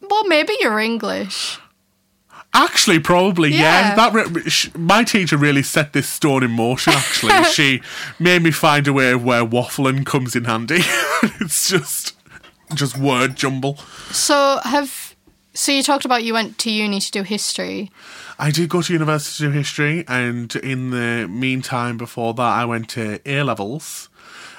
well, 0.00 0.24
maybe 0.24 0.54
you're 0.60 0.78
English. 0.78 1.58
Actually, 2.52 3.00
probably, 3.00 3.50
yeah. 3.50 3.88
Yeah. 3.88 3.94
That 3.96 4.12
re- 4.12 4.42
sh- 4.48 4.70
my 4.76 5.02
teacher 5.02 5.36
really 5.36 5.64
set 5.64 5.92
this 5.92 6.08
stone 6.08 6.44
in 6.44 6.52
motion. 6.52 6.92
Actually, 6.92 7.44
she 7.52 7.82
made 8.20 8.42
me 8.42 8.52
find 8.52 8.86
a 8.86 8.92
way 8.92 9.10
of 9.10 9.24
where 9.24 9.44
waffling 9.44 10.06
comes 10.06 10.36
in 10.36 10.44
handy. 10.44 10.76
it's 11.40 11.68
just, 11.68 12.16
just 12.74 12.96
word 12.96 13.34
jumble. 13.34 13.76
So 14.12 14.60
have 14.62 15.14
so 15.54 15.72
you 15.72 15.82
talked 15.82 16.04
about 16.04 16.24
you 16.24 16.32
went 16.32 16.58
to 16.58 16.70
uni 16.70 17.00
to 17.00 17.10
do 17.10 17.22
history. 17.22 17.90
I 18.38 18.50
did 18.50 18.68
go 18.68 18.82
to 18.82 18.92
university 18.92 19.44
to 19.44 19.50
do 19.50 19.56
history, 19.56 20.04
and 20.06 20.54
in 20.56 20.90
the 20.90 21.28
meantime, 21.28 21.96
before 21.96 22.34
that, 22.34 22.42
I 22.42 22.64
went 22.64 22.88
to 22.90 23.20
A 23.24 23.42
levels, 23.44 24.08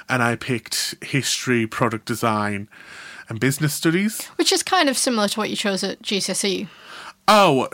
and 0.09 0.21
I 0.23 0.35
picked 0.35 0.95
history, 1.03 1.65
product 1.67 2.05
design, 2.05 2.67
and 3.29 3.39
business 3.39 3.73
studies. 3.73 4.25
Which 4.37 4.51
is 4.51 4.63
kind 4.63 4.89
of 4.89 4.97
similar 4.97 5.27
to 5.29 5.39
what 5.39 5.49
you 5.49 5.55
chose 5.55 5.83
at 5.83 6.01
GCSE. 6.01 6.67
Oh, 7.27 7.67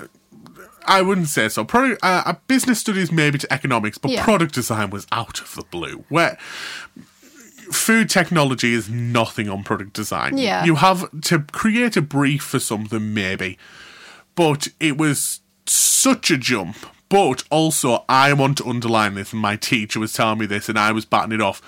I 0.86 1.02
wouldn't 1.02 1.28
say 1.28 1.50
so. 1.50 1.64
Product, 1.66 2.04
uh, 2.04 2.24
uh, 2.26 2.34
business 2.48 2.80
studies 2.80 3.12
maybe 3.12 3.38
to 3.38 3.54
economics, 3.54 3.98
but 3.98 4.12
Yeah. 4.12 4.24
product 4.24 4.54
design 4.56 4.90
was 4.90 5.06
out 5.12 5.42
of 5.42 5.54
the 5.56 5.64
blue. 5.64 6.06
Where 6.10 6.38
food 7.72 8.10
technology 8.10 8.74
is 8.74 8.90
nothing 8.90 9.50
on 9.50 9.64
product 9.64 9.94
design. 9.94 10.38
Yeah. 10.38 10.64
you 10.66 10.76
have 10.76 11.10
to 11.22 11.40
create 11.40 11.96
a 11.98 12.02
brief 12.02 12.44
for 12.44 12.60
something 12.60 13.14
maybe, 13.14 13.58
but 14.36 14.68
it 14.80 14.98
was 14.98 15.42
such 15.66 16.32
a 16.32 16.38
jump. 16.38 16.78
But 17.10 17.44
also, 17.50 18.06
I 18.08 18.32
want 18.32 18.58
to 18.60 18.66
underline 18.68 19.16
this, 19.16 19.34
and 19.34 19.42
my 19.42 19.58
teacher 19.58 20.00
was 20.00 20.14
telling 20.14 20.40
me 20.40 20.46
this, 20.46 20.70
and 20.70 20.80
I 20.80 20.94
was 20.94 21.04
batting 21.04 21.34
it 21.34 21.42
off. 21.42 21.62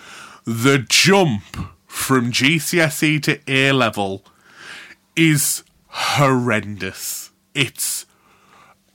The 0.45 0.85
jump 0.89 1.41
from 1.87 2.31
GCSE 2.31 3.23
to 3.23 3.39
A 3.47 3.71
level 3.71 4.25
is 5.15 5.63
horrendous. 5.87 7.31
It's 7.53 8.05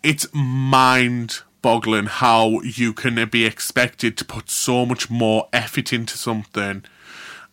it's 0.03 0.27
mind 0.35 1.41
boggling 1.63 2.07
how 2.07 2.61
you 2.61 2.93
can 2.93 3.27
be 3.31 3.47
expected 3.47 4.19
to 4.19 4.25
put 4.27 4.51
so 4.51 4.85
much 4.85 5.09
more 5.09 5.49
effort 5.53 5.91
into 5.91 6.19
something 6.19 6.85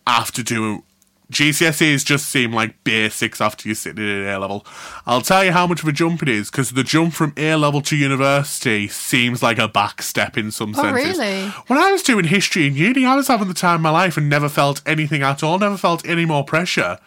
after 0.06 0.42
doing 0.42 0.82
GCSEs 1.30 2.04
just 2.04 2.28
seem 2.28 2.52
like 2.52 2.82
basics 2.84 3.40
after 3.40 3.68
you 3.68 3.74
sit 3.74 3.98
at 3.98 4.04
A 4.04 4.38
level. 4.38 4.64
I'll 5.06 5.22
tell 5.22 5.44
you 5.44 5.52
how 5.52 5.66
much 5.66 5.82
of 5.82 5.88
a 5.88 5.92
jump 5.92 6.22
it 6.22 6.28
is 6.28 6.50
because 6.50 6.70
the 6.70 6.84
jump 6.84 7.14
from 7.14 7.32
A 7.36 7.56
level 7.56 7.82
to 7.82 7.96
university 7.96 8.86
seems 8.86 9.42
like 9.42 9.58
a 9.58 9.66
back 9.66 10.02
step 10.02 10.36
in 10.36 10.52
some 10.52 10.72
sense. 10.72 10.86
Oh, 10.86 10.96
senses. 10.96 11.18
really? 11.18 11.48
When 11.66 11.78
I 11.80 11.90
was 11.90 12.02
doing 12.02 12.26
history 12.26 12.66
in 12.66 12.76
uni, 12.76 13.04
I 13.04 13.16
was 13.16 13.26
having 13.26 13.48
the 13.48 13.54
time 13.54 13.76
of 13.76 13.80
my 13.80 13.90
life 13.90 14.16
and 14.16 14.28
never 14.28 14.48
felt 14.48 14.82
anything 14.86 15.22
at 15.22 15.42
all, 15.42 15.58
never 15.58 15.76
felt 15.76 16.06
any 16.06 16.24
more 16.24 16.44
pressure. 16.44 16.98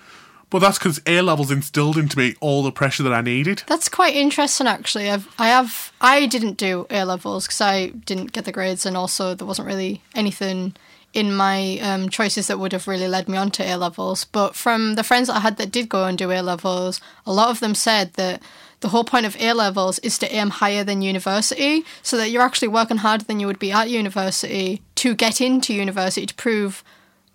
But 0.49 0.59
that's 0.59 0.79
because 0.79 0.99
A 1.05 1.21
levels 1.21 1.51
instilled 1.51 1.97
into 1.97 2.17
me 2.17 2.35
all 2.41 2.63
the 2.63 2.71
pressure 2.71 3.03
that 3.03 3.13
I 3.13 3.21
needed. 3.21 3.63
That's 3.67 3.87
quite 3.87 4.15
interesting, 4.15 4.67
actually. 4.67 5.09
I've, 5.09 5.27
I 5.37 5.49
have, 5.49 5.93
I 6.01 6.25
didn't 6.25 6.57
do 6.57 6.87
A 6.89 7.05
levels 7.05 7.45
because 7.45 7.61
I 7.61 7.87
didn't 7.89 8.31
get 8.31 8.45
the 8.45 8.51
grades, 8.51 8.85
and 8.85 8.97
also 8.97 9.35
there 9.35 9.47
wasn't 9.47 9.67
really 9.67 10.01
anything 10.15 10.73
in 11.13 11.33
my 11.35 11.79
um, 11.81 12.09
choices 12.09 12.47
that 12.47 12.59
would 12.59 12.71
have 12.71 12.87
really 12.87 13.07
led 13.07 13.27
me 13.27 13.37
on 13.37 13.49
to 13.51 13.63
A 13.63 13.75
levels. 13.77 14.25
But 14.25 14.55
from 14.55 14.95
the 14.95 15.03
friends 15.03 15.27
that 15.27 15.37
I 15.37 15.39
had 15.39 15.57
that 15.57 15.71
did 15.71 15.89
go 15.89 16.05
and 16.05 16.17
do 16.17 16.31
A 16.31 16.41
levels, 16.41 17.01
a 17.25 17.33
lot 17.33 17.49
of 17.49 17.59
them 17.59 17.73
said 17.75 18.13
that 18.13 18.41
the 18.81 18.89
whole 18.89 19.03
point 19.03 19.25
of 19.25 19.35
A 19.41 19.53
levels 19.53 19.99
is 19.99 20.17
to 20.19 20.31
aim 20.33 20.49
higher 20.51 20.83
than 20.83 21.01
university, 21.01 21.83
so 22.03 22.15
that 22.17 22.29
you're 22.29 22.43
actually 22.43 22.67
working 22.69 22.97
harder 22.97 23.25
than 23.25 23.39
you 23.39 23.47
would 23.47 23.59
be 23.59 23.71
at 23.71 23.89
university 23.89 24.81
to 24.95 25.15
get 25.15 25.41
into 25.41 25.73
university 25.73 26.25
to 26.25 26.33
prove 26.35 26.83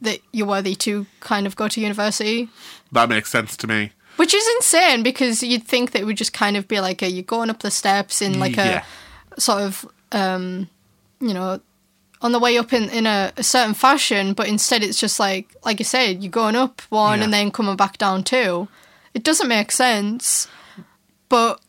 that 0.01 0.21
you're 0.33 0.47
worthy 0.47 0.75
to 0.77 1.07
kind 1.21 1.47
of 1.47 1.57
go 1.57 1.69
to 1.69 1.81
university. 1.81 2.49
That 2.93 3.09
makes 3.09 3.31
sense 3.31 3.57
to 3.59 3.67
me. 3.67 3.91
Which 4.17 4.33
is 4.35 4.47
insane 4.57 5.03
because 5.03 5.43
you'd 5.43 5.65
think 5.65 5.91
that 5.91 6.01
it 6.01 6.05
would 6.05 6.17
just 6.17 6.33
kind 6.33 6.57
of 6.57 6.69
be 6.69 6.81
like 6.81 7.03
a, 7.03 7.11
you're 7.11 7.25
going 7.25 7.51
up 7.51 7.61
the 7.61 7.71
steps 7.71 8.23
in 8.23 8.39
like 8.39 8.57
Yeah. 8.57 8.85
a 9.37 9.41
sort 9.41 9.63
of, 9.63 9.87
um, 10.13 10.69
you 11.21 11.35
know, 11.35 11.61
on 12.25 12.33
the 12.33 12.39
way 12.41 12.57
up 12.59 12.73
in, 12.73 12.89
in 12.89 13.07
a, 13.07 13.33
a 13.37 13.43
certain 13.43 13.75
fashion, 13.75 14.33
but 14.33 14.49
instead 14.49 14.83
it's 14.83 14.99
just 14.99 15.21
like, 15.21 15.55
like 15.65 15.79
you 15.79 15.85
said, 15.85 16.23
you're 16.23 16.31
going 16.43 16.57
up 16.57 16.81
one 16.89 17.19
Yeah. 17.19 17.25
and 17.25 17.33
then 17.33 17.51
coming 17.51 17.77
back 17.77 17.99
down 17.99 18.25
two. 18.25 18.67
It 19.13 19.23
doesn't 19.23 19.47
make 19.47 19.71
sense, 19.71 20.49
but 21.29 21.61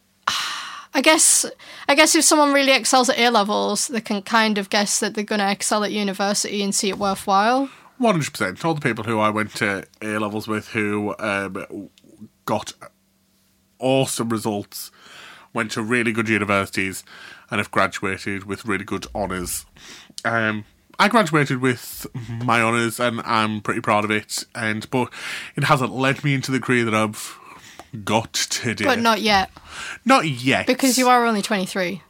I 0.97 1.01
guess 1.01 1.45
I 1.89 1.93
guess 1.93 2.15
if 2.15 2.23
someone 2.23 2.53
really 2.53 2.71
excels 2.71 3.09
at 3.09 3.19
A 3.19 3.29
levels, 3.29 3.89
they 3.89 4.01
can 4.01 4.21
kind 4.21 4.57
of 4.57 4.69
guess 4.69 4.99
that 5.01 5.13
they're 5.13 5.23
going 5.25 5.39
to 5.39 5.51
excel 5.51 5.83
at 5.83 5.91
university 5.91 6.63
and 6.63 6.73
see 6.73 6.89
it 6.89 6.97
worthwhile. 6.97 7.69
One 7.97 8.13
hundred 8.15 8.31
percent. 8.31 8.63
All 8.65 8.73
the 8.73 8.81
people 8.81 9.03
who 9.03 9.19
I 9.19 9.29
went 9.29 9.53
to 9.55 9.85
A 10.01 10.17
levels 10.19 10.47
with 10.47 10.69
who 10.69 11.13
um, 11.19 11.89
got 12.45 12.73
awesome 13.77 14.29
results, 14.29 14.89
went 15.53 15.71
to 15.71 15.83
really 15.83 16.11
good 16.13 16.29
universities, 16.29 17.03
and 17.51 17.59
have 17.59 17.71
graduated 17.71 18.45
with 18.45 18.65
really 18.65 18.85
good 18.85 19.05
honours. 19.13 19.65
Um, 20.25 20.65
I 20.97 21.07
graduated 21.07 21.61
with 21.61 22.07
my 22.29 22.61
honours, 22.61 22.99
and 22.99 23.21
I'm 23.21 23.61
pretty 23.61 23.81
proud 23.81 24.03
of 24.03 24.11
it. 24.11 24.43
And 24.53 24.89
but 24.89 25.11
it 25.55 25.65
hasn't 25.65 25.91
led 25.91 26.23
me 26.23 26.33
into 26.33 26.51
the 26.51 26.59
career 26.59 26.85
that 26.85 26.93
I've 26.93 27.37
got 28.03 28.33
today. 28.33 28.85
But 28.85 28.99
not 28.99 29.21
yet, 29.21 29.51
not 30.03 30.27
yet, 30.27 30.67
because 30.67 30.97
you 30.97 31.07
are 31.07 31.25
only 31.25 31.41
23. 31.41 32.01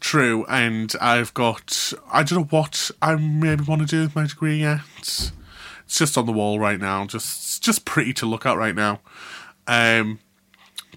True, 0.00 0.44
and 0.48 0.92
I've 1.00 1.32
got 1.34 1.92
I 2.12 2.22
don't 2.22 2.40
know 2.40 2.44
what 2.46 2.90
I 3.00 3.14
maybe 3.16 3.64
want 3.64 3.82
to 3.82 3.86
do 3.86 4.02
with 4.02 4.16
my 4.16 4.26
degree 4.26 4.60
yet. 4.60 4.80
It's 4.98 5.32
just 5.98 6.16
on 6.16 6.26
the 6.26 6.32
wall 6.32 6.58
right 6.58 6.80
now, 6.80 7.06
just 7.06 7.62
just 7.62 7.84
pretty 7.84 8.12
to 8.14 8.26
look 8.26 8.46
at 8.46 8.56
right 8.56 8.74
now. 8.74 9.00
Um, 9.66 10.18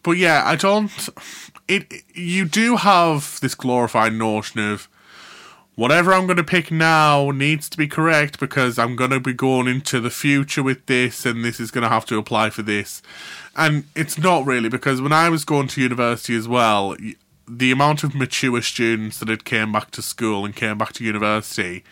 but 0.02 0.12
yeah, 0.12 0.44
I 0.46 0.56
don't. 0.56 1.10
It 1.68 2.04
you 2.14 2.46
do 2.46 2.78
have 2.78 3.40
this 3.42 3.56
glorified 3.56 4.14
notion 4.14 4.60
of 4.60 4.88
whatever 5.76 6.14
I'm 6.14 6.26
going 6.26 6.38
to 6.38 6.44
pick 6.44 6.72
now 6.72 7.32
needs 7.32 7.70
to 7.70 7.78
be 7.78 7.88
correct 7.88 8.40
because 8.40 8.78
I'm 8.78 8.96
going 8.96 9.12
to 9.12 9.20
be 9.20 9.34
going 9.34 9.68
into 9.68 10.00
the 10.00 10.10
future 10.10 10.64
with 10.64 10.86
this, 10.86 11.26
and 11.26 11.44
this 11.44 11.60
is 11.60 11.72
going 11.72 11.84
to 11.84 11.90
have 11.90 12.06
to 12.08 12.18
apply 12.18 12.50
for 12.50 12.62
this. 12.62 13.02
And 13.56 13.86
it's 13.96 14.18
not 14.18 14.46
really 14.46 14.70
because 14.70 15.02
when 15.02 15.14
I 15.14 15.30
was 15.30 15.46
going 15.46 15.68
to 15.70 15.82
university 15.82 16.36
as 16.36 16.48
well, 16.48 16.96
the 17.48 17.72
amount 17.72 18.04
of 18.04 18.16
mature 18.16 18.62
students 18.62 19.20
that 19.20 19.30
had 19.30 19.46
came 19.46 19.72
back 19.72 19.92
to 19.92 20.02
school 20.02 20.46
and 20.46 20.56
came 20.56 20.78
back 20.78 20.94
to 20.94 21.04
university 21.04 21.84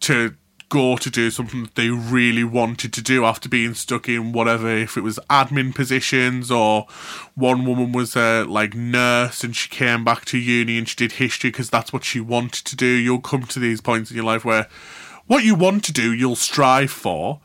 to 0.00 0.34
go 0.68 0.96
to 0.96 1.10
do 1.10 1.30
something 1.30 1.62
that 1.62 1.74
they 1.76 1.90
really 1.90 2.42
wanted 2.42 2.92
to 2.92 3.00
do 3.00 3.24
after 3.24 3.48
being 3.48 3.72
stuck 3.74 4.08
in 4.08 4.32
whatever 4.32 4.68
if 4.68 4.96
it 4.96 5.02
was 5.02 5.18
admin 5.30 5.74
positions 5.74 6.50
or 6.50 6.86
one 7.34 7.64
woman 7.64 7.92
was 7.92 8.16
a 8.16 8.44
like 8.44 8.74
nurse 8.74 9.44
and 9.44 9.54
she 9.54 9.68
came 9.68 10.04
back 10.04 10.24
to 10.24 10.38
uni 10.38 10.76
and 10.76 10.88
she 10.88 10.96
did 10.96 11.12
history 11.12 11.50
because 11.50 11.70
that's 11.70 11.92
what 11.92 12.04
she 12.04 12.18
wanted 12.18 12.64
to 12.64 12.74
do 12.74 12.86
you'll 12.86 13.20
come 13.20 13.44
to 13.44 13.60
these 13.60 13.80
points 13.80 14.10
in 14.10 14.16
your 14.16 14.26
life 14.26 14.44
where 14.44 14.66
what 15.26 15.44
you 15.44 15.54
want 15.54 15.84
to 15.84 15.92
do 15.92 16.12
you'll 16.12 16.34
strive 16.34 16.90
for 16.90 17.40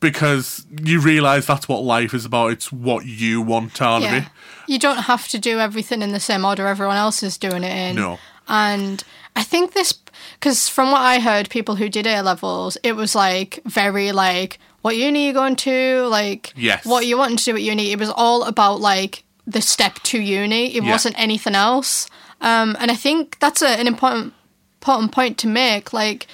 because 0.00 0.66
you 0.82 1.00
realize 1.00 1.46
that's 1.46 1.68
what 1.68 1.82
life 1.82 2.14
is 2.14 2.24
about 2.24 2.50
it's 2.52 2.72
what 2.72 3.04
you 3.04 3.42
want 3.42 3.80
out 3.82 4.02
of 4.02 4.12
it 4.12 4.24
You 4.66 4.78
don't 4.78 5.02
have 5.02 5.28
to 5.28 5.38
do 5.38 5.58
everything 5.58 6.02
in 6.02 6.12
the 6.12 6.20
same 6.20 6.44
order 6.44 6.66
everyone 6.66 6.96
else 6.96 7.22
is 7.22 7.36
doing 7.36 7.64
it 7.64 7.90
in. 7.90 7.96
No. 7.96 8.18
And 8.48 9.02
I 9.36 9.42
think 9.42 9.72
this 9.72 9.92
because 10.34 10.68
from 10.68 10.90
what 10.90 11.00
I 11.00 11.18
heard, 11.20 11.50
people 11.50 11.76
who 11.76 11.88
did 11.88 12.06
A 12.06 12.22
levels, 12.22 12.76
it 12.82 12.94
was 12.96 13.14
like 13.14 13.60
very 13.64 14.12
like 14.12 14.58
what 14.82 14.96
uni 14.96 15.26
you 15.26 15.32
going 15.32 15.56
to, 15.56 16.06
like 16.08 16.52
Yes. 16.56 16.84
what 16.84 17.06
you 17.06 17.16
wanting 17.18 17.36
to 17.38 17.44
do 17.44 17.54
at 17.56 17.62
uni. 17.62 17.92
It 17.92 17.98
was 17.98 18.10
all 18.10 18.44
about 18.44 18.80
like 18.80 19.24
the 19.46 19.60
step 19.62 19.94
to 20.04 20.18
uni. 20.20 20.76
It 20.76 20.82
Yeah. 20.84 20.90
wasn't 20.90 21.18
anything 21.18 21.54
else. 21.54 22.06
Um, 22.40 22.76
and 22.80 22.90
I 22.90 22.94
think 22.96 23.38
that's 23.40 23.62
a, 23.62 23.68
an 23.68 23.86
important 23.86 24.34
important 24.80 25.12
point 25.12 25.38
to 25.38 25.46
make. 25.46 25.92
Like, 25.92 26.26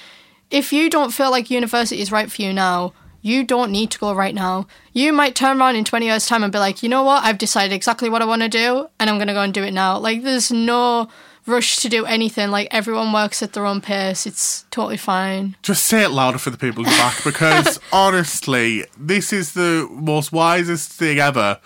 if 0.51 0.72
you 0.72 0.89
don't 0.89 1.12
feel 1.12 1.30
like 1.30 1.51
university 1.51 2.01
is 2.01 2.11
right 2.11 2.32
for 2.32 2.41
you 2.41 2.53
now, 2.55 2.95
you 3.20 3.45
don't 3.45 3.70
need 3.70 3.91
to 3.91 3.99
go 3.99 4.14
right 4.14 4.34
now. 4.34 4.66
You 4.95 5.12
might 5.12 5.34
turn 5.34 5.61
around 5.61 5.76
in 5.76 5.84
20 5.84 6.07
years' 6.07 6.26
time 6.26 6.43
and 6.43 6.51
be 6.53 6.59
like, 6.59 6.82
you 6.82 6.89
know 6.89 7.03
what? 7.03 7.24
I've 7.24 7.36
decided 7.36 7.74
exactly 7.74 8.09
what 8.09 8.22
I 8.22 8.24
want 8.24 8.41
to 8.41 8.49
do 8.49 8.89
and 8.99 9.11
I'm 9.11 9.16
going 9.18 9.28
to 9.28 9.34
go 9.34 9.43
and 9.43 9.53
do 9.53 9.62
it 9.64 9.72
now. 9.74 9.99
Like, 9.99 10.22
there's 10.22 10.51
no 10.51 11.09
rush 11.49 11.76
to 11.78 11.88
do 11.88 12.05
anything. 12.05 12.51
Like, 12.51 12.68
everyone 12.70 13.12
works 13.12 13.42
at 13.42 13.53
their 13.53 13.64
own 13.66 13.80
pace. 13.80 14.26
It's 14.26 14.64
totally 14.70 14.96
fine. 14.96 15.57
Just 15.62 15.86
say 15.86 16.05
it 16.05 16.11
louder 16.11 16.38
for 16.38 16.51
the 16.51 16.59
people 16.59 16.84
in 16.84 16.90
the 16.90 16.96
back 16.96 17.22
because 17.24 17.80
honestly, 17.92 18.84
this 18.96 19.32
is 19.32 19.55
the 19.55 19.88
most 19.90 20.32
wisest 20.32 20.92
thing 20.92 21.18
ever. 21.18 21.61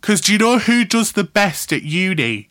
Because 0.00 0.20
do 0.20 0.32
you 0.32 0.38
know 0.38 0.58
who 0.58 0.84
does 0.84 1.12
the 1.12 1.24
best 1.24 1.72
at 1.72 1.82
uni? 1.82 2.48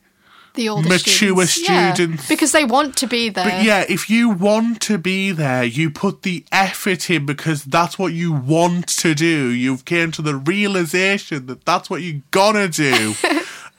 The 0.55 0.70
older 0.70 0.89
Mature 0.89 1.45
students. 1.45 1.70
Yeah, 1.70 1.93
students. 1.93 2.28
because 2.28 2.51
they 2.51 2.65
want 2.65 2.97
to 2.97 3.07
be 3.07 3.30
there. 3.30 3.45
But 3.45 3.63
yeah, 3.63 3.86
if 3.88 4.09
you 4.09 4.30
want 4.30 4.82
to 4.82 4.97
be 4.97 5.32
there, 5.32 5.63
you 5.63 5.89
put 5.89 6.24
the 6.24 6.43
effort 6.51 7.09
in 7.09 7.26
because 7.26 7.63
that's 7.63 7.99
what 7.99 8.13
you 8.13 8.34
want 8.34 8.88
to 8.88 9.13
do. 9.13 9.49
You've 9.49 9.86
came 9.86 10.11
to 10.13 10.22
the 10.22 10.36
realization 10.36 11.45
that 11.45 11.65
that's 11.65 11.89
what 11.89 12.01
you're 12.01 12.22
gonna 12.32 12.67
do. 12.67 13.13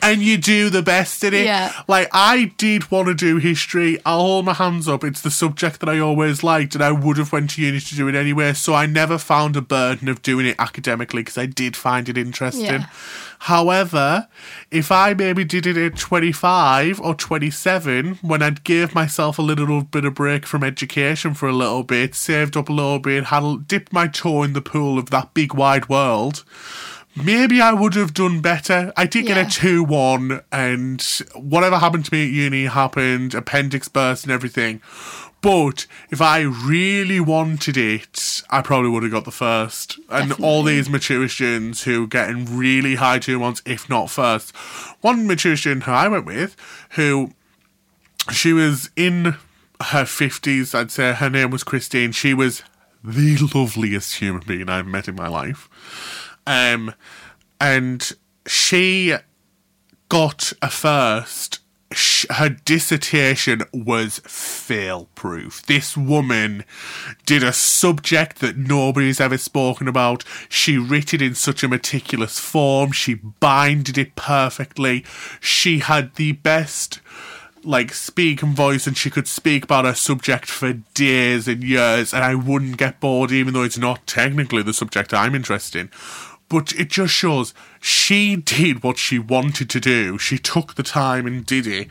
and 0.02 0.22
you 0.22 0.38
do 0.38 0.70
the 0.70 0.82
best 0.82 1.22
in 1.24 1.34
it. 1.34 1.44
Yeah. 1.44 1.72
Like 1.88 2.08
I 2.12 2.52
did 2.56 2.90
want 2.90 3.08
to 3.08 3.14
do 3.14 3.36
history. 3.36 3.98
I'll 4.04 4.20
hold 4.20 4.44
my 4.46 4.54
hands 4.54 4.88
up. 4.88 5.04
It's 5.04 5.20
the 5.20 5.30
subject 5.30 5.80
that 5.80 5.88
I 5.88 5.98
always 5.98 6.42
liked, 6.42 6.74
and 6.74 6.84
I 6.84 6.92
would 6.92 7.16
have 7.18 7.32
went 7.32 7.50
to 7.50 7.62
uni 7.62 7.80
to 7.80 7.94
do 7.94 8.08
it 8.08 8.14
anyway. 8.14 8.52
So 8.52 8.74
I 8.74 8.86
never 8.86 9.18
found 9.18 9.56
a 9.56 9.62
burden 9.62 10.08
of 10.08 10.22
doing 10.22 10.46
it 10.46 10.56
academically 10.58 11.22
because 11.22 11.38
I 11.38 11.46
did 11.46 11.76
find 11.76 12.08
it 12.08 12.18
interesting. 12.18 12.64
Yeah. 12.64 12.86
However, 13.44 14.28
if 14.70 14.92
I 14.92 15.14
maybe 15.14 15.44
did 15.44 15.66
it 15.66 15.78
at 15.78 15.96
25 15.96 17.00
or 17.00 17.14
27, 17.14 18.16
when 18.16 18.42
I'd 18.42 18.64
give 18.64 18.94
myself 18.94 19.38
a 19.38 19.42
little 19.42 19.82
bit 19.82 20.04
of 20.04 20.14
break 20.14 20.44
from 20.44 20.62
education 20.62 21.32
for 21.32 21.48
a 21.48 21.52
little 21.54 21.82
bit, 21.82 22.14
saved 22.14 22.54
up 22.54 22.68
a 22.68 22.72
little 22.72 22.98
bit, 22.98 23.24
had 23.24 23.66
dipped 23.66 23.94
my 23.94 24.08
toe 24.08 24.42
in 24.42 24.52
the 24.52 24.60
pool 24.60 24.98
of 24.98 25.08
that 25.08 25.32
big 25.32 25.54
wide 25.54 25.88
world, 25.88 26.44
maybe 27.16 27.60
I 27.60 27.72
would 27.72 27.94
have 27.94 28.14
done 28.14 28.40
better. 28.40 28.92
I 28.96 29.06
did 29.06 29.28
Yeah. 29.28 29.34
get 29.34 29.46
a 29.46 29.50
2 29.50 29.82
1, 29.82 30.40
and 30.52 31.02
whatever 31.34 31.78
happened 31.78 32.04
to 32.06 32.14
me 32.14 32.24
at 32.24 32.30
uni 32.30 32.66
happened, 32.66 33.34
appendix 33.34 33.88
burst 33.88 34.24
and 34.24 34.32
everything. 34.32 34.80
But 35.42 35.86
if 36.10 36.20
I 36.20 36.40
really 36.40 37.18
wanted 37.18 37.78
it, 37.78 38.42
I 38.50 38.60
probably 38.60 38.90
would 38.90 39.02
have 39.04 39.12
got 39.12 39.24
the 39.24 39.30
first. 39.30 39.98
And 40.10 40.32
all 40.32 40.62
these 40.62 40.90
mature 40.90 41.26
students 41.28 41.84
who 41.84 42.06
getting 42.06 42.44
really 42.58 42.96
high 42.96 43.20
two 43.20 43.38
ones, 43.38 43.62
if 43.64 43.88
not 43.88 44.10
first. 44.10 44.54
One 45.00 45.26
mature 45.26 45.56
student 45.56 45.84
who 45.84 45.92
I 45.92 46.08
went 46.08 46.26
with, 46.26 46.56
who 46.90 47.32
she 48.30 48.52
was 48.52 48.90
in 48.96 49.36
her 49.80 50.04
50s, 50.04 50.74
I'd 50.74 50.90
say 50.90 51.14
her 51.14 51.30
name 51.30 51.48
was 51.50 51.64
Christine. 51.64 52.12
She 52.12 52.34
was 52.34 52.62
the 53.02 53.38
loveliest 53.54 54.16
human 54.16 54.42
being 54.46 54.68
I've 54.68 54.86
met 54.86 55.08
in 55.08 55.14
my 55.14 55.28
life. 55.28 55.70
Um, 56.50 56.94
and 57.60 58.10
she 58.44 59.14
got 60.08 60.52
a 60.60 60.68
first. 60.68 61.60
Her 62.28 62.48
dissertation 62.48 63.62
was 63.72 64.18
fail 64.26 65.08
proof. 65.14 65.62
This 65.66 65.96
woman 65.96 66.64
did 67.24 67.44
a 67.44 67.52
subject 67.52 68.40
that 68.40 68.56
nobody's 68.56 69.20
ever 69.20 69.38
spoken 69.38 69.86
about. 69.86 70.24
She 70.48 70.76
writ 70.76 71.14
it 71.14 71.22
in 71.22 71.36
such 71.36 71.62
a 71.62 71.68
meticulous 71.68 72.40
form. 72.40 72.90
She 72.90 73.14
binded 73.14 73.96
it 73.96 74.16
perfectly. 74.16 75.04
She 75.40 75.78
had 75.78 76.16
the 76.16 76.32
best 76.32 77.00
like 77.62 77.92
speaking 77.92 78.54
voice 78.54 78.86
and 78.86 78.96
she 78.96 79.10
could 79.10 79.28
speak 79.28 79.64
about 79.64 79.84
her 79.84 79.94
subject 79.94 80.46
for 80.46 80.72
days 80.94 81.46
and 81.46 81.62
years 81.62 82.14
and 82.14 82.24
I 82.24 82.34
wouldn't 82.34 82.78
get 82.78 83.00
bored 83.00 83.30
even 83.32 83.52
though 83.52 83.62
it's 83.62 83.76
not 83.76 84.06
technically 84.06 84.62
the 84.62 84.72
subject 84.72 85.12
I'm 85.12 85.34
interested 85.34 85.78
in. 85.78 85.90
But 86.50 86.72
it 86.74 86.90
just 86.90 87.14
shows 87.14 87.54
she 87.80 88.36
did 88.36 88.82
what 88.82 88.98
she 88.98 89.18
wanted 89.18 89.70
to 89.70 89.80
do. 89.80 90.18
She 90.18 90.36
took 90.36 90.74
the 90.74 90.82
time 90.82 91.26
and 91.26 91.46
did 91.46 91.66
it. 91.66 91.88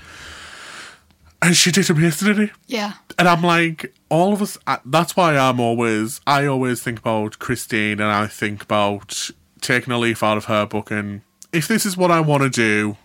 And 1.42 1.56
she 1.56 1.72
did 1.72 1.90
amazing 1.90 2.30
at 2.30 2.40
it. 2.40 2.52
yeah. 2.68 2.94
And 3.18 3.28
I'm 3.28 3.42
like, 3.42 3.94
all 4.10 4.34
of 4.34 4.42
us, 4.42 4.58
that's 4.86 5.16
why 5.16 5.38
I'm 5.38 5.60
always, 5.60 6.22
I 6.28 6.46
always 6.46 6.84
think 6.84 7.00
about 7.00 7.40
Christine 7.40 8.02
and 8.02 8.12
I 8.12 8.28
think 8.28 8.62
about 8.62 9.32
taking 9.62 9.92
a 9.94 9.98
leaf 9.98 10.22
out 10.22 10.38
of 10.38 10.46
her 10.46 10.66
book 10.66 10.92
and 10.92 11.22
if 11.52 11.68
this 11.68 11.86
is 11.86 11.98
what 11.98 12.12
I 12.12 12.20
want 12.20 12.44
to 12.44 12.50
do, 12.50 12.98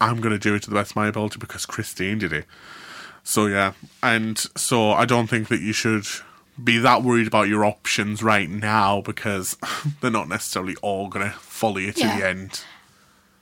I'm 0.00 0.20
going 0.20 0.32
to 0.32 0.38
do 0.38 0.54
it 0.54 0.62
to 0.64 0.70
the 0.70 0.76
best 0.76 0.92
of 0.92 0.96
my 0.96 1.08
ability 1.08 1.38
because 1.38 1.66
Christine 1.66 2.18
did 2.18 2.32
it. 2.32 2.44
So 3.22 3.46
yeah, 3.46 3.72
and 4.02 4.38
so 4.56 4.92
I 4.92 5.04
don't 5.04 5.26
think 5.26 5.48
that 5.48 5.60
you 5.60 5.72
should 5.72 6.06
be 6.62 6.78
that 6.78 7.02
worried 7.02 7.26
about 7.26 7.48
your 7.48 7.64
options 7.64 8.22
right 8.22 8.48
now 8.50 9.00
because 9.02 9.56
they're 10.00 10.10
not 10.10 10.28
necessarily 10.28 10.76
all 10.82 11.08
going 11.08 11.26
to 11.30 11.36
follow 11.38 11.78
you 11.78 11.92
to 11.92 12.00
Yeah. 12.00 12.18
the 12.18 12.28
end. 12.28 12.60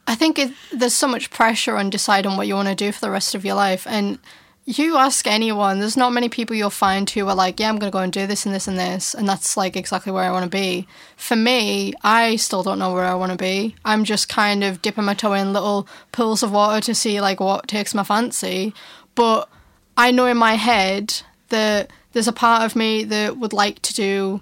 I 0.07 0.15
think 0.15 0.39
it, 0.39 0.53
there's 0.73 0.95
so 0.95 1.09
much 1.09 1.31
pressure 1.31 1.77
on 1.77 1.91
deciding 1.91 2.37
what 2.37 2.47
you 2.47 2.55
want 2.55 2.69
to 2.69 2.75
do 2.77 2.93
for 2.93 3.01
the 3.01 3.11
rest 3.11 3.35
of 3.35 3.45
your 3.45 3.57
life. 3.57 3.87
And 3.89 4.19
you 4.65 4.97
ask 4.97 5.27
anyone, 5.27 5.81
there's 5.81 5.97
not 5.97 6.13
many 6.13 6.29
people 6.29 6.55
you'll 6.55 6.71
find 6.71 7.09
who 7.11 7.27
are 7.29 7.35
like, 7.35 7.59
yeah, 7.59 7.69
I'm 7.69 7.79
going 7.79 7.91
to 7.91 7.97
go 7.97 8.03
and 8.03 8.13
do 8.13 8.27
this 8.27 8.47
and 8.47 8.55
this 8.55 8.69
and 8.69 8.79
this. 8.79 9.15
And 9.15 9.29
that's 9.29 9.57
like 9.57 9.77
exactly 9.77 10.13
where 10.13 10.23
I 10.25 10.31
want 10.31 10.45
to 10.45 10.49
be. 10.51 10.87
For 11.17 11.35
me, 11.37 11.93
I 12.05 12.37
still 12.37 12.63
don't 12.63 12.79
know 12.79 12.93
where 12.93 13.05
I 13.05 13.15
want 13.15 13.33
to 13.33 13.39
be. 13.39 13.75
I'm 13.85 14.05
just 14.05 14.29
kind 14.29 14.63
of 14.63 14.81
dipping 14.83 15.05
my 15.05 15.15
toe 15.15 15.33
in 15.33 15.53
little 15.53 15.89
pools 16.13 16.43
of 16.45 16.53
water 16.53 16.81
to 16.83 16.95
see 16.95 17.21
like 17.21 17.41
what 17.41 17.67
takes 17.67 17.95
my 17.95 18.05
fancy. 18.05 18.75
But 19.17 19.49
I 19.97 20.13
know 20.13 20.27
in 20.27 20.37
my 20.37 20.55
head 20.55 21.23
that 21.49 21.91
there's 22.17 22.27
a 22.27 22.33
part 22.33 22.63
of 22.63 22.75
me 22.75 23.05
that 23.05 23.37
would 23.37 23.53
like 23.53 23.83
to 23.83 23.93
do 23.93 24.41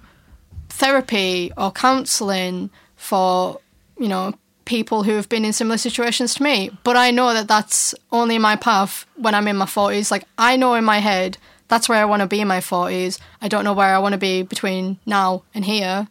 therapy 0.68 1.50
or 1.56 1.72
counseling 1.72 2.70
for 2.94 3.60
you 3.98 4.06
know 4.06 4.32
people 4.64 5.02
who 5.02 5.16
have 5.16 5.28
been 5.28 5.44
in 5.44 5.52
similar 5.52 5.76
situations 5.76 6.34
to 6.34 6.42
me. 6.44 6.70
But 6.84 6.96
i 6.96 7.10
know 7.10 7.34
that 7.34 7.48
that's 7.48 7.92
only 8.12 8.38
my 8.38 8.54
path 8.54 9.06
when 9.16 9.34
i'm 9.34 9.48
in 9.48 9.56
my 9.56 9.64
40s 9.64 10.12
like 10.12 10.22
i 10.38 10.56
know 10.56 10.74
in 10.74 10.84
my 10.84 10.98
head 10.98 11.36
that's 11.66 11.88
where 11.88 11.98
i 11.98 12.04
want 12.04 12.20
to 12.20 12.28
be 12.28 12.40
in 12.40 12.46
my 12.46 12.60
40s 12.60 13.18
i 13.42 13.48
don't 13.48 13.64
know 13.64 13.72
where 13.72 13.92
i 13.92 13.98
want 13.98 14.12
to 14.12 14.18
be 14.18 14.42
between 14.42 15.00
now 15.04 15.42
and 15.52 15.64
here 15.64 16.06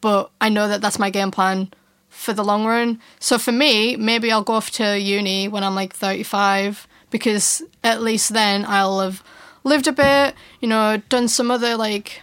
but 0.00 0.32
i 0.40 0.48
know 0.48 0.66
that 0.66 0.80
that's 0.80 0.98
my 0.98 1.10
game 1.10 1.30
plan 1.30 1.72
for 2.08 2.32
the 2.32 2.44
long 2.44 2.64
run. 2.66 3.00
So 3.20 3.38
for 3.38 3.52
me 3.52 3.94
maybe 3.94 4.32
i'll 4.32 4.42
go 4.50 4.54
off 4.54 4.72
to 4.72 4.98
uni 4.98 5.46
when 5.46 5.62
i'm 5.62 5.76
like 5.76 5.92
35 5.94 6.88
because 7.10 7.62
at 7.84 8.02
least 8.02 8.32
then 8.32 8.64
i'll 8.66 8.98
have 8.98 9.22
lived 9.64 9.86
a 9.86 9.92
bit 9.92 10.34
you 10.60 10.68
know 10.68 11.02
done 11.08 11.26
some 11.26 11.50
other 11.50 11.76
like 11.76 12.22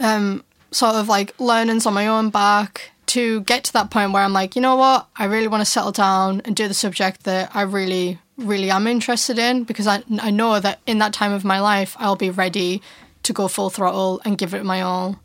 um, 0.00 0.44
sort 0.70 0.94
of 0.94 1.08
like 1.08 1.38
learnings 1.38 1.86
on 1.86 1.94
my 1.94 2.06
own 2.06 2.30
back 2.30 2.90
to 3.10 3.40
get 3.40 3.64
to 3.64 3.72
that 3.72 3.90
point 3.90 4.12
where 4.12 4.22
I'm 4.22 4.32
like, 4.32 4.54
you 4.54 4.62
know 4.62 4.76
what, 4.76 5.08
I 5.16 5.24
really 5.24 5.48
want 5.48 5.62
to 5.62 5.70
settle 5.70 5.90
down 5.90 6.42
and 6.44 6.54
do 6.54 6.68
the 6.68 6.74
subject 6.74 7.24
that 7.24 7.50
I 7.54 7.62
really, 7.62 8.20
really 8.36 8.70
am 8.70 8.86
interested 8.86 9.36
in 9.36 9.64
because 9.64 9.88
I, 9.88 10.04
I 10.20 10.30
know 10.30 10.60
that 10.60 10.78
in 10.86 10.98
that 10.98 11.12
time 11.12 11.32
of 11.32 11.44
my 11.44 11.60
life, 11.60 11.96
I'll 11.98 12.14
be 12.14 12.30
ready 12.30 12.80
to 13.24 13.32
go 13.32 13.48
full 13.48 13.68
throttle 13.68 14.20
and 14.24 14.38
give 14.38 14.54
it 14.54 14.64
my 14.64 14.80
all. 14.80 15.18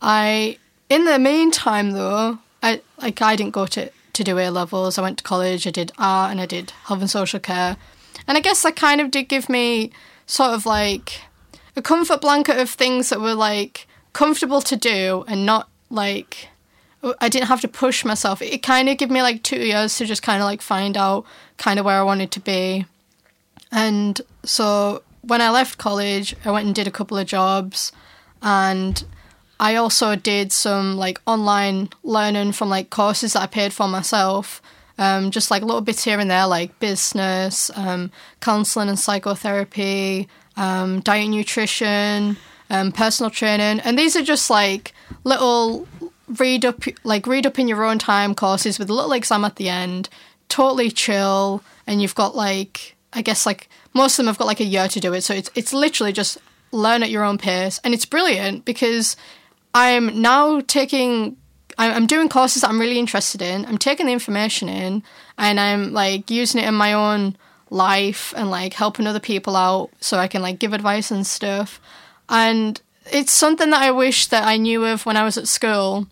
I, 0.00 0.58
in 0.88 1.04
the 1.04 1.18
meantime 1.20 1.92
though, 1.92 2.38
I 2.60 2.82
like 3.00 3.22
I 3.22 3.36
didn't 3.36 3.52
go 3.52 3.66
to 3.66 3.90
to 4.14 4.24
do 4.24 4.38
A 4.38 4.50
levels. 4.50 4.98
I 4.98 5.02
went 5.02 5.18
to 5.18 5.24
college. 5.24 5.66
I 5.66 5.70
did 5.70 5.92
art 5.98 6.32
and 6.32 6.40
I 6.40 6.46
did 6.46 6.72
health 6.84 7.00
and 7.00 7.10
social 7.10 7.38
care, 7.40 7.76
and 8.26 8.36
I 8.36 8.40
guess 8.40 8.62
that 8.62 8.74
kind 8.74 9.00
of 9.00 9.12
did 9.12 9.28
give 9.28 9.48
me 9.48 9.92
sort 10.32 10.54
of 10.54 10.64
like 10.64 11.20
a 11.76 11.82
comfort 11.82 12.22
blanket 12.22 12.58
of 12.58 12.70
things 12.70 13.10
that 13.10 13.20
were 13.20 13.34
like 13.34 13.86
comfortable 14.14 14.62
to 14.62 14.76
do 14.76 15.26
and 15.28 15.44
not 15.44 15.68
like 15.90 16.48
I 17.20 17.28
didn't 17.28 17.48
have 17.48 17.60
to 17.60 17.68
push 17.68 18.02
myself. 18.02 18.40
It 18.40 18.62
kind 18.62 18.88
of 18.88 18.96
gave 18.96 19.10
me 19.10 19.20
like 19.20 19.42
two 19.42 19.58
years 19.58 19.98
to 19.98 20.06
just 20.06 20.22
kind 20.22 20.40
of 20.40 20.46
like 20.46 20.62
find 20.62 20.96
out 20.96 21.26
kind 21.58 21.78
of 21.78 21.84
where 21.84 21.98
I 21.98 22.02
wanted 22.02 22.30
to 22.30 22.40
be. 22.40 22.86
And 23.70 24.18
so 24.42 25.02
when 25.20 25.42
I 25.42 25.50
left 25.50 25.76
college, 25.76 26.34
I 26.46 26.50
went 26.50 26.64
and 26.64 26.74
did 26.74 26.86
a 26.86 26.92
couple 26.92 27.18
of 27.18 27.26
jobs 27.26 27.92
and 28.40 29.04
I 29.60 29.74
also 29.74 30.16
did 30.16 30.50
some 30.50 30.96
like 30.96 31.20
online 31.26 31.90
learning 32.02 32.52
from 32.52 32.70
like 32.70 32.88
courses 32.88 33.34
that 33.34 33.42
I 33.42 33.46
paid 33.46 33.74
for 33.74 33.86
myself. 33.86 34.62
Um, 34.98 35.30
just 35.30 35.50
like 35.50 35.62
a 35.62 35.64
little 35.64 35.80
bits 35.80 36.04
here 36.04 36.20
and 36.20 36.30
there, 36.30 36.46
like 36.46 36.78
business, 36.78 37.70
um, 37.74 38.10
counseling 38.40 38.88
and 38.88 38.98
psychotherapy, 38.98 40.28
um, 40.56 41.00
diet 41.00 41.30
nutrition, 41.30 42.36
um, 42.70 42.92
personal 42.92 43.30
training, 43.30 43.80
and 43.80 43.98
these 43.98 44.16
are 44.16 44.22
just 44.22 44.50
like 44.50 44.92
little 45.24 45.88
read 46.38 46.64
up, 46.64 46.82
like 47.04 47.26
read 47.26 47.46
up 47.46 47.58
in 47.58 47.68
your 47.68 47.84
own 47.84 47.98
time 47.98 48.34
courses 48.34 48.78
with 48.78 48.90
a 48.90 48.94
little 48.94 49.12
exam 49.12 49.44
at 49.44 49.56
the 49.56 49.68
end. 49.68 50.08
Totally 50.48 50.90
chill, 50.90 51.62
and 51.86 52.02
you've 52.02 52.14
got 52.14 52.36
like 52.36 52.96
I 53.12 53.22
guess 53.22 53.46
like 53.46 53.68
most 53.94 54.14
of 54.14 54.24
them 54.24 54.26
have 54.26 54.38
got 54.38 54.46
like 54.46 54.60
a 54.60 54.64
year 54.64 54.88
to 54.88 55.00
do 55.00 55.12
it. 55.12 55.22
So 55.22 55.34
it's 55.34 55.50
it's 55.54 55.72
literally 55.72 56.12
just 56.12 56.38
learn 56.70 57.02
at 57.02 57.10
your 57.10 57.24
own 57.24 57.38
pace, 57.38 57.80
and 57.84 57.94
it's 57.94 58.06
brilliant 58.06 58.64
because 58.64 59.16
I'm 59.74 60.20
now 60.20 60.60
taking. 60.60 61.36
I'm 61.90 62.06
doing 62.06 62.28
courses 62.28 62.62
that 62.62 62.70
I'm 62.70 62.80
really 62.80 62.98
interested 62.98 63.42
in. 63.42 63.66
I'm 63.66 63.78
taking 63.78 64.06
the 64.06 64.12
information 64.12 64.68
in, 64.68 65.02
and 65.38 65.58
I'm 65.58 65.92
like 65.92 66.30
using 66.30 66.62
it 66.62 66.68
in 66.68 66.74
my 66.74 66.92
own 66.92 67.36
life 67.70 68.34
and 68.36 68.50
like 68.50 68.74
helping 68.74 69.06
other 69.06 69.20
people 69.20 69.56
out, 69.56 69.90
so 70.00 70.18
I 70.18 70.28
can 70.28 70.42
like 70.42 70.58
give 70.58 70.72
advice 70.72 71.10
and 71.10 71.26
stuff. 71.26 71.80
And 72.28 72.80
it's 73.10 73.32
something 73.32 73.70
that 73.70 73.82
I 73.82 73.90
wish 73.90 74.26
that 74.26 74.44
I 74.44 74.56
knew 74.56 74.84
of 74.84 75.06
when 75.06 75.16
I 75.16 75.24
was 75.24 75.38
at 75.38 75.48
school. 75.48 76.06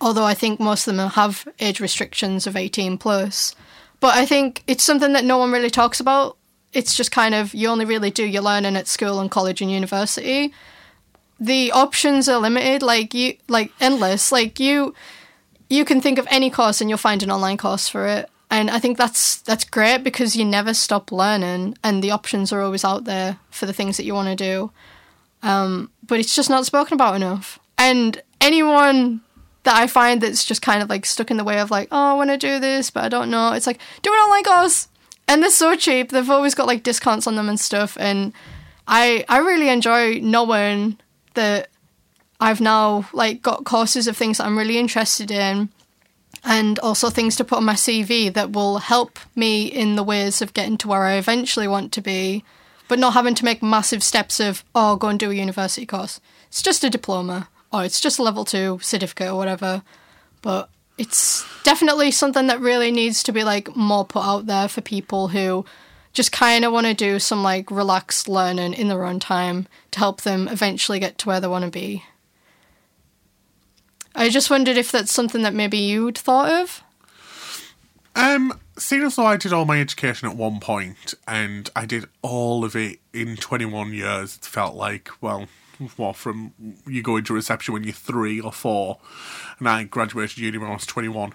Although 0.00 0.24
I 0.24 0.34
think 0.34 0.60
most 0.60 0.86
of 0.86 0.94
them 0.96 1.10
have 1.10 1.46
age 1.58 1.80
restrictions 1.80 2.46
of 2.46 2.56
18 2.56 2.98
plus. 2.98 3.54
But 4.00 4.14
I 4.16 4.26
think 4.26 4.62
it's 4.66 4.84
something 4.84 5.12
that 5.14 5.24
no 5.24 5.38
one 5.38 5.50
really 5.50 5.70
talks 5.70 5.98
about. 5.98 6.36
It's 6.72 6.96
just 6.96 7.10
kind 7.10 7.34
of 7.34 7.52
you 7.52 7.68
only 7.68 7.84
really 7.84 8.10
do 8.10 8.24
your 8.24 8.42
learning 8.42 8.76
at 8.76 8.86
school 8.86 9.18
and 9.18 9.30
college 9.30 9.60
and 9.60 9.70
university. 9.70 10.52
The 11.40 11.72
options 11.72 12.28
are 12.28 12.38
limited, 12.38 12.82
like 12.82 13.14
you 13.14 13.36
like 13.48 13.72
endless. 13.80 14.32
Like 14.32 14.58
you 14.58 14.94
you 15.68 15.84
can 15.84 16.00
think 16.00 16.18
of 16.18 16.26
any 16.30 16.50
course 16.50 16.80
and 16.80 16.88
you'll 16.88 16.98
find 16.98 17.22
an 17.22 17.30
online 17.30 17.56
course 17.56 17.88
for 17.88 18.06
it. 18.06 18.28
And 18.50 18.70
I 18.70 18.78
think 18.78 18.96
that's 18.96 19.36
that's 19.42 19.64
great 19.64 20.02
because 20.02 20.34
you 20.34 20.44
never 20.44 20.72
stop 20.72 21.12
learning 21.12 21.76
and 21.84 22.02
the 22.02 22.10
options 22.10 22.52
are 22.52 22.62
always 22.62 22.84
out 22.84 23.04
there 23.04 23.38
for 23.50 23.66
the 23.66 23.72
things 23.72 23.96
that 23.96 24.04
you 24.04 24.14
want 24.14 24.28
to 24.28 24.36
do. 24.36 24.70
Um, 25.42 25.90
but 26.06 26.18
it's 26.18 26.34
just 26.34 26.50
not 26.50 26.66
spoken 26.66 26.94
about 26.94 27.14
enough. 27.14 27.58
And 27.76 28.20
anyone 28.40 29.20
that 29.64 29.76
I 29.76 29.86
find 29.86 30.20
that's 30.20 30.44
just 30.44 30.62
kind 30.62 30.82
of 30.82 30.88
like 30.88 31.04
stuck 31.04 31.30
in 31.30 31.36
the 31.36 31.44
way 31.44 31.60
of 31.60 31.70
like, 31.70 31.88
oh, 31.92 32.12
I 32.12 32.14
want 32.14 32.30
to 32.30 32.38
do 32.38 32.58
this, 32.58 32.90
but 32.90 33.04
I 33.04 33.08
don't 33.08 33.30
know. 33.30 33.52
It's 33.52 33.66
like, 33.66 33.78
do 34.02 34.10
an 34.10 34.18
online 34.18 34.44
course. 34.44 34.88
And 35.28 35.42
they're 35.42 35.50
so 35.50 35.76
cheap. 35.76 36.10
They've 36.10 36.30
always 36.30 36.54
got 36.54 36.66
like 36.66 36.82
discounts 36.82 37.26
on 37.26 37.36
them 37.36 37.50
and 37.50 37.60
stuff. 37.60 37.98
And 38.00 38.32
I 38.86 39.26
I 39.28 39.38
really 39.38 39.68
enjoy 39.68 40.20
knowing 40.20 40.98
that 41.38 41.68
I've 42.40 42.60
now 42.60 43.08
like 43.12 43.42
got 43.42 43.64
courses 43.64 44.08
of 44.08 44.16
things 44.16 44.38
that 44.38 44.46
I'm 44.46 44.58
really 44.58 44.76
interested 44.76 45.30
in 45.30 45.68
and 46.44 46.78
also 46.80 47.10
things 47.10 47.36
to 47.36 47.44
put 47.44 47.58
on 47.58 47.64
my 47.64 47.74
CV 47.74 48.32
that 48.34 48.52
will 48.52 48.78
help 48.78 49.18
me 49.36 49.66
in 49.66 49.96
the 49.96 50.02
ways 50.02 50.42
of 50.42 50.54
getting 50.54 50.76
to 50.78 50.88
where 50.88 51.02
I 51.02 51.14
eventually 51.14 51.68
want 51.68 51.92
to 51.92 52.00
be, 52.00 52.44
but 52.88 52.98
not 52.98 53.14
having 53.14 53.34
to 53.36 53.44
make 53.44 53.62
massive 53.62 54.02
steps 54.02 54.40
of, 54.40 54.64
oh, 54.74 54.96
go 54.96 55.08
and 55.08 55.18
do 55.18 55.30
a 55.30 55.34
university 55.34 55.86
course. 55.86 56.20
It's 56.48 56.62
just 56.62 56.84
a 56.84 56.90
diploma 56.90 57.48
or 57.72 57.84
it's 57.84 58.00
just 58.00 58.18
a 58.18 58.22
level 58.22 58.44
two 58.44 58.80
certificate 58.82 59.28
or 59.28 59.36
whatever. 59.36 59.82
But 60.42 60.70
it's 60.96 61.44
definitely 61.62 62.10
something 62.10 62.48
that 62.48 62.60
really 62.60 62.90
needs 62.90 63.22
to 63.22 63.32
be 63.32 63.44
like 63.44 63.74
more 63.76 64.04
put 64.04 64.24
out 64.24 64.46
there 64.46 64.68
for 64.68 64.80
people 64.80 65.28
who 65.28 65.64
just 66.12 66.32
kind 66.32 66.64
of 66.64 66.72
want 66.72 66.86
to 66.86 66.94
do 66.94 67.18
some 67.18 67.42
like 67.42 67.70
relaxed 67.70 68.28
learning 68.28 68.74
in 68.74 68.88
their 68.88 69.04
own 69.04 69.20
time 69.20 69.68
to 69.90 69.98
help 69.98 70.22
them 70.22 70.48
eventually 70.48 70.98
get 70.98 71.18
to 71.18 71.28
where 71.28 71.40
they 71.40 71.48
want 71.48 71.64
to 71.64 71.70
be. 71.70 72.04
I 74.14 74.30
just 74.30 74.50
wondered 74.50 74.76
if 74.76 74.90
that's 74.90 75.12
something 75.12 75.42
that 75.42 75.54
maybe 75.54 75.78
you'd 75.78 76.18
thought 76.18 76.50
of. 76.50 76.82
Um, 78.16 78.58
seeing 78.76 79.02
as 79.02 79.14
though 79.14 79.26
I 79.26 79.36
did 79.36 79.52
all 79.52 79.64
my 79.64 79.80
education 79.80 80.28
at 80.28 80.36
one 80.36 80.58
point, 80.58 81.14
and 81.28 81.70
I 81.76 81.86
did 81.86 82.06
all 82.20 82.64
of 82.64 82.74
it 82.74 82.98
in 83.12 83.36
21 83.36 83.92
years, 83.92 84.36
it 84.36 84.44
felt 84.44 84.74
like, 84.74 85.10
well, 85.20 85.46
what, 85.96 86.16
from 86.16 86.52
you 86.86 87.00
go 87.00 87.16
into 87.16 87.32
reception 87.32 87.74
when 87.74 87.84
you're 87.84 87.92
three 87.92 88.40
or 88.40 88.50
four, 88.50 88.98
and 89.60 89.68
I 89.68 89.84
graduated 89.84 90.38
uni 90.38 90.58
when 90.58 90.70
I 90.70 90.74
was 90.74 90.86
21. 90.86 91.32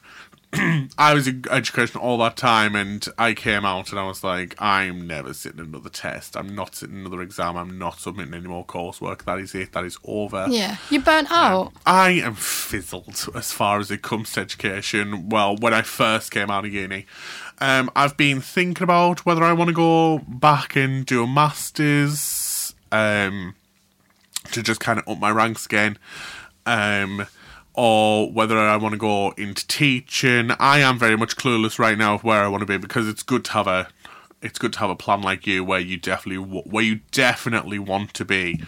I 0.97 1.13
was 1.13 1.27
in 1.27 1.43
education 1.49 1.99
all 1.99 2.17
that 2.19 2.37
time, 2.37 2.75
and 2.75 3.05
I 3.17 3.33
came 3.33 3.65
out 3.65 3.89
and 3.91 3.99
I 3.99 4.05
was 4.05 4.23
like, 4.23 4.55
I'm 4.59 5.07
never 5.07 5.33
sitting 5.33 5.59
another 5.59 5.89
test. 5.89 6.37
I'm 6.37 6.53
not 6.53 6.75
sitting 6.75 6.97
another 6.97 7.21
exam. 7.21 7.57
I'm 7.57 7.77
not 7.79 7.99
submitting 7.99 8.33
any 8.33 8.47
more 8.47 8.65
coursework. 8.65 9.23
That 9.23 9.39
is 9.39 9.55
it. 9.55 9.71
That 9.71 9.83
is 9.85 9.97
over. 10.05 10.47
Yeah, 10.49 10.77
you 10.89 11.01
burnt 11.01 11.31
out. 11.31 11.73
I 11.85 12.11
am 12.11 12.35
fizzled 12.35 13.29
as 13.33 13.51
far 13.51 13.79
as 13.79 13.89
it 13.89 14.01
comes 14.03 14.33
to 14.33 14.41
education. 14.41 15.29
Well, 15.29 15.55
when 15.57 15.73
I 15.73 15.81
first 15.81 16.31
came 16.31 16.51
out 16.51 16.65
of 16.65 16.73
uni, 16.73 17.07
um, 17.59 17.89
I've 17.95 18.17
been 18.17 18.41
thinking 18.41 18.83
about 18.83 19.25
whether 19.25 19.43
I 19.43 19.53
want 19.53 19.69
to 19.69 19.73
go 19.73 20.19
back 20.19 20.75
and 20.75 21.05
do 21.05 21.23
a 21.23 21.27
master's 21.27 22.75
um, 22.91 23.55
to 24.51 24.61
just 24.61 24.79
kind 24.79 24.99
of 24.99 25.07
up 25.07 25.19
my 25.19 25.31
ranks 25.31 25.65
again, 25.65 25.97
um, 26.65 27.25
or 27.73 28.31
whether 28.31 28.57
I 28.57 28.77
want 28.77 28.93
to 28.93 28.99
go 28.99 29.31
into 29.31 29.67
teaching. 29.67 30.51
I 30.59 30.79
am 30.79 30.99
very 30.99 31.17
much 31.17 31.35
clueless 31.35 31.79
right 31.79 31.97
now 31.97 32.15
of 32.15 32.23
where 32.23 32.43
I 32.43 32.47
want 32.47 32.61
to 32.61 32.67
be 32.67 32.77
because 32.77 33.07
it's 33.07 33.23
good 33.23 33.45
to 33.45 33.51
have 33.53 33.67
a 33.67 33.87
it's 34.41 34.59
good 34.59 34.73
to 34.73 34.79
have 34.79 34.89
a 34.89 34.95
plan 34.95 35.21
like 35.21 35.47
you 35.47 35.63
where 35.63 35.79
you 35.79 35.97
definitely 35.97 36.43
where 36.43 36.83
you 36.83 36.99
definitely 37.11 37.79
want 37.79 38.13
to 38.15 38.25
be. 38.25 38.61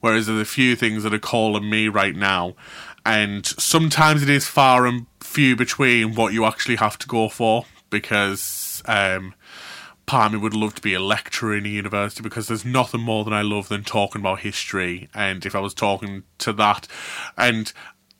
Whereas 0.00 0.26
there's 0.26 0.40
a 0.40 0.44
few 0.44 0.76
things 0.76 1.02
that 1.02 1.14
are 1.14 1.18
calling 1.18 1.68
me 1.68 1.88
right 1.88 2.14
now, 2.14 2.54
and 3.04 3.44
sometimes 3.46 4.22
it 4.22 4.28
is 4.28 4.46
far 4.46 4.86
and 4.86 5.06
few 5.20 5.56
between 5.56 6.14
what 6.14 6.32
you 6.32 6.44
actually 6.44 6.76
have 6.76 6.98
to 6.98 7.08
go 7.08 7.28
for 7.28 7.64
because 7.88 8.82
um, 8.86 9.34
part 10.06 10.38
would 10.38 10.54
love 10.54 10.74
to 10.74 10.82
be 10.82 10.94
a 10.94 11.00
lecturer 11.00 11.56
in 11.56 11.64
a 11.64 11.68
university 11.68 12.22
because 12.22 12.48
there's 12.48 12.64
nothing 12.64 13.00
more 13.00 13.24
than 13.24 13.32
I 13.32 13.42
love 13.42 13.68
than 13.68 13.84
talking 13.84 14.20
about 14.20 14.40
history. 14.40 15.08
And 15.14 15.44
if 15.46 15.54
I 15.54 15.60
was 15.60 15.74
talking 15.74 16.24
to 16.38 16.52
that, 16.54 16.86
and 17.36 17.72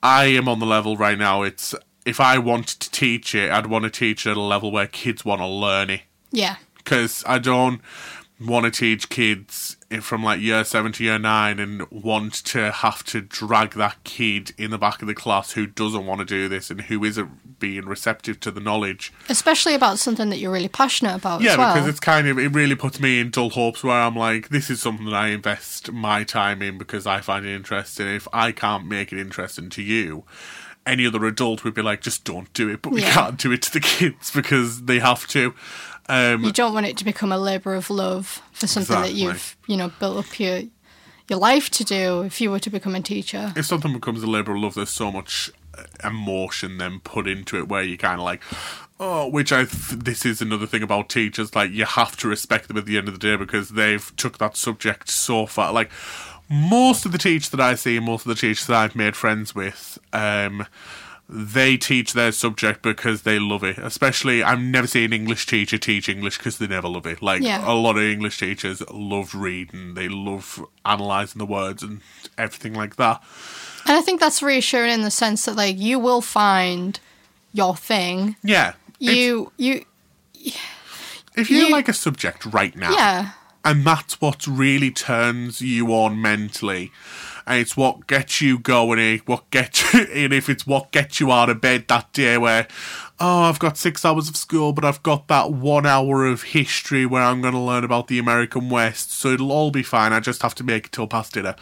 I 0.02 0.24
am 0.26 0.48
on 0.48 0.58
the 0.58 0.66
level 0.66 0.96
right 0.96 1.18
now, 1.18 1.42
it's 1.42 1.74
if 2.04 2.18
I 2.20 2.38
wanted 2.38 2.80
to 2.80 2.90
teach 2.90 3.34
it, 3.34 3.50
I'd 3.50 3.66
want 3.66 3.84
to 3.84 3.90
teach 3.90 4.26
it 4.26 4.30
at 4.32 4.36
a 4.36 4.40
level 4.40 4.72
where 4.72 4.86
kids 4.88 5.24
want 5.24 5.40
to 5.40 5.46
learn 5.46 5.90
it 5.90 6.00
Yeah. 6.32 6.56
because 6.76 7.22
I 7.26 7.38
don't 7.38 7.80
want 8.40 8.64
to 8.64 8.70
teach 8.72 9.08
kids 9.08 9.76
from 10.00 10.22
like 10.24 10.40
year 10.40 10.64
seven 10.64 10.92
to 10.92 11.04
year 11.04 11.18
nine 11.18 11.58
and 11.58 11.88
want 11.90 12.34
to 12.46 12.70
have 12.70 13.04
to 13.04 13.20
drag 13.20 13.72
that 13.74 14.02
kid 14.04 14.52
in 14.56 14.70
the 14.70 14.78
back 14.78 15.02
of 15.02 15.08
the 15.08 15.14
class 15.14 15.52
who 15.52 15.66
doesn't 15.66 16.06
want 16.06 16.20
to 16.20 16.24
do 16.24 16.48
this 16.48 16.70
and 16.70 16.82
who 16.82 17.04
isn't 17.04 17.58
being 17.58 17.84
receptive 17.84 18.40
to 18.40 18.50
the 18.50 18.60
knowledge. 18.60 19.12
Especially 19.28 19.74
about 19.74 19.98
something 19.98 20.30
that 20.30 20.38
you're 20.38 20.50
really 20.52 20.68
passionate 20.68 21.14
about 21.16 21.40
Yeah, 21.42 21.52
as 21.52 21.58
well. 21.58 21.74
because 21.74 21.88
it's 21.88 22.00
kind 22.00 22.26
of 22.28 22.38
it 22.38 22.48
really 22.48 22.74
puts 22.74 22.98
me 23.00 23.20
in 23.20 23.30
dull 23.30 23.50
hopes 23.50 23.84
where 23.84 24.00
I'm 24.00 24.16
like, 24.16 24.48
this 24.48 24.70
is 24.70 24.80
something 24.80 25.06
that 25.06 25.14
I 25.14 25.28
invest 25.28 25.92
my 25.92 26.24
time 26.24 26.62
in 26.62 26.78
because 26.78 27.06
I 27.06 27.20
find 27.20 27.44
it 27.46 27.54
interesting. 27.54 28.06
If 28.08 28.26
I 28.32 28.52
can't 28.52 28.86
make 28.86 29.12
it 29.12 29.18
interesting 29.20 29.68
to 29.70 29.82
you, 29.82 30.24
any 30.84 31.06
other 31.06 31.24
adult 31.26 31.62
would 31.62 31.74
be 31.74 31.82
like, 31.82 32.00
just 32.00 32.24
don't 32.24 32.52
do 32.54 32.68
it. 32.68 32.82
But 32.82 32.92
we 32.92 33.02
Yeah. 33.02 33.12
can't 33.12 33.38
do 33.38 33.52
it 33.52 33.62
to 33.62 33.72
the 33.72 33.78
kids 33.80 34.32
because 34.32 34.82
they 34.84 34.98
have 34.98 35.28
to. 35.28 35.54
Um, 36.08 36.44
you 36.44 36.52
don't 36.52 36.74
want 36.74 36.86
it 36.86 36.96
to 36.98 37.04
become 37.04 37.32
a 37.32 37.38
labour 37.38 37.74
of 37.74 37.90
love 37.90 38.42
for 38.52 38.66
something 38.66 39.00
that 39.00 39.14
you've, 39.14 39.56
you 39.66 39.76
know, 39.76 39.92
built 40.00 40.26
up 40.26 40.40
your 40.40 40.62
your 41.28 41.38
life 41.38 41.70
to 41.70 41.84
do 41.84 42.22
if 42.22 42.40
you 42.40 42.50
were 42.50 42.58
to 42.58 42.70
become 42.70 42.94
a 42.94 43.00
teacher. 43.00 43.52
if 43.56 43.64
something 43.66 43.92
becomes 43.92 44.22
a 44.22 44.26
labour 44.26 44.54
of 44.54 44.60
love, 44.60 44.74
there's 44.74 44.90
so 44.90 45.12
much 45.12 45.50
uh, 45.78 45.84
emotion 46.04 46.78
then 46.78 47.00
put 47.00 47.26
into 47.26 47.56
it 47.56 47.68
where 47.68 47.82
you 47.82 47.96
kind 47.96 48.20
of 48.20 48.24
like, 48.24 48.42
oh, 49.00 49.28
which 49.28 49.52
I 49.52 49.64
th- 49.64 50.02
this 50.02 50.26
is 50.26 50.42
another 50.42 50.66
thing 50.66 50.82
about 50.82 51.08
teachers. 51.08 51.54
Like 51.54 51.70
you 51.70 51.84
have 51.84 52.16
to 52.18 52.28
respect 52.28 52.68
them 52.68 52.76
at 52.76 52.86
the 52.86 52.98
end 52.98 53.08
of 53.08 53.14
the 53.14 53.20
day 53.20 53.36
because 53.36 53.70
they've 53.70 54.14
took 54.16 54.38
that 54.38 54.56
subject 54.56 55.08
so 55.08 55.46
far. 55.46 55.72
Like 55.72 55.90
most 56.50 57.06
of 57.06 57.12
the 57.12 57.18
teachers 57.18 57.48
that 57.50 57.60
I 57.60 57.76
see, 57.76 57.98
most 57.98 58.26
of 58.26 58.28
the 58.28 58.34
teachers 58.34 58.66
that 58.66 58.76
I've 58.76 58.96
made 58.96 59.16
friends 59.16 59.54
with, 59.54 59.98
um, 60.12 60.66
they 61.28 61.76
teach 61.78 62.12
their 62.12 62.32
subject 62.32 62.82
because 62.82 63.22
they 63.22 63.38
love 63.38 63.64
it. 63.64 63.78
Especially, 63.78 64.42
I've 64.42 64.60
never 64.60 64.86
seen 64.86 65.04
an 65.04 65.12
English 65.14 65.46
teacher 65.46 65.78
teach 65.78 66.08
English 66.08 66.36
because 66.36 66.58
they 66.58 66.66
never 66.66 66.88
love 66.88 67.06
it. 67.06 67.22
Like 67.22 67.42
Yeah. 67.42 67.62
a 67.66 67.72
lot 67.72 67.96
of 67.96 68.02
English 68.02 68.38
teachers 68.38 68.82
love 68.90 69.34
reading, 69.34 69.94
they 69.94 70.08
love 70.08 70.60
analysing 70.84 71.38
the 71.38 71.46
words 71.46 71.82
and 71.82 72.00
everything 72.36 72.74
like 72.74 72.96
that. 72.96 73.22
And 73.86 73.96
I 73.96 74.00
think 74.02 74.20
that's 74.20 74.42
reassuring 74.42 74.92
in 74.92 75.02
the 75.02 75.10
sense 75.10 75.44
that 75.46 75.56
like 75.56 75.78
you 75.78 75.98
will 75.98 76.20
find 76.20 77.00
your 77.52 77.74
thing. 77.76 78.36
Yeah. 78.42 78.74
You 78.98 79.52
you 79.56 79.84
if 81.34 81.50
you 81.50 81.58
you- 81.58 81.70
like 81.70 81.88
a 81.88 81.92
subject 81.92 82.44
right 82.46 82.76
now, 82.76 82.92
yeah. 82.92 83.30
and 83.64 83.84
that's 83.84 84.20
what 84.20 84.46
really 84.46 84.90
turns 84.90 85.60
you 85.60 85.88
on 85.94 86.20
mentally, 86.20 86.92
and 87.46 87.60
it's 87.60 87.76
what 87.76 88.06
gets 88.06 88.40
you 88.40 88.58
going, 88.58 88.98
eh? 88.98 89.18
what 89.26 89.48
gets 89.50 89.92
you, 89.92 90.00
and 90.14 90.32
if 90.32 90.48
it's 90.48 90.66
what 90.66 90.92
gets 90.92 91.20
you 91.20 91.30
out 91.32 91.50
of 91.50 91.60
bed 91.60 91.86
that 91.88 92.12
day 92.12 92.38
where, 92.38 92.66
oh, 93.20 93.42
I've 93.42 93.58
got 93.58 93.76
six 93.76 94.04
hours 94.04 94.28
of 94.28 94.36
school, 94.36 94.72
but 94.72 94.84
I've 94.84 95.02
got 95.02 95.28
that 95.28 95.52
one 95.52 95.86
hour 95.86 96.26
of 96.26 96.42
history 96.42 97.06
where 97.06 97.22
I'm 97.22 97.40
going 97.40 97.54
to 97.54 97.60
learn 97.60 97.84
about 97.84 98.08
the 98.08 98.18
American 98.18 98.68
West, 98.68 99.12
so 99.12 99.28
it'll 99.28 99.52
all 99.52 99.70
be 99.70 99.82
fine. 99.82 100.12
I 100.12 100.20
just 100.20 100.42
have 100.42 100.54
to 100.56 100.64
make 100.64 100.86
it 100.86 100.92
till 100.92 101.06
past 101.06 101.34
dinner. 101.34 101.56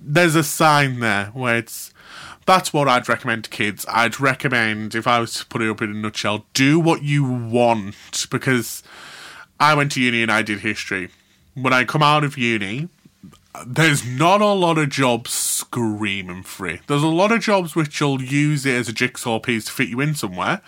There's 0.00 0.34
a 0.34 0.44
sign 0.44 1.00
there 1.00 1.26
where 1.26 1.56
it's 1.56 1.92
that's 2.46 2.72
what 2.72 2.88
I'd 2.88 3.08
recommend 3.08 3.44
to 3.44 3.50
kids. 3.50 3.86
I'd 3.88 4.18
recommend, 4.18 4.94
if 4.94 5.06
I 5.06 5.20
was 5.20 5.34
to 5.34 5.46
put 5.46 5.62
it 5.62 5.70
up 5.70 5.82
in 5.82 5.90
a 5.90 5.94
nutshell, 5.94 6.46
do 6.52 6.80
what 6.80 7.02
you 7.02 7.24
want 7.24 7.94
because 8.30 8.82
I 9.60 9.74
went 9.74 9.92
to 9.92 10.02
uni 10.02 10.22
and 10.22 10.32
I 10.32 10.42
did 10.42 10.60
history. 10.60 11.10
When 11.54 11.72
I 11.72 11.84
come 11.84 12.02
out 12.02 12.24
of 12.24 12.38
uni, 12.38 12.88
there's 13.66 14.06
not 14.06 14.40
a 14.40 14.52
lot 14.52 14.78
of 14.78 14.88
jobs 14.88 15.32
screaming 15.32 16.42
free. 16.42 16.80
There's 16.86 17.02
a 17.02 17.08
lot 17.08 17.32
of 17.32 17.40
jobs 17.40 17.74
which 17.74 18.00
you'll 18.00 18.22
use 18.22 18.64
it 18.64 18.74
as 18.74 18.88
a 18.88 18.92
jigsaw 18.92 19.38
piece 19.38 19.66
to 19.66 19.72
fit 19.72 19.88
you 19.88 20.00
in 20.00 20.14
somewhere. 20.14 20.62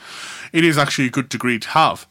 It 0.52 0.64
is 0.64 0.76
actually 0.76 1.06
a 1.06 1.10
good 1.10 1.28
degree 1.28 1.58
to 1.58 1.68
have. 1.70 2.06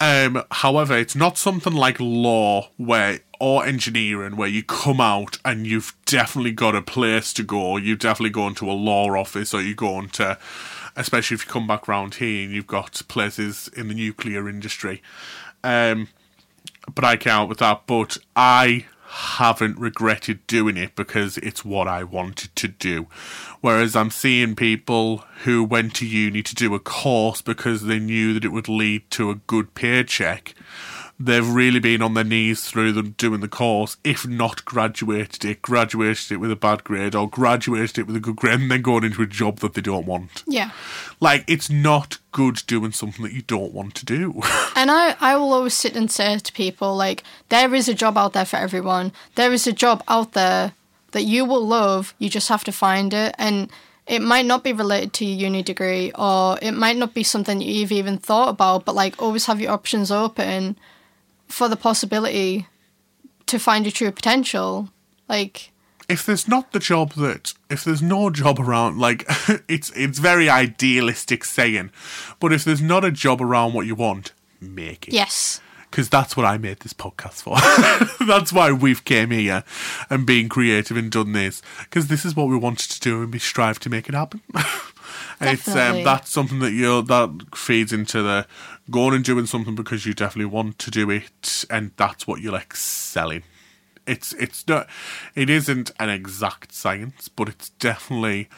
Um, 0.00 0.42
however, 0.50 0.96
it's 0.96 1.16
not 1.16 1.38
something 1.38 1.72
like 1.72 1.98
law 2.00 2.70
where 2.76 3.20
or 3.38 3.66
engineering 3.66 4.36
where 4.36 4.48
you 4.48 4.62
come 4.62 5.00
out 5.00 5.38
and 5.44 5.66
you've 5.66 5.94
definitely 6.06 6.52
got 6.52 6.74
a 6.74 6.82
place 6.82 7.32
to 7.34 7.42
go. 7.42 7.76
You 7.76 7.96
definitely 7.96 8.30
go 8.30 8.46
into 8.46 8.70
a 8.70 8.72
law 8.72 9.08
office 9.16 9.52
or 9.54 9.62
you 9.62 9.74
go 9.74 9.98
into 9.98 10.38
especially 10.96 11.34
if 11.34 11.46
you 11.46 11.52
come 11.52 11.66
back 11.66 11.86
round 11.86 12.14
here 12.14 12.44
and 12.44 12.54
you've 12.54 12.66
got 12.66 13.02
places 13.08 13.68
in 13.76 13.88
the 13.88 13.94
nuclear 13.94 14.48
industry. 14.48 15.02
Um, 15.62 16.08
but 16.94 17.04
I 17.04 17.16
can't 17.16 17.48
with 17.48 17.58
that. 17.58 17.82
But 17.86 18.16
I 18.34 18.86
haven't 19.08 19.78
regretted 19.78 20.46
doing 20.46 20.76
it 20.76 20.94
because 20.96 21.38
it's 21.38 21.64
what 21.64 21.88
I 21.88 22.04
wanted 22.04 22.54
to 22.56 22.68
do. 22.68 23.06
Whereas 23.60 23.96
I'm 23.96 24.10
seeing 24.10 24.56
people 24.56 25.24
who 25.44 25.62
went 25.64 25.94
to 25.96 26.06
uni 26.06 26.42
to 26.42 26.54
do 26.54 26.74
a 26.74 26.80
course 26.80 27.42
because 27.42 27.82
they 27.82 27.98
knew 27.98 28.34
that 28.34 28.44
it 28.44 28.52
would 28.52 28.68
lead 28.68 29.10
to 29.12 29.30
a 29.30 29.36
good 29.36 29.74
paycheck 29.74 30.54
they've 31.18 31.48
really 31.48 31.80
been 31.80 32.02
on 32.02 32.14
their 32.14 32.24
knees 32.24 32.68
through 32.68 32.92
them 32.92 33.14
doing 33.18 33.40
the 33.40 33.48
course, 33.48 33.96
if 34.04 34.26
not 34.26 34.64
graduated 34.64 35.44
it, 35.44 35.62
graduated 35.62 36.32
it 36.32 36.36
with 36.36 36.50
a 36.50 36.56
bad 36.56 36.84
grade, 36.84 37.14
or 37.14 37.28
graduated 37.28 37.98
it 37.98 38.06
with 38.06 38.16
a 38.16 38.20
good 38.20 38.36
grade, 38.36 38.60
and 38.60 38.70
then 38.70 38.82
going 38.82 39.04
into 39.04 39.22
a 39.22 39.26
job 39.26 39.60
that 39.60 39.74
they 39.74 39.80
don't 39.80 40.06
want. 40.06 40.44
Yeah. 40.46 40.70
Like, 41.20 41.44
it's 41.46 41.70
not 41.70 42.18
good 42.32 42.62
doing 42.66 42.92
something 42.92 43.24
that 43.24 43.32
you 43.32 43.42
don't 43.42 43.72
want 43.72 43.94
to 43.96 44.04
do. 44.04 44.42
And 44.78 44.90
I, 44.90 45.16
I 45.20 45.36
will 45.36 45.54
always 45.54 45.72
sit 45.72 45.96
and 45.96 46.10
say 46.10 46.36
to 46.36 46.52
people, 46.52 46.94
like, 46.94 47.24
there 47.48 47.74
is 47.74 47.88
a 47.88 47.94
job 47.94 48.18
out 48.18 48.34
there 48.34 48.44
for 48.44 48.56
everyone. 48.56 49.10
There 49.34 49.50
is 49.50 49.66
a 49.66 49.72
job 49.72 50.04
out 50.06 50.32
there 50.32 50.74
that 51.12 51.22
you 51.22 51.46
will 51.46 51.66
love. 51.66 52.12
You 52.18 52.28
just 52.28 52.50
have 52.50 52.62
to 52.64 52.72
find 52.72 53.14
it. 53.14 53.34
And 53.38 53.70
it 54.06 54.20
might 54.20 54.44
not 54.44 54.62
be 54.62 54.74
related 54.74 55.14
to 55.14 55.24
your 55.24 55.48
uni 55.48 55.62
degree, 55.62 56.12
or 56.14 56.58
it 56.60 56.72
might 56.72 56.98
not 56.98 57.14
be 57.14 57.22
something 57.22 57.62
you've 57.62 57.90
even 57.90 58.18
thought 58.18 58.50
about, 58.50 58.84
but 58.84 58.94
like, 58.94 59.20
always 59.20 59.46
have 59.46 59.62
your 59.62 59.72
options 59.72 60.10
open 60.10 60.76
for 61.48 61.68
the 61.68 61.76
possibility 61.76 62.66
to 63.46 63.58
find 63.58 63.84
your 63.84 63.92
true 63.92 64.10
potential. 64.10 64.90
Like, 65.28 65.72
if 66.08 66.24
there's 66.24 66.46
not 66.46 66.72
the 66.72 66.78
job 66.78 67.12
that 67.14 67.52
if 67.68 67.84
there's 67.84 68.02
no 68.02 68.30
job 68.30 68.60
around 68.60 68.98
like 68.98 69.24
it's 69.68 69.90
it's 69.90 70.18
very 70.18 70.48
idealistic 70.48 71.44
saying 71.44 71.90
but 72.40 72.52
if 72.52 72.64
there's 72.64 72.82
not 72.82 73.04
a 73.04 73.10
job 73.10 73.40
around 73.42 73.72
what 73.72 73.86
you 73.86 73.94
want 73.94 74.32
make 74.60 75.08
it 75.08 75.14
yes. 75.14 75.60
because 75.90 76.08
that's 76.08 76.36
what 76.36 76.46
i 76.46 76.56
made 76.56 76.78
this 76.80 76.92
podcast 76.92 77.42
for 77.42 77.56
that's 78.26 78.52
why 78.52 78.70
we've 78.70 79.04
came 79.04 79.30
here 79.30 79.64
and 80.08 80.26
being 80.26 80.48
creative 80.48 80.96
and 80.96 81.10
done 81.10 81.32
this 81.32 81.60
because 81.80 82.06
this 82.06 82.24
is 82.24 82.36
what 82.36 82.48
we 82.48 82.56
wanted 82.56 82.90
to 82.90 83.00
do 83.00 83.22
and 83.22 83.32
we 83.32 83.38
strive 83.38 83.78
to 83.78 83.90
make 83.90 84.08
it 84.08 84.14
happen 84.14 84.40
and 85.40 85.50
it's 85.50 85.68
um, 85.68 86.02
that's 86.02 86.30
something 86.30 86.58
that 86.60 86.72
you 86.72 87.02
that 87.02 87.42
feeds 87.54 87.92
into 87.92 88.22
the 88.22 88.46
going 88.90 89.14
and 89.14 89.24
doing 89.24 89.46
something 89.46 89.74
because 89.74 90.06
you 90.06 90.14
definitely 90.14 90.50
want 90.50 90.78
to 90.78 90.90
do 90.90 91.10
it 91.10 91.64
and 91.70 91.90
that's 91.96 92.26
what 92.26 92.40
you're 92.40 92.54
excelling 92.54 93.42
it's 94.06 94.32
it's 94.34 94.66
not 94.68 94.88
it 95.34 95.50
isn't 95.50 95.90
an 95.98 96.08
exact 96.08 96.72
science 96.72 97.28
but 97.28 97.48
it's 97.48 97.70
definitely 97.70 98.48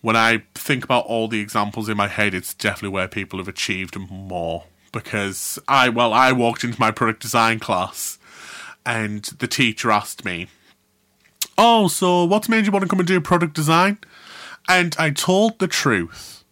when 0.00 0.16
i 0.16 0.42
think 0.54 0.84
about 0.84 1.04
all 1.06 1.28
the 1.28 1.40
examples 1.40 1.88
in 1.88 1.96
my 1.96 2.08
head 2.08 2.34
it's 2.34 2.54
definitely 2.54 2.88
where 2.88 3.08
people 3.08 3.38
have 3.38 3.48
achieved 3.48 3.98
more 3.98 4.64
because 4.92 5.58
i 5.66 5.88
well 5.88 6.12
i 6.12 6.30
walked 6.30 6.62
into 6.64 6.80
my 6.80 6.90
product 6.90 7.20
design 7.20 7.58
class 7.58 8.18
and 8.86 9.24
the 9.38 9.48
teacher 9.48 9.90
asked 9.90 10.24
me 10.24 10.46
oh 11.58 11.88
so 11.88 12.24
what's 12.24 12.48
made 12.48 12.64
you 12.64 12.72
want 12.72 12.82
to 12.82 12.88
come 12.88 13.00
and 13.00 13.08
do 13.08 13.20
product 13.20 13.54
design 13.54 13.98
and 14.68 14.94
i 14.98 15.10
told 15.10 15.58
the 15.58 15.68
truth 15.68 16.44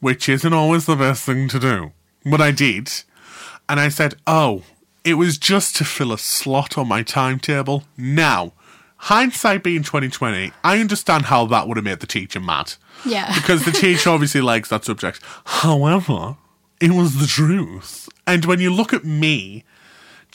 which 0.00 0.28
isn't 0.28 0.52
always 0.52 0.86
the 0.86 0.96
best 0.96 1.24
thing 1.24 1.48
to 1.48 1.58
do 1.58 1.92
but 2.24 2.40
i 2.40 2.50
did 2.50 2.90
and 3.68 3.80
I 3.80 3.88
said, 3.88 4.14
"Oh, 4.26 4.62
it 5.04 5.14
was 5.14 5.38
just 5.38 5.74
to 5.76 5.84
fill 5.84 6.12
a 6.12 6.18
slot 6.18 6.78
on 6.78 6.88
my 6.88 7.02
timetable." 7.02 7.84
Now, 7.96 8.52
hindsight 8.96 9.62
being 9.62 9.82
twenty 9.82 10.08
twenty, 10.08 10.52
I 10.62 10.78
understand 10.78 11.26
how 11.26 11.46
that 11.46 11.66
would 11.66 11.76
have 11.76 11.84
made 11.84 12.00
the 12.00 12.06
teacher 12.06 12.40
mad 12.40 12.74
Yeah. 13.04 13.34
because 13.34 13.64
the 13.64 13.72
teacher 13.72 14.10
obviously 14.10 14.40
likes 14.40 14.68
that 14.68 14.84
subject. 14.84 15.20
However, 15.44 16.36
it 16.80 16.92
was 16.92 17.18
the 17.18 17.26
truth, 17.26 18.08
and 18.26 18.44
when 18.44 18.60
you 18.60 18.72
look 18.72 18.92
at 18.92 19.04
me. 19.04 19.64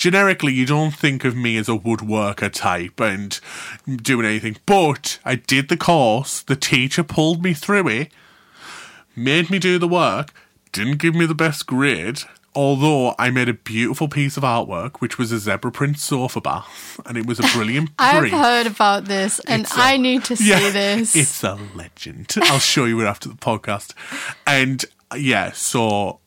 Generically, 0.05 0.51
you 0.51 0.65
don't 0.65 0.89
think 0.95 1.23
of 1.25 1.35
me 1.35 1.57
as 1.57 1.69
a 1.69 1.73
woodworker 1.77 2.51
type 2.51 2.99
and 2.99 3.39
doing 4.01 4.25
anything, 4.25 4.57
but 4.65 5.19
I 5.23 5.35
did 5.35 5.69
the 5.69 5.77
course. 5.77 6.41
The 6.41 6.55
teacher 6.55 7.03
pulled 7.03 7.43
me 7.43 7.53
through 7.53 7.87
it, 7.87 8.11
made 9.15 9.51
me 9.51 9.59
do 9.59 9.77
the 9.77 9.87
work, 9.87 10.33
didn't 10.71 10.97
give 10.97 11.13
me 11.13 11.27
the 11.27 11.35
best 11.35 11.67
grade, 11.67 12.21
although 12.55 13.13
I 13.19 13.29
made 13.29 13.47
a 13.47 13.53
beautiful 13.53 14.07
piece 14.07 14.37
of 14.37 14.43
artwork, 14.43 14.97
which 15.01 15.19
was 15.19 15.31
a 15.31 15.37
zebra 15.37 15.71
print 15.71 15.99
sofa 15.99 16.41
bath, 16.41 16.99
and 17.05 17.15
it 17.15 17.27
was 17.27 17.39
a 17.39 17.43
brilliant 17.55 17.91
I've 17.99 18.21
brief. 18.21 18.33
heard 18.33 18.65
about 18.65 19.05
this 19.05 19.37
and 19.41 19.61
It's 19.61 19.77
a- 19.77 19.81
I 19.81 19.97
need 19.97 20.23
to 20.25 20.35
see 20.35 20.49
Yeah, 20.49 20.71
this. 20.71 21.15
It's 21.15 21.43
a 21.43 21.59
legend. 21.75 22.33
I'll 22.41 22.57
show 22.57 22.85
you 22.85 22.99
it 23.01 23.05
after 23.05 23.29
the 23.29 23.35
podcast. 23.35 23.93
And 24.47 24.83
uh, 25.11 25.17
yeah, 25.17 25.51
so 25.51 26.21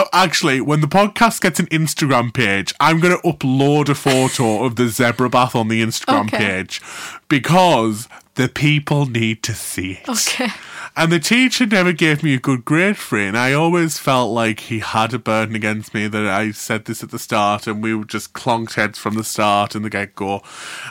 Oh, 0.00 0.06
actually, 0.12 0.60
when 0.60 0.80
the 0.80 0.86
podcast 0.86 1.40
gets 1.40 1.58
an 1.58 1.66
Instagram 1.66 2.32
page, 2.32 2.72
I'm 2.78 3.00
going 3.00 3.16
to 3.20 3.22
upload 3.28 3.88
a 3.88 3.96
photo 3.96 4.62
of 4.64 4.76
the 4.76 4.86
zebra 4.88 5.28
bath 5.28 5.56
on 5.56 5.66
the 5.66 5.82
Instagram 5.82 6.26
Okay. 6.28 6.38
page 6.38 6.80
because 7.28 8.08
the 8.36 8.48
people 8.48 9.06
need 9.06 9.42
to 9.42 9.54
see 9.54 9.94
it. 10.04 10.08
okay. 10.08 10.50
And 10.96 11.10
the 11.10 11.18
teacher 11.18 11.66
never 11.66 11.92
gave 11.92 12.22
me 12.22 12.34
a 12.34 12.38
good 12.38 12.64
grade 12.64 12.96
for 12.96 13.18
it, 13.18 13.26
and 13.28 13.36
I 13.38 13.52
always 13.52 13.98
felt 13.98 14.32
like 14.32 14.60
he 14.60 14.78
had 14.78 15.12
a 15.14 15.18
burden 15.18 15.54
against 15.56 15.92
me 15.94 16.06
that 16.08 16.26
I 16.26 16.52
said 16.52 16.84
this 16.84 17.02
at 17.02 17.10
the 17.10 17.18
start, 17.18 17.66
and 17.66 17.82
we 17.82 17.92
were 17.94 18.04
just 18.04 18.32
clonked 18.34 18.74
heads 18.74 18.98
from 18.98 19.14
the 19.14 19.24
start 19.24 19.74
and 19.74 19.84
the 19.84 19.90
get 19.90 20.14
go. 20.14 20.42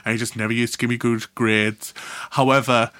And 0.04 0.12
he 0.14 0.18
just 0.18 0.36
never 0.36 0.52
used 0.54 0.74
to 0.74 0.80
give 0.80 0.90
me 0.90 0.98
good 0.98 1.26
grades. 1.36 1.94
However, 2.32 2.92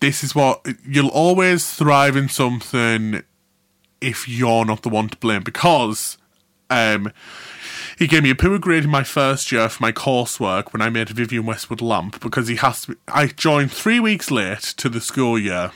this 0.00 0.24
is 0.24 0.34
what 0.34 0.66
you'll 0.86 1.08
always 1.08 1.70
thrive 1.72 2.16
in 2.16 2.28
something 2.30 3.22
if 4.06 4.28
you're 4.28 4.64
not 4.64 4.82
the 4.82 4.88
one 4.88 5.08
to 5.08 5.16
blame 5.16 5.42
because 5.42 6.16
um, 6.70 7.12
he 7.98 8.06
gave 8.06 8.22
me 8.22 8.30
a 8.30 8.36
poor 8.36 8.56
grade 8.58 8.84
in 8.84 8.90
my 8.90 9.02
first 9.02 9.50
year 9.50 9.68
for 9.68 9.82
my 9.82 9.90
coursework 9.90 10.72
when 10.72 10.80
I 10.80 10.90
made 10.90 11.08
Vivienne 11.08 11.44
Westwood 11.44 11.80
lamp 11.80 12.20
because 12.20 12.46
he 12.46 12.54
has 12.56 12.82
to. 12.82 12.96
I 13.08 13.26
joined 13.26 13.72
three 13.72 13.98
weeks 13.98 14.30
late 14.30 14.60
to 14.76 14.88
the 14.88 15.00
school 15.00 15.38
year. 15.38 15.72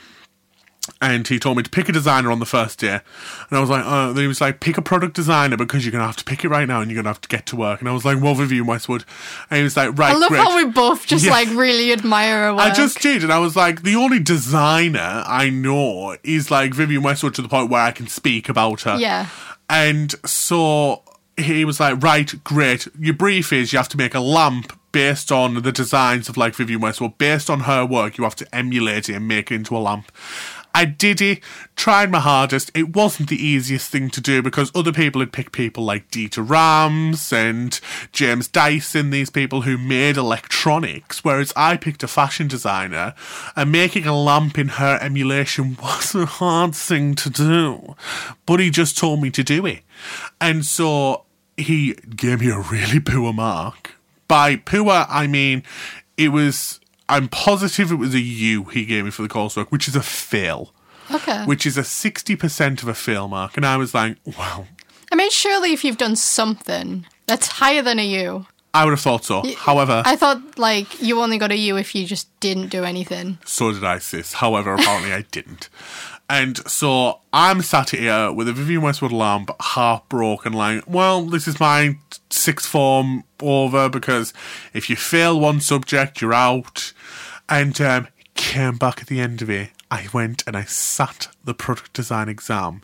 And 1.01 1.27
he 1.27 1.39
told 1.39 1.57
me 1.57 1.63
to 1.63 1.71
pick 1.71 1.89
a 1.89 1.93
designer 1.93 2.31
on 2.31 2.39
the 2.41 2.47
first 2.47 2.79
day. 2.79 3.01
And 3.49 3.59
I 3.59 3.61
was 3.61 3.71
like, 3.71 3.83
oh, 3.87 4.15
he 4.15 4.27
was 4.27 4.41
like, 4.41 4.61
pick 4.61 4.77
a 4.79 4.83
product 4.83 5.15
designer 5.15 5.57
because 5.57 5.85
you're 5.85 5.93
going 5.93 6.03
to 6.03 6.07
have 6.07 6.17
to 6.17 6.25
pick 6.25 6.45
it 6.45 6.49
right 6.49 6.69
now 6.69 6.81
and 6.81 6.91
you're 6.91 6.97
going 6.97 7.05
to 7.05 7.11
have 7.11 7.21
to 7.23 7.29
get 7.29 7.47
to 7.47 7.57
work. 7.57 7.81
And 7.81 7.89
I 7.89 7.93
was 7.93 8.05
like, 8.05 8.21
well, 8.23 8.35
Vivienne 8.35 8.67
Westwood. 8.67 9.05
And 9.51 9.59
he 9.59 9.63
was 9.65 9.77
like, 9.77 9.99
right, 9.99 10.15
I 10.15 10.19
love 10.19 10.29
great. 10.29 10.41
how 10.43 10.57
we 10.57 10.67
both 10.67 11.07
just 11.07 11.25
Yeah. 11.25 11.31
like 11.33 11.49
really 11.51 11.93
admire 11.93 12.45
her 12.45 12.55
work. 12.55 12.63
I 12.63 12.73
just 12.75 13.01
did, 13.01 13.23
and 13.23 13.33
I 13.33 13.39
was 13.39 13.57
like, 13.57 13.83
the 13.83 13.95
only 13.97 14.19
designer 14.21 15.23
I 15.27 15.51
know 15.51 16.17
is 16.23 16.51
like 16.51 16.75
Vivienne 16.75 17.03
Westwood 17.03 17.35
to 17.35 17.43
the 17.43 17.49
point 17.49 17.71
where 17.71 17.83
I 17.83 17.93
can 17.93 18.07
speak 18.07 18.49
about 18.49 18.83
her. 18.83 18.97
Yeah. 18.99 19.27
And 19.69 20.13
so 20.29 21.03
he 21.37 21.65
was 21.65 21.81
like, 21.81 22.03
right, 22.03 22.33
great. 22.45 22.87
Your 22.99 23.15
brief 23.15 23.53
is 23.53 23.73
you 23.73 23.79
have 23.79 23.89
to 23.91 23.97
make 23.97 24.15
a 24.15 24.21
lamp 24.21 24.77
based 24.93 25.31
on 25.31 25.55
the 25.63 25.71
designs 25.71 26.29
of 26.29 26.37
like 26.37 26.55
Vivienne 26.57 26.81
Westwood, 26.81 27.17
based 27.17 27.49
on 27.49 27.61
her 27.61 27.87
work. 27.87 28.19
You 28.19 28.25
have 28.25 28.35
to 28.37 28.55
emulate 28.55 29.09
it 29.09 29.15
and 29.15 29.29
make 29.29 29.51
it 29.53 29.55
into 29.55 29.77
a 29.77 29.79
lamp. 29.79 30.11
I 30.75 30.85
did 30.85 31.21
it, 31.21 31.41
tried 31.77 32.11
my 32.11 32.21
hardest. 32.21 32.71
It 32.75 32.95
wasn't 32.95 33.29
the 33.29 33.45
easiest 33.45 33.91
thing 33.91 34.11
to 34.11 34.21
do 34.21 34.43
because 34.43 34.71
other 34.75 34.93
people 34.93 35.21
had 35.21 35.33
picked 35.33 35.53
people 35.53 35.85
like 35.85 36.11
Dieter 36.11 36.49
Rams 36.49 37.33
and 37.33 37.79
James 38.13 38.49
Dyson, 38.49 39.11
these 39.11 39.31
people 39.31 39.63
who 39.63 39.77
made 39.79 40.17
electronics, 40.17 41.25
whereas 41.25 41.53
I 41.57 41.77
picked 41.77 42.03
a 42.03 42.09
fashion 42.09 42.49
designer 42.49 43.15
and 43.57 43.73
making 43.73 44.07
a 44.07 44.17
lamp 44.17 44.59
in 44.59 44.69
her 44.69 44.99
emulation 45.01 45.77
was 45.83 46.15
a 46.15 46.27
hard 46.27 46.75
thing 46.75 47.15
to 47.17 47.31
do. 47.31 47.97
But 48.47 48.61
he 48.61 48.71
just 48.71 48.97
told 48.97 49.23
me 49.23 49.31
to 49.31 49.43
do 49.43 49.67
it. 49.67 49.83
And 50.41 50.65
so 50.65 51.25
he 51.57 51.95
gave 52.17 52.41
me 52.41 52.51
a 52.51 52.59
really 52.59 53.01
poor 53.01 53.33
mark. 53.33 53.93
By 54.29 54.57
poor, 54.57 55.07
I 55.09 55.27
mean 55.27 55.63
it 56.17 56.29
was. 56.29 56.80
I'm 57.11 57.29
positive 57.29 57.91
it 57.93 57.97
was 57.97 58.15
a 58.15 58.21
U 58.21 58.65
he 58.65 58.85
gave 58.87 59.05
me 59.05 59.11
for 59.11 59.23
the 59.23 59.29
coursework, 59.29 59.67
which 59.69 59.89
is 59.89 59.97
a 59.97 60.03
fail, 60.03 60.73
Okay. 61.13 61.45
which 61.45 61.67
is 61.67 61.77
a 61.77 61.83
60% 61.83 62.83
of 62.83 62.89
a 62.89 62.95
fail 62.95 63.29
mark. 63.29 63.57
And 63.57 63.67
I 63.67 63.77
was 63.77 63.93
like, 63.95 64.17
wow, 64.25 64.67
I 65.13 65.17
mean, 65.17 65.31
surely 65.31 65.73
if 65.73 65.85
you've 65.85 65.99
done 65.99 66.17
something 66.17 67.05
that's 67.27 67.49
higher 67.49 67.83
than 67.83 67.99
a 67.99 68.07
U. 68.25 68.47
I 68.73 68.85
would 68.85 68.93
have 68.93 69.01
thought 69.01 69.25
so. 69.25 69.43
However, 69.57 70.03
I 70.07 70.15
thought 70.15 70.57
like 70.59 71.03
you 71.03 71.21
only 71.21 71.39
got 71.39 71.51
a 71.51 71.57
U 71.57 71.77
if 71.77 71.95
you 71.97 72.07
just 72.07 72.29
didn't 72.39 72.69
do 72.69 72.85
anything. 72.85 73.39
so 73.45 73.73
did 73.73 73.83
I, 73.85 73.99
sis. 73.99 74.35
However, 74.35 74.75
apparently 74.75 75.13
I 75.13 75.23
didn't. 75.33 75.69
And 76.29 76.59
so 76.71 77.19
I'm 77.33 77.61
sat 77.61 77.91
here 77.91 78.31
with 78.33 78.49
a 78.49 78.53
Vivienne 78.53 78.83
Westwood 78.83 79.11
lamp, 79.11 79.51
half 79.61 80.09
broken, 80.09 80.53
like, 80.53 80.85
well, 80.87 81.23
this 81.25 81.49
is 81.49 81.59
my 81.59 81.99
sixth 82.31 82.69
form 82.69 83.25
over 83.41 83.89
because 83.89 84.33
if 84.73 84.89
you 84.89 84.95
fail 84.95 85.41
one 85.41 85.61
subject, 85.61 86.21
you're 86.23 86.33
out. 86.33 86.93
And 87.51 87.81
um, 87.81 88.09
came 88.35 88.77
back 88.77 89.01
at 89.01 89.09
the 89.09 89.21
end 89.21 89.43
of 89.43 89.51
it. 89.51 89.71
I 89.91 90.07
went 90.13 90.45
and 90.47 90.57
I 90.57 90.65
sat 90.65 91.29
the 91.45 91.53
product 91.53 91.93
design 91.93 92.29
exam. 92.29 92.83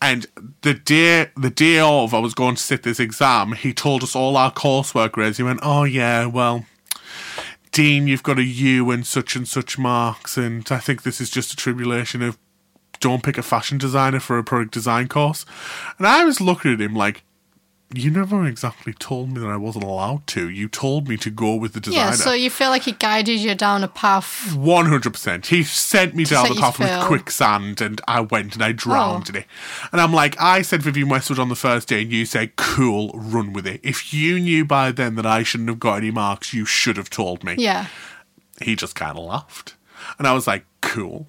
And 0.00 0.26
the 0.62 0.74
day 0.74 1.30
the 1.36 1.50
day 1.50 1.78
of 1.78 2.14
I 2.14 2.18
was 2.18 2.34
going 2.34 2.56
to 2.56 2.62
sit 2.62 2.82
this 2.82 2.98
exam, 2.98 3.52
he 3.52 3.74
told 3.74 4.02
us 4.02 4.16
all 4.16 4.36
our 4.36 4.50
coursework 4.50 5.12
grades. 5.12 5.36
He 5.36 5.42
went, 5.42 5.60
Oh 5.62 5.84
yeah, 5.84 6.26
well 6.26 6.64
Dean, 7.70 8.08
you've 8.08 8.22
got 8.22 8.38
a 8.38 8.44
U 8.44 8.90
and 8.90 9.06
such 9.06 9.36
and 9.36 9.46
such 9.46 9.78
marks, 9.78 10.36
and 10.36 10.66
I 10.70 10.78
think 10.78 11.02
this 11.02 11.20
is 11.20 11.30
just 11.30 11.52
a 11.52 11.56
tribulation 11.56 12.22
of 12.22 12.38
don't 12.98 13.22
pick 13.22 13.38
a 13.38 13.42
fashion 13.42 13.78
designer 13.78 14.20
for 14.20 14.38
a 14.38 14.44
product 14.44 14.72
design 14.72 15.06
course. 15.06 15.46
And 15.98 16.06
I 16.06 16.24
was 16.24 16.40
looking 16.40 16.72
at 16.72 16.80
him 16.80 16.94
like, 16.94 17.22
you 17.94 18.10
never 18.10 18.44
exactly 18.46 18.92
told 18.92 19.32
me 19.32 19.40
that 19.40 19.48
I 19.48 19.56
wasn't 19.56 19.84
allowed 19.84 20.26
to. 20.28 20.50
You 20.50 20.68
told 20.68 21.08
me 21.08 21.16
to 21.16 21.30
go 21.30 21.54
with 21.54 21.72
the 21.72 21.80
designer. 21.80 22.10
Yeah, 22.10 22.16
so 22.16 22.32
you 22.32 22.50
feel 22.50 22.68
like 22.68 22.82
he 22.82 22.92
guided 22.92 23.40
you 23.40 23.54
down 23.54 23.82
a 23.82 23.88
path. 23.88 24.54
One 24.54 24.86
hundred 24.86 25.14
percent. 25.14 25.46
He 25.46 25.62
sent 25.62 26.14
me 26.14 26.24
down 26.24 26.48
the 26.50 26.54
path 26.56 26.78
with 26.78 27.06
quicksand, 27.06 27.80
and 27.80 28.00
I 28.06 28.20
went 28.20 28.54
and 28.54 28.62
I 28.62 28.72
drowned 28.72 29.28
Oh. 29.28 29.30
in 29.30 29.36
it. 29.36 29.46
And 29.90 30.00
I'm 30.02 30.12
like, 30.12 30.38
I 30.40 30.60
said 30.62 30.82
Vivienne 30.82 31.08
Westwood 31.08 31.38
on 31.38 31.48
the 31.48 31.56
first 31.56 31.88
day, 31.88 32.02
and 32.02 32.12
you 32.12 32.26
said, 32.26 32.56
"Cool, 32.56 33.10
run 33.14 33.54
with 33.54 33.66
it." 33.66 33.80
If 33.82 34.12
you 34.12 34.38
knew 34.38 34.66
by 34.66 34.92
then 34.92 35.14
that 35.14 35.26
I 35.26 35.42
shouldn't 35.42 35.70
have 35.70 35.80
got 35.80 35.94
any 35.96 36.10
marks, 36.10 36.52
you 36.52 36.66
should 36.66 36.98
have 36.98 37.08
told 37.08 37.42
me. 37.42 37.54
Yeah. 37.58 37.86
He 38.60 38.76
just 38.76 38.94
kind 38.96 39.16
of 39.16 39.24
laughed, 39.24 39.76
and 40.18 40.26
I 40.26 40.32
was 40.34 40.46
like, 40.46 40.66
"Cool." 40.82 41.28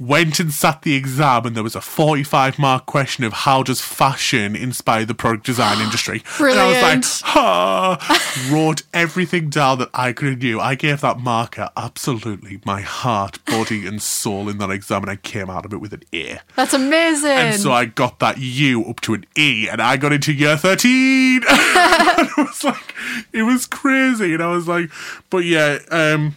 Went 0.00 0.40
and 0.40 0.50
sat 0.50 0.80
the 0.80 0.94
exam, 0.94 1.44
and 1.44 1.54
there 1.54 1.62
was 1.62 1.76
a 1.76 1.80
45 1.82 2.58
mark 2.58 2.86
question 2.86 3.22
of 3.22 3.34
how 3.34 3.62
does 3.62 3.82
fashion 3.82 4.56
inspire 4.56 5.04
the 5.04 5.14
product 5.14 5.44
design 5.44 5.78
industry. 5.84 6.22
And 6.38 6.58
I 6.58 6.66
was 6.68 6.76
like, 6.76 7.00
Brilliant. 7.02 7.20
ha! 7.22 8.48
Wrote 8.50 8.82
everything 8.94 9.50
down 9.50 9.78
that 9.80 9.90
I 9.92 10.14
could 10.14 10.30
have 10.30 10.38
knew. 10.38 10.58
I 10.58 10.74
gave 10.74 11.02
that 11.02 11.18
marker 11.18 11.68
absolutely 11.76 12.62
my 12.64 12.80
heart, 12.80 13.44
body, 13.44 13.86
and 13.86 14.00
soul 14.00 14.48
in 14.48 14.56
that 14.56 14.70
exam, 14.70 15.02
and 15.02 15.10
I 15.10 15.16
came 15.16 15.50
out 15.50 15.66
of 15.66 15.72
it 15.74 15.82
with 15.82 15.92
an 15.92 16.02
A. 16.14 16.40
That's 16.56 16.72
amazing. 16.72 17.30
And 17.30 17.60
so 17.60 17.70
I 17.70 17.84
got 17.84 18.20
that 18.20 18.38
U 18.38 18.86
up 18.86 19.00
to 19.02 19.12
an 19.12 19.26
E, 19.36 19.68
and 19.70 19.82
I 19.82 19.98
got 19.98 20.14
into 20.14 20.32
year 20.32 20.56
13. 20.56 21.42
and 21.50 22.28
it 22.28 22.36
was 22.38 22.64
like, 22.64 22.94
it 23.34 23.42
was 23.42 23.66
crazy. 23.66 24.32
And 24.32 24.42
I 24.42 24.46
was 24.46 24.66
like, 24.66 24.90
but 25.28 25.44
yeah, 25.44 25.78
um, 25.90 26.36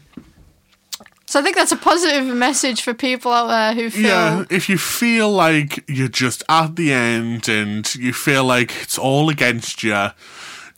So 1.34 1.40
I 1.40 1.42
think 1.42 1.56
that's 1.56 1.72
a 1.72 1.78
positive 1.78 2.28
message 2.28 2.84
for 2.84 2.94
people 2.94 3.32
out 3.32 3.48
there 3.48 3.74
who 3.74 3.90
feel 3.90 4.04
Yeah, 4.04 4.46
if 4.52 4.70
you 4.70 4.78
feel 4.78 5.32
like 5.32 5.84
you're 5.90 6.08
just 6.08 6.44
at 6.48 6.76
the 6.76 6.94
end 6.94 7.50
and 7.50 7.96
you 7.96 8.14
feel 8.14 8.44
like 8.44 8.72
it's 8.84 9.00
all 9.00 9.30
against 9.30 9.82
you, 9.82 10.10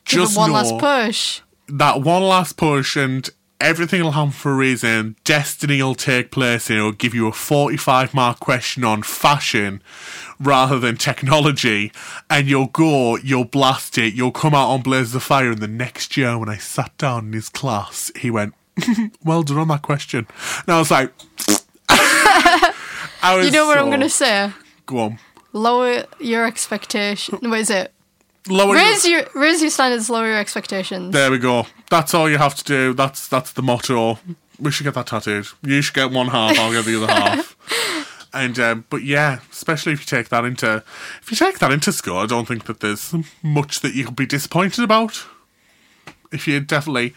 just 0.06 0.38
one 0.38 0.54
last 0.54 0.78
push. 0.78 1.42
that 1.68 2.00
one 2.00 2.24
last 2.24 2.56
push 2.56 2.96
and 2.96 3.30
everything 3.60 4.02
will 4.02 4.12
happen 4.14 4.32
for 4.32 4.54
a 4.54 4.56
reason. 4.56 5.18
Destiny 5.26 5.84
will 5.84 5.94
take 5.94 6.32
place 6.32 6.70
and 6.70 6.80
it'll 6.80 6.94
give 6.94 7.14
you 7.14 7.28
a 7.28 7.34
45 7.34 8.14
mark 8.14 8.40
question 8.40 8.86
on 8.86 9.04
fashion 9.04 9.84
rather 10.40 10.80
than 10.80 10.96
technology. 10.96 11.92
And 12.30 12.48
you'll 12.48 12.68
go, 12.68 13.18
you'll 13.18 13.44
blast 13.44 13.98
it, 13.98 14.14
you'll 14.14 14.32
come 14.32 14.56
out 14.56 14.70
on 14.70 14.84
Blazes 14.84 15.16
of 15.16 15.24
Fire. 15.24 15.52
And 15.52 15.60
the 15.60 15.68
next 15.68 16.16
year, 16.16 16.38
when 16.38 16.48
I 16.48 16.56
sat 16.56 16.98
down 16.98 17.26
in 17.26 17.34
his 17.34 17.50
class, 17.50 18.10
he 18.16 18.32
went, 18.32 18.54
Well 19.24 19.44
done 19.44 19.58
on 19.58 19.68
that 19.70 19.82
question. 19.82 20.28
And 20.68 20.76
I 20.76 20.80
was 20.80 20.92
like, 20.92 21.12
I 21.90 23.36
was 23.36 23.46
You 23.46 23.52
know 23.52 23.66
what 23.66 23.78
I'm 23.78 23.88
going 23.88 24.02
to 24.02 24.10
say? 24.10 24.52
Go 24.86 25.00
on. 25.00 25.20
Lower 25.54 26.04
your 26.20 26.46
expectation. 26.46 27.40
What 27.42 27.60
is 27.60 27.70
it? 27.70 27.92
Lower 28.48 28.76
Raise 28.76 29.06
your 29.08 29.24
raise 29.34 29.62
your 29.62 29.72
standards, 29.72 30.08
lower 30.08 30.28
your 30.28 30.38
expectations. 30.38 31.14
There 31.14 31.32
we 31.32 31.40
go. 31.40 31.66
That's 31.90 32.14
all 32.14 32.30
you 32.30 32.38
have 32.38 32.54
to 32.56 32.64
do. 32.64 32.94
That's 32.94 33.28
that's 33.28 33.54
the 33.54 33.64
motto. 33.64 34.20
We 34.60 34.70
should 34.70 34.84
get 34.84 34.94
that 34.94 35.08
tattooed. 35.08 35.48
You 35.64 35.82
should 35.82 35.96
get 35.96 36.12
one 36.12 36.28
half. 36.28 36.60
I'll 36.60 36.72
get 36.72 36.86
the 36.86 37.04
other 37.04 37.12
half. 37.12 37.56
And 38.36 38.60
um, 38.60 38.84
but 38.90 39.02
yeah, 39.02 39.40
especially 39.50 39.94
if 39.94 40.02
you 40.02 40.06
take 40.06 40.28
that 40.28 40.44
into 40.44 40.84
if 41.22 41.32
you 41.32 41.38
take 41.38 41.60
that 41.60 41.72
into 41.72 41.94
school, 41.94 42.18
I 42.18 42.26
don't 42.26 42.46
think 42.46 42.66
that 42.66 42.82
there's 42.82 43.16
much 43.42 43.80
that 43.80 43.96
you 43.96 44.04
could 44.04 44.18
be 44.18 44.26
disappointed 44.26 44.84
about. 44.84 45.26
If 46.36 46.48
you 46.48 46.60
definitely, 46.60 47.14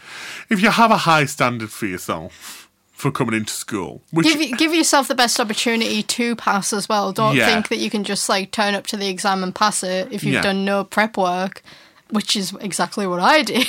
if 0.49 0.61
you 0.61 0.69
have 0.71 0.91
a 0.91 0.97
high 1.09 1.25
standard 1.25 1.71
for 1.71 1.85
yourself 1.85 2.69
for 2.93 3.11
coming 3.11 3.35
into 3.35 3.53
school, 3.53 4.01
which 4.11 4.25
Give 4.27 4.57
give 4.57 4.73
yourself 4.73 5.07
the 5.07 5.15
best 5.15 5.39
opportunity 5.39 6.01
to 6.03 6.35
pass 6.35 6.73
as 6.73 6.89
well. 6.89 7.11
Don't 7.13 7.35
Yeah. 7.35 7.45
think 7.45 7.67
that 7.69 7.77
you 7.77 7.89
can 7.89 8.03
just 8.03 8.27
like 8.27 8.51
turn 8.51 8.73
up 8.75 8.87
to 8.87 8.97
the 8.97 9.07
exam 9.07 9.43
and 9.43 9.53
pass 9.55 9.83
it 9.83 10.09
if 10.11 10.23
you've 10.23 10.33
Yeah. 10.35 10.41
done 10.41 10.65
no 10.65 10.83
prep 10.83 11.15
work, 11.17 11.61
which 12.09 12.35
is 12.35 12.53
exactly 12.59 13.05
what 13.07 13.19
I 13.21 13.43
did, 13.51 13.65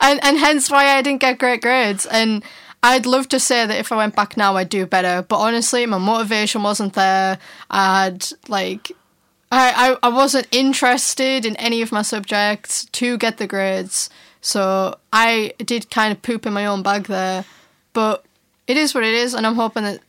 and 0.00 0.22
and 0.24 0.38
hence 0.38 0.70
why 0.70 0.96
I 0.96 1.02
didn't 1.02 1.20
get 1.20 1.38
great 1.38 1.60
grades. 1.60 2.06
And 2.06 2.42
I'd 2.82 3.06
love 3.06 3.28
to 3.30 3.40
say 3.40 3.66
that 3.66 3.76
if 3.78 3.90
I 3.92 3.96
went 3.96 4.14
back 4.16 4.36
now, 4.36 4.56
I'd 4.56 4.68
do 4.70 4.86
better. 4.86 5.22
But 5.28 5.38
honestly, 5.40 5.84
my 5.84 5.98
motivation 5.98 6.62
wasn't 6.62 6.94
there. 6.94 7.38
I'd 7.70 8.24
like. 8.48 8.92
I, 9.50 9.96
I, 10.02 10.08
I 10.08 10.08
wasn't 10.10 10.46
interested 10.52 11.44
in 11.46 11.56
any 11.56 11.80
of 11.82 11.90
my 11.90 12.02
subjects 12.02 12.84
to 12.92 13.16
get 13.18 13.38
the 13.38 13.46
grades, 13.46 14.10
so 14.48 14.96
I 15.12 15.52
did 15.58 15.90
kind 15.90 16.10
of 16.10 16.22
poop 16.22 16.46
in 16.46 16.54
my 16.54 16.64
own 16.64 16.82
bag 16.82 17.04
there. 17.04 17.44
But 17.92 18.24
it 18.66 18.78
is 18.78 18.94
what 18.94 19.04
it 19.04 19.12
is, 19.12 19.34
and 19.34 19.46
I'm 19.46 19.56
hoping 19.56 19.82
that 19.82 20.00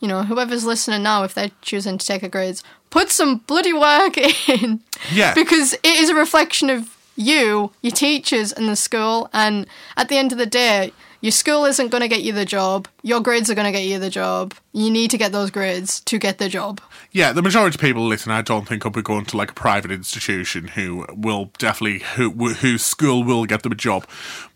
you 0.00 0.08
know 0.08 0.22
whoever's 0.22 0.64
listening 0.64 1.02
now, 1.02 1.24
if 1.24 1.34
they're 1.34 1.50
choosing 1.60 1.98
to 1.98 2.06
take 2.06 2.22
a 2.22 2.28
grades, 2.30 2.64
put 2.88 3.10
some 3.10 3.38
bloody 3.46 3.74
work 3.74 4.16
in. 4.48 4.80
Yeah. 5.12 5.34
because 5.34 5.74
it 5.74 5.84
is 5.84 6.08
a 6.08 6.14
reflection 6.14 6.70
of 6.70 6.96
you, 7.16 7.72
your 7.82 7.90
teachers, 7.92 8.50
and 8.50 8.66
the 8.66 8.76
school. 8.76 9.28
And 9.34 9.66
at 9.98 10.08
the 10.08 10.16
end 10.16 10.32
of 10.32 10.38
the 10.38 10.46
day, 10.46 10.92
your 11.22 11.32
school 11.32 11.64
isn't 11.64 11.88
going 11.88 12.02
to 12.02 12.08
get 12.08 12.22
you 12.22 12.32
the 12.32 12.44
job. 12.44 12.88
Your 13.02 13.20
grades 13.20 13.48
are 13.48 13.54
going 13.54 13.72
to 13.72 13.72
get 13.72 13.86
you 13.86 13.98
the 13.98 14.10
job. 14.10 14.54
You 14.72 14.90
need 14.90 15.12
to 15.12 15.18
get 15.18 15.30
those 15.30 15.50
grades 15.50 16.00
to 16.00 16.18
get 16.18 16.38
the 16.38 16.48
job. 16.48 16.80
Yeah, 17.12 17.32
the 17.32 17.42
majority 17.42 17.76
of 17.76 17.80
people 17.80 18.04
listen. 18.04 18.32
I 18.32 18.42
don't 18.42 18.66
think 18.66 18.82
will 18.84 18.90
be 18.90 19.02
going 19.02 19.24
to 19.26 19.36
like 19.36 19.52
a 19.52 19.54
private 19.54 19.92
institution 19.92 20.68
who 20.68 21.06
will 21.14 21.50
definitely 21.58 22.00
who 22.16 22.30
whose 22.54 22.84
school 22.84 23.22
will 23.22 23.46
get 23.46 23.62
them 23.62 23.72
a 23.72 23.76
job. 23.76 24.04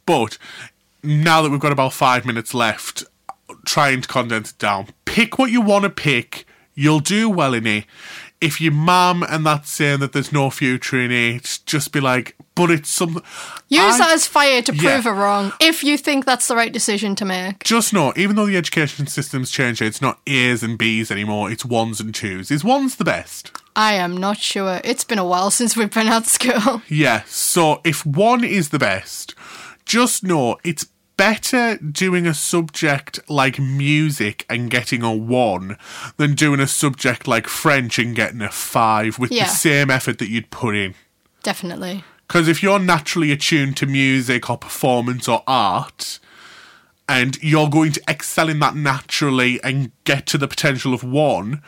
But 0.06 0.38
now 1.04 1.40
that 1.40 1.50
we've 1.50 1.60
got 1.60 1.72
about 1.72 1.92
five 1.92 2.26
minutes 2.26 2.52
left, 2.52 3.04
trying 3.64 4.00
to 4.00 4.08
condense 4.08 4.50
it 4.50 4.58
down. 4.58 4.88
Pick 5.04 5.38
what 5.38 5.52
you 5.52 5.60
want 5.60 5.84
to 5.84 5.90
pick. 5.90 6.46
You'll 6.74 7.00
do 7.00 7.30
well 7.30 7.54
in 7.54 7.66
it. 7.66 7.84
If 8.40 8.60
your 8.60 8.72
mum 8.72 9.22
and 9.22 9.46
that's 9.46 9.70
saying 9.70 10.00
that 10.00 10.12
there's 10.12 10.30
no 10.32 10.50
future 10.50 11.00
in 11.00 11.10
it, 11.10 11.60
just 11.64 11.90
be 11.92 12.00
like, 12.00 12.36
but 12.54 12.70
it's 12.70 12.90
something. 12.90 13.22
Use 13.68 13.94
I- 13.94 13.98
that 13.98 14.10
as 14.12 14.26
fire 14.26 14.60
to 14.62 14.74
Yeah. 14.74 14.92
prove 15.00 15.06
it 15.06 15.10
wrong 15.18 15.52
if 15.60 15.82
you 15.82 15.96
think 15.96 16.24
that's 16.26 16.46
the 16.46 16.54
right 16.56 16.72
decision 16.72 17.14
to 17.16 17.24
make. 17.24 17.64
Just 17.64 17.92
know, 17.94 18.12
even 18.16 18.36
though 18.36 18.46
the 18.46 18.56
education 18.56 19.06
system's 19.06 19.50
changed, 19.50 19.80
it's 19.80 20.02
not 20.02 20.18
A's 20.26 20.62
and 20.62 20.76
B's 20.76 21.10
anymore. 21.10 21.50
It's 21.50 21.64
ones 21.64 21.98
and 22.00 22.14
twos. 22.14 22.50
Is 22.50 22.62
ones 22.62 22.96
the 22.96 23.04
best? 23.04 23.52
I 23.74 23.94
am 23.94 24.16
not 24.16 24.38
sure. 24.38 24.80
It's 24.84 25.04
been 25.04 25.18
a 25.18 25.24
while 25.24 25.50
since 25.58 25.76
we've 25.76 25.90
been 25.90 26.08
at 26.08 26.26
school. 26.26 26.82
Yeah, 26.88 27.22
so 27.26 27.80
if 27.84 28.04
one 28.04 28.44
is 28.44 28.68
the 28.68 28.78
best, 28.78 29.34
just 29.86 30.24
know 30.24 30.56
it's 30.64 30.86
better 31.16 31.76
doing 31.78 32.26
a 32.26 32.34
subject 32.34 33.18
like 33.28 33.58
music 33.58 34.44
and 34.50 34.70
getting 34.70 35.02
a 35.02 35.12
one 35.14 35.78
than 36.16 36.34
doing 36.34 36.60
a 36.60 36.66
subject 36.66 37.26
like 37.26 37.46
French 37.46 37.98
and 37.98 38.14
getting 38.14 38.42
a 38.42 38.50
five 38.50 39.18
with 39.18 39.30
Yeah. 39.32 39.44
the 39.44 39.50
same 39.50 39.90
effort 39.90 40.18
that 40.18 40.28
you'd 40.28 40.50
put 40.50 40.74
in. 40.76 40.94
Definitely. 41.42 42.04
Because 42.26 42.48
if 42.48 42.62
you're 42.62 42.78
naturally 42.80 43.30
attuned 43.32 43.76
to 43.78 43.86
music 43.86 44.50
or 44.50 44.58
performance 44.58 45.28
or 45.28 45.42
art, 45.46 46.18
and 47.08 47.38
you're 47.40 47.70
going 47.70 47.92
to 47.92 48.02
excel 48.08 48.48
in 48.48 48.58
that 48.58 48.74
naturally 48.74 49.62
and 49.62 49.92
get 50.04 50.26
to 50.26 50.38
the 50.38 50.48
potential 50.48 50.92
of 50.92 51.04
one, 51.04 51.62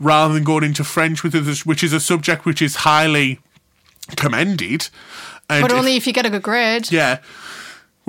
rather 0.00 0.32
than 0.32 0.44
going 0.44 0.64
into 0.64 0.82
French, 0.82 1.22
which 1.22 1.34
is 1.34 1.66
which 1.66 1.84
is 1.84 1.92
a 1.92 2.00
subject 2.00 2.46
which 2.46 2.62
is 2.62 2.76
highly 2.76 3.38
commended, 4.16 4.88
and 5.50 5.60
But 5.62 5.72
if- 5.72 5.76
only 5.78 5.96
if 5.96 6.06
you 6.06 6.12
get 6.14 6.24
a 6.24 6.30
good 6.30 6.42
grade. 6.42 6.90
yeah, 6.90 7.18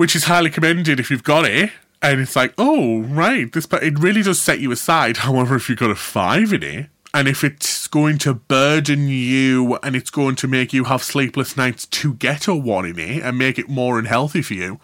which 0.00 0.16
is 0.16 0.24
highly 0.24 0.48
commended 0.48 0.98
if 0.98 1.10
you've 1.10 1.22
got 1.22 1.44
it. 1.44 1.70
And 2.00 2.22
it's 2.22 2.34
like, 2.34 2.54
oh, 2.56 3.00
right, 3.02 3.52
this, 3.52 3.66
but 3.66 3.82
it 3.82 3.98
really 3.98 4.22
does 4.22 4.40
set 4.40 4.58
you 4.58 4.72
aside. 4.72 5.16
However, 5.28 5.56
if 5.56 5.68
you've 5.68 5.78
got 5.78 5.90
a 5.90 5.94
five 5.94 6.54
in 6.54 6.62
it, 6.62 6.86
and 7.12 7.28
if 7.28 7.44
it's 7.44 7.86
going 7.86 8.16
to 8.20 8.32
burden 8.32 9.08
you 9.08 9.78
and 9.82 9.94
it's 9.94 10.08
going 10.08 10.36
to 10.36 10.48
make 10.48 10.72
you 10.72 10.84
have 10.84 11.02
sleepless 11.02 11.54
nights 11.54 11.84
to 11.84 12.14
get 12.14 12.48
a 12.48 12.54
one 12.54 12.86
in 12.86 12.98
it 12.98 13.22
and 13.22 13.36
make 13.36 13.58
it 13.58 13.68
more 13.68 13.98
unhealthy 13.98 14.40
for 14.40 14.54
you, 14.54 14.80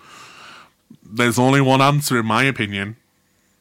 there's 1.03 1.39
only 1.39 1.62
one 1.62 1.81
answer, 1.81 2.21
in 2.21 2.27
my 2.27 2.43
opinion. 2.45 2.97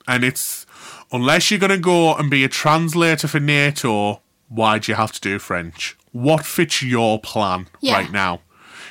And 0.09 0.25
it's 0.25 0.65
unless 1.13 1.49
you're 1.51 1.59
going 1.61 1.69
to 1.71 1.77
go 1.77 2.15
and 2.15 2.29
be 2.29 2.43
a 2.43 2.49
translator 2.49 3.29
for 3.29 3.39
NATO, 3.39 4.19
why 4.49 4.79
do 4.79 4.91
you 4.91 4.97
have 4.97 5.13
to 5.13 5.21
do 5.21 5.39
French? 5.39 5.95
What 6.11 6.45
fits 6.45 6.81
your 6.81 7.17
plan 7.17 7.67
Yeah. 7.79 7.93
right 7.93 8.11
now? 8.11 8.41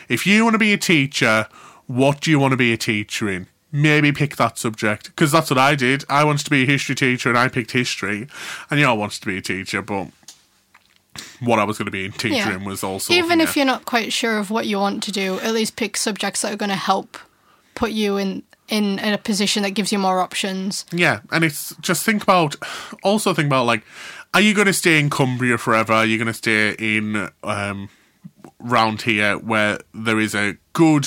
If 0.09 0.27
you 0.27 0.45
want 0.45 0.55
to 0.55 0.59
be 0.59 0.73
a 0.73 0.79
teacher, 0.79 1.47
what 1.87 2.20
do 2.20 2.30
you 2.30 2.39
want 2.39 2.53
to 2.53 2.57
be 2.57 2.72
a 2.72 2.76
teacher 2.76 3.28
in? 3.28 3.47
Maybe 3.72 4.12
pick 4.12 4.37
that 4.37 4.57
subject 4.57 5.07
because 5.07 5.32
that's 5.32 5.51
what 5.51 5.59
I 5.59 5.74
did. 5.74 6.05
I 6.09 6.22
wanted 6.24 6.45
to 6.45 6.51
be 6.51 6.62
a 6.62 6.66
history 6.66 6.95
teacher 6.95 7.28
and 7.28 7.37
I 7.37 7.49
picked 7.49 7.72
history, 7.72 8.28
and 8.70 8.78
you 8.78 8.87
I 8.87 8.93
wanted 8.93 9.20
to 9.20 9.26
be 9.26 9.39
a 9.39 9.43
teacher, 9.43 9.82
but 9.82 10.09
what 11.41 11.59
I 11.59 11.64
was 11.64 11.78
going 11.78 11.87
to 11.87 11.93
be 11.93 12.05
in 12.05 12.12
teaching 12.12 12.37
Yeah. 12.37 12.57
was 12.64 12.82
also 12.85 13.12
Even 13.12 13.41
if 13.41 13.57
you're 13.57 13.64
not 13.66 13.85
quite 13.85 14.12
sure 14.12 14.39
of 14.39 14.51
what 14.51 14.66
you 14.66 14.78
want 14.78 15.03
to 15.05 15.12
do, 15.12 15.39
at 15.41 15.53
least 15.53 15.76
pick 15.76 15.97
subjects 15.97 16.43
that 16.43 16.53
are 16.53 16.57
going 16.57 16.70
to 16.70 16.76
help 16.76 17.18
put 17.74 17.91
you 17.91 18.16
in, 18.16 18.43
in 18.68 18.99
in 19.01 19.12
a 19.12 19.18
position 19.18 19.62
that 19.64 19.70
gives 19.70 19.93
you 19.93 19.99
more 19.99 20.20
options. 20.20 20.85
Yeah, 20.93 21.20
and 21.32 21.43
it's 21.45 21.74
just 21.80 22.05
think 22.05 22.22
about 22.22 22.57
also 23.03 23.35
think 23.35 23.47
about 23.47 23.66
like, 23.66 23.85
are 24.32 24.41
you 24.41 24.55
going 24.55 24.66
to 24.68 24.72
stay 24.72 24.99
in 25.01 25.11
Cumbria 25.11 25.59
forever? 25.59 25.93
Are 25.93 26.07
you 26.07 26.16
going 26.16 26.28
to 26.28 26.32
stay 26.35 26.74
in 26.78 27.28
um, 27.43 27.89
round 28.65 29.03
here 29.03 29.39
where 29.39 29.79
there 29.93 30.19
is 30.19 30.35
a 30.35 30.57
good, 30.73 31.07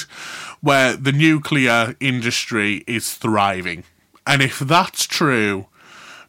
where 0.61 0.95
the 0.95 1.11
nuclear 1.11 1.95
industry 1.99 2.83
is 2.87 3.13
thriving? 3.13 3.83
And 4.25 4.41
if 4.41 4.59
that's 4.59 5.05
true, 5.05 5.67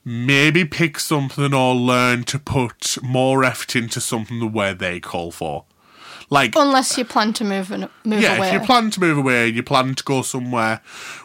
maybe 0.05 0.65
pick 0.65 0.99
something 0.99 1.53
or 1.53 1.75
learn 1.75 2.25
to 2.25 2.39
put 2.39 2.97
more 3.03 3.45
effort 3.45 3.77
into 3.77 4.01
something 4.01 4.53
where 4.53 4.75
they 4.75 5.01
call 5.01 5.31
for. 5.31 5.65
Like 6.31 6.55
Unless 6.57 6.99
you 6.99 7.05
plan 7.05 7.33
to 7.35 7.45
move 7.45 7.71
and 7.71 7.89
move 8.05 8.21
yeah, 8.21 8.37
away. 8.37 8.49
if 8.49 8.53
you 8.55 8.61
plan 8.61 8.91
to 8.91 9.01
move 9.01 9.19
away, 9.19 9.49
you 9.49 9.63
plan 9.63 9.95
to 9.95 10.05
go 10.05 10.23
somewhere 10.23 10.81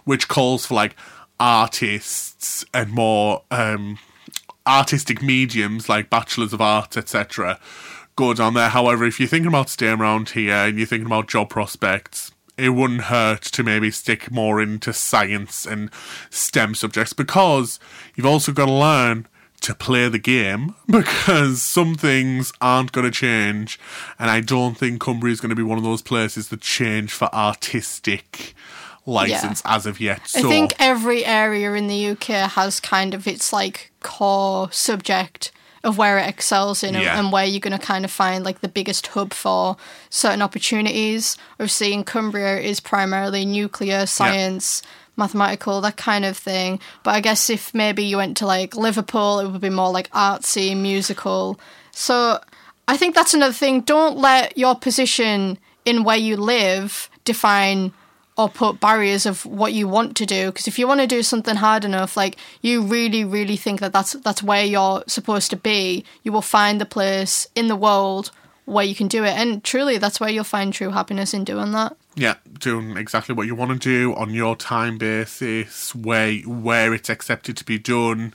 which 0.05 0.27
calls 0.27 0.65
for 0.65 0.75
like 0.75 0.95
artists 1.39 2.63
and 2.73 2.91
more 2.91 3.43
um, 3.51 3.99
artistic 4.65 5.21
mediums 5.21 5.89
like 5.89 6.09
bachelors 6.09 6.53
of 6.53 6.61
arts, 6.61 6.95
etc. 6.95 7.59
Go 8.15 8.33
down 8.33 8.53
there. 8.53 8.69
However, 8.69 9.05
if 9.05 9.19
you're 9.19 9.29
thinking 9.29 9.47
about 9.47 9.69
staying 9.69 9.99
around 9.99 10.29
here 10.29 10.53
and 10.53 10.77
you're 10.77 10.87
thinking 10.87 11.07
about 11.07 11.27
job 11.27 11.49
prospects, 11.49 12.31
it 12.57 12.69
wouldn't 12.69 13.03
hurt 13.03 13.41
to 13.41 13.63
maybe 13.63 13.89
stick 13.89 14.31
more 14.31 14.61
into 14.61 14.93
science 14.93 15.65
and 15.65 15.89
STEM 16.29 16.75
subjects 16.75 17.13
because 17.13 17.79
you've 18.15 18.25
also 18.25 18.51
got 18.51 18.67
to 18.67 18.71
learn 18.71 19.27
to 19.61 19.73
play 19.73 20.09
the 20.09 20.19
game 20.19 20.75
because 20.87 21.61
some 21.61 21.95
things 21.95 22.51
aren't 22.61 22.91
going 22.91 23.05
to 23.05 23.11
change. 23.11 23.79
And 24.19 24.29
I 24.29 24.41
don't 24.41 24.77
think 24.77 25.01
Cumbria 25.01 25.31
is 25.33 25.41
going 25.41 25.49
to 25.49 25.55
be 25.55 25.63
one 25.63 25.77
of 25.77 25.83
those 25.83 26.01
places 26.01 26.49
that 26.49 26.61
change 26.61 27.11
for 27.11 27.33
artistic 27.33 28.53
license 29.05 29.61
as 29.65 29.85
of 29.85 29.99
yet. 29.99 30.31
I 30.35 30.41
think 30.43 30.73
every 30.79 31.25
area 31.25 31.73
in 31.73 31.87
the 31.87 32.09
UK 32.09 32.51
has 32.51 32.79
kind 32.79 33.13
of 33.13 33.27
its 33.27 33.51
like 33.51 33.91
core 34.01 34.71
subject 34.71 35.51
of 35.83 35.97
where 35.97 36.17
it 36.17 36.27
excels 36.29 36.81
in 36.83 36.95
and- 36.95 37.03
Yeah. 37.03 37.19
and 37.19 37.31
where 37.31 37.45
you're 37.45 37.59
going 37.59 37.77
to 37.77 37.85
kind 37.85 38.05
of 38.05 38.11
find 38.11 38.45
like 38.45 38.61
the 38.61 38.67
biggest 38.69 39.07
hub 39.07 39.33
for 39.33 39.75
certain 40.09 40.41
opportunities. 40.41 41.37
Obviously, 41.59 41.93
in 41.93 42.03
Cumbria 42.03 42.59
is 42.59 42.79
primarily 42.79 43.45
nuclear 43.45 44.05
science. 44.05 44.81
Mathematical, 45.15 45.79
that 45.81 45.95
kind 45.95 46.25
of 46.25 46.35
thing. 46.35 46.79
But 47.03 47.11
I 47.13 47.19
guess 47.19 47.47
if 47.47 47.71
maybe 47.73 48.03
you 48.03 48.17
went 48.17 48.35
to 48.37 48.47
like 48.47 48.75
Liverpool, 48.75 49.39
it 49.39 49.47
would 49.47 49.61
be 49.61 49.69
more 49.69 49.91
like 49.91 50.09
artsy, 50.09 50.75
musical. 50.75 51.59
So 51.91 52.39
I 52.87 52.97
think 52.97 53.13
that's 53.13 53.35
another 53.35 53.53
thing. 53.53 53.81
Don't 53.81 54.17
let 54.17 54.57
your 54.57 54.73
position 54.75 55.59
in 55.85 56.03
where 56.03 56.17
you 56.17 56.35
live 56.35 57.09
define 57.25 57.93
or 58.37 58.49
put 58.49 58.79
barriers 58.79 59.25
of 59.25 59.45
what 59.45 59.73
you 59.73 59.87
want 59.87 60.15
to 60.17 60.25
do 60.25 60.47
because 60.47 60.67
if 60.67 60.79
you 60.79 60.87
want 60.87 60.99
to 60.99 61.07
do 61.07 61.21
something 61.21 61.55
hard 61.55 61.85
enough 61.85 62.17
like 62.17 62.37
you 62.61 62.81
really 62.81 63.23
really 63.23 63.55
think 63.55 63.79
that 63.79 63.93
that's 63.93 64.13
that's 64.13 64.41
where 64.41 64.63
you're 64.63 65.03
supposed 65.07 65.49
to 65.49 65.55
be 65.55 66.03
you 66.23 66.31
will 66.31 66.41
find 66.41 66.81
the 66.81 66.85
place 66.85 67.47
in 67.55 67.67
the 67.67 67.75
world 67.75 68.31
where 68.65 68.85
you 68.85 68.95
can 68.95 69.07
do 69.07 69.23
it 69.23 69.37
and 69.37 69.63
truly 69.63 69.97
that's 69.97 70.19
where 70.19 70.29
you'll 70.29 70.43
find 70.43 70.73
true 70.73 70.89
happiness 70.89 71.33
in 71.33 71.43
doing 71.43 71.71
that 71.71 71.95
yeah, 72.15 72.35
doing 72.59 72.95
exactly 72.97 73.33
what 73.33 73.47
you 73.47 73.55
want 73.55 73.71
to 73.71 73.79
do 73.79 74.13
on 74.13 74.33
your 74.33 74.55
time 74.55 74.97
basis, 74.97 75.95
where 75.95 76.33
where 76.41 76.93
it's 76.93 77.09
accepted 77.09 77.57
to 77.57 77.65
be 77.65 77.79
done. 77.79 78.33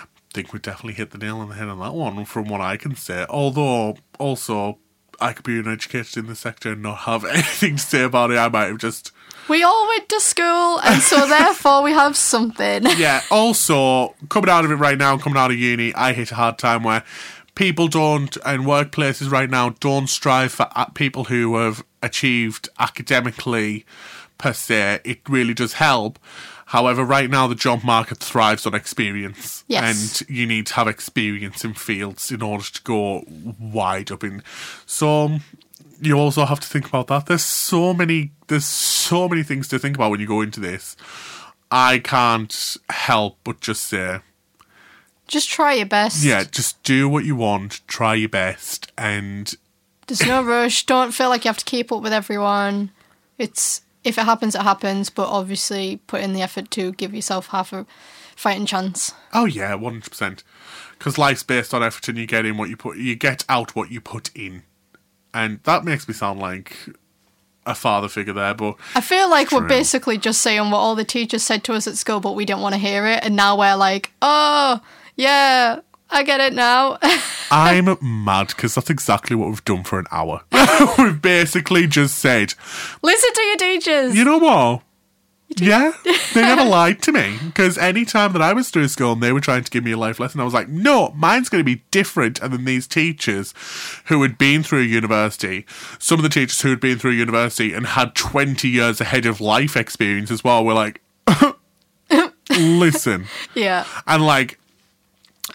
I 0.00 0.34
think 0.34 0.52
we 0.52 0.58
definitely 0.58 0.94
hit 0.94 1.10
the 1.10 1.18
nail 1.18 1.38
on 1.38 1.50
the 1.50 1.54
head 1.54 1.68
on 1.68 1.78
that 1.80 1.94
one, 1.94 2.24
from 2.24 2.48
what 2.48 2.60
I 2.60 2.76
can 2.76 2.96
say. 2.96 3.26
Although, 3.28 3.96
also, 4.18 4.78
I 5.20 5.34
could 5.34 5.44
be 5.44 5.58
uneducated 5.58 6.16
in 6.16 6.26
the 6.26 6.34
sector 6.34 6.72
and 6.72 6.82
not 6.82 7.00
have 7.00 7.24
anything 7.32 7.76
to 7.76 7.82
say 7.82 8.02
about 8.02 8.30
it. 8.30 8.38
I 8.38 8.48
might 8.48 8.66
have 8.66 8.78
just 8.78 9.12
we 9.48 9.62
all 9.62 9.88
went 9.88 10.08
to 10.08 10.20
school 10.20 10.80
and 10.80 11.02
so 11.02 11.26
therefore 11.28 11.82
we 11.82 11.92
have 11.92 12.16
something 12.16 12.84
yeah. 12.96 13.22
Also, 13.30 14.14
coming 14.28 14.50
out 14.50 14.64
of 14.64 14.70
it 14.70 14.76
right 14.76 14.98
now, 14.98 15.16
coming 15.18 15.38
out 15.38 15.50
of 15.50 15.56
uni, 15.58 15.94
I 15.94 16.12
hit 16.12 16.32
a 16.32 16.34
hard 16.36 16.58
time 16.58 16.82
where 16.82 17.02
people 17.54 17.88
don't, 17.88 18.36
and 18.46 18.62
workplaces 18.64 19.30
right 19.30 19.50
now 19.50 19.70
don't 19.80 20.08
strive 20.08 20.52
for 20.52 20.68
people 20.94 21.24
who 21.24 21.56
have 21.56 21.84
achieved 22.02 22.68
academically 22.78 23.84
per 24.38 24.52
se. 24.52 25.00
It 25.04 25.20
really 25.28 25.54
does 25.54 25.74
help. 25.74 26.18
However, 26.66 27.04
right 27.04 27.28
now 27.28 27.46
the 27.46 27.54
job 27.54 27.84
market 27.84 28.18
thrives 28.18 28.66
on 28.66 28.74
experience, 28.74 29.64
Yes. 29.68 30.22
and 30.22 30.30
you 30.30 30.46
need 30.46 30.66
to 30.68 30.74
have 30.74 30.88
experience 30.88 31.64
in 31.64 31.74
fields 31.74 32.30
in 32.30 32.40
order 32.42 32.64
to 32.64 32.82
go 32.82 33.24
wide 33.60 34.10
up 34.10 34.24
in. 34.24 34.42
So 34.86 35.38
you 36.02 36.18
also 36.18 36.44
have 36.44 36.60
to 36.60 36.68
think 36.68 36.86
about 36.86 37.06
that. 37.06 37.26
There's 37.26 37.44
so 37.44 37.94
many 37.94 38.32
there's 38.48 38.64
so 38.64 39.28
many 39.28 39.42
things 39.42 39.68
to 39.68 39.78
think 39.78 39.96
about 39.96 40.10
when 40.10 40.20
you 40.20 40.26
go 40.26 40.40
into 40.40 40.60
this. 40.60 40.96
I 41.70 42.00
can't 42.00 42.76
help 42.90 43.38
but 43.44 43.60
just 43.60 43.84
say, 43.84 44.20
just 45.26 45.48
try 45.48 45.74
your 45.74 45.86
best 45.86 46.22
yeah, 46.22 46.44
just 46.44 46.82
do 46.82 47.08
what 47.08 47.24
you 47.24 47.36
want, 47.36 47.80
try 47.86 48.14
your 48.14 48.28
best, 48.28 48.92
and 48.98 49.54
there's 50.06 50.26
no 50.26 50.42
rush 50.42 50.84
don't 50.84 51.12
feel 51.12 51.28
like 51.28 51.44
you 51.44 51.48
have 51.48 51.56
to 51.58 51.64
keep 51.64 51.92
up 51.92 52.02
with 52.02 52.12
everyone 52.12 52.90
it's 53.38 53.82
if 54.04 54.18
it 54.18 54.24
happens 54.24 54.54
it 54.54 54.60
happens 54.60 55.08
but 55.08 55.28
obviously 55.28 56.00
put 56.08 56.20
in 56.20 56.32
the 56.32 56.42
effort 56.42 56.70
to 56.72 56.92
give 56.92 57.14
yourself 57.14 57.46
half 57.46 57.72
a 57.72 57.86
fighting 58.36 58.66
chance 58.66 59.14
oh 59.32 59.44
yeah, 59.46 59.74
one 59.74 59.94
hundred 59.94 60.10
percent. 60.10 60.42
Because 60.98 61.18
life's 61.18 61.42
based 61.42 61.74
on 61.74 61.82
effort, 61.82 62.08
and 62.08 62.18
you 62.18 62.26
get 62.26 62.46
in 62.46 62.56
what 62.56 62.68
you 62.68 62.76
put, 62.76 62.96
you 62.96 63.16
get 63.16 63.44
out 63.48 63.74
what 63.74 63.90
you 63.90 64.00
put 64.00 64.30
in, 64.36 64.62
and 65.34 65.60
that 65.64 65.84
makes 65.84 66.06
me 66.08 66.14
sound 66.14 66.40
like 66.40 66.76
a 67.66 67.74
father 67.74 68.08
figure 68.08 68.32
there. 68.32 68.54
But 68.54 68.76
I 68.94 69.00
feel 69.00 69.30
like 69.30 69.52
we're 69.52 69.66
basically 69.68 70.18
just 70.18 70.40
saying 70.42 70.70
what 70.70 70.78
all 70.78 70.94
the 70.94 71.04
teachers 71.04 71.42
said 71.42 71.64
to 71.64 71.74
us 71.74 71.86
at 71.86 71.96
school, 71.96 72.20
but 72.20 72.34
we 72.34 72.44
didn't 72.44 72.60
want 72.62 72.74
to 72.74 72.80
hear 72.80 73.06
it. 73.06 73.24
And 73.24 73.36
now 73.36 73.58
we're 73.58 73.76
like, 73.76 74.12
oh, 74.20 74.80
yeah, 75.16 75.80
I 76.10 76.22
get 76.22 76.40
it 76.40 76.52
now. 76.52 76.98
I'm 77.50 77.96
mad 78.00 78.48
because 78.48 78.74
that's 78.74 78.90
exactly 78.90 79.36
what 79.36 79.48
we've 79.48 79.64
done 79.64 79.84
for 79.84 79.98
an 79.98 80.06
hour. 80.10 80.42
we've 80.98 81.20
basically 81.20 81.86
just 81.86 82.18
said, 82.18 82.54
Listen 83.02 83.32
to 83.32 83.42
your 83.42 83.56
teachers. 83.56 84.16
you 84.16 84.24
know 84.24 84.38
what? 84.38 84.82
Yeah, 85.58 85.92
they 86.34 86.42
never 86.42 86.64
lied 86.64 87.02
to 87.02 87.12
me 87.12 87.38
because 87.44 87.76
any 87.78 88.04
time 88.04 88.32
that 88.32 88.42
I 88.42 88.52
was 88.52 88.70
through 88.70 88.88
school 88.88 89.12
and 89.12 89.22
they 89.22 89.32
were 89.32 89.40
trying 89.40 89.64
to 89.64 89.70
give 89.70 89.84
me 89.84 89.92
a 89.92 89.96
life 89.96 90.18
lesson, 90.18 90.40
I 90.40 90.44
was 90.44 90.54
like, 90.54 90.68
no, 90.68 91.10
mine's 91.10 91.48
going 91.48 91.60
to 91.60 91.64
be 91.64 91.82
different. 91.90 92.40
And 92.40 92.52
then 92.52 92.64
these 92.64 92.86
teachers 92.86 93.52
who 94.06 94.22
had 94.22 94.38
been 94.38 94.62
through 94.62 94.80
university, 94.80 95.66
some 95.98 96.18
of 96.18 96.22
the 96.22 96.28
teachers 96.28 96.60
who 96.60 96.70
had 96.70 96.80
been 96.80 96.98
through 96.98 97.12
university 97.12 97.72
and 97.72 97.86
had 97.86 98.14
20 98.14 98.68
years 98.68 99.00
ahead 99.00 99.26
of 99.26 99.40
life 99.40 99.76
experience 99.76 100.30
as 100.30 100.42
well, 100.42 100.64
were 100.64 100.74
like, 100.74 101.00
listen. 102.50 103.26
yeah. 103.54 103.84
And 104.06 104.24
like, 104.24 104.58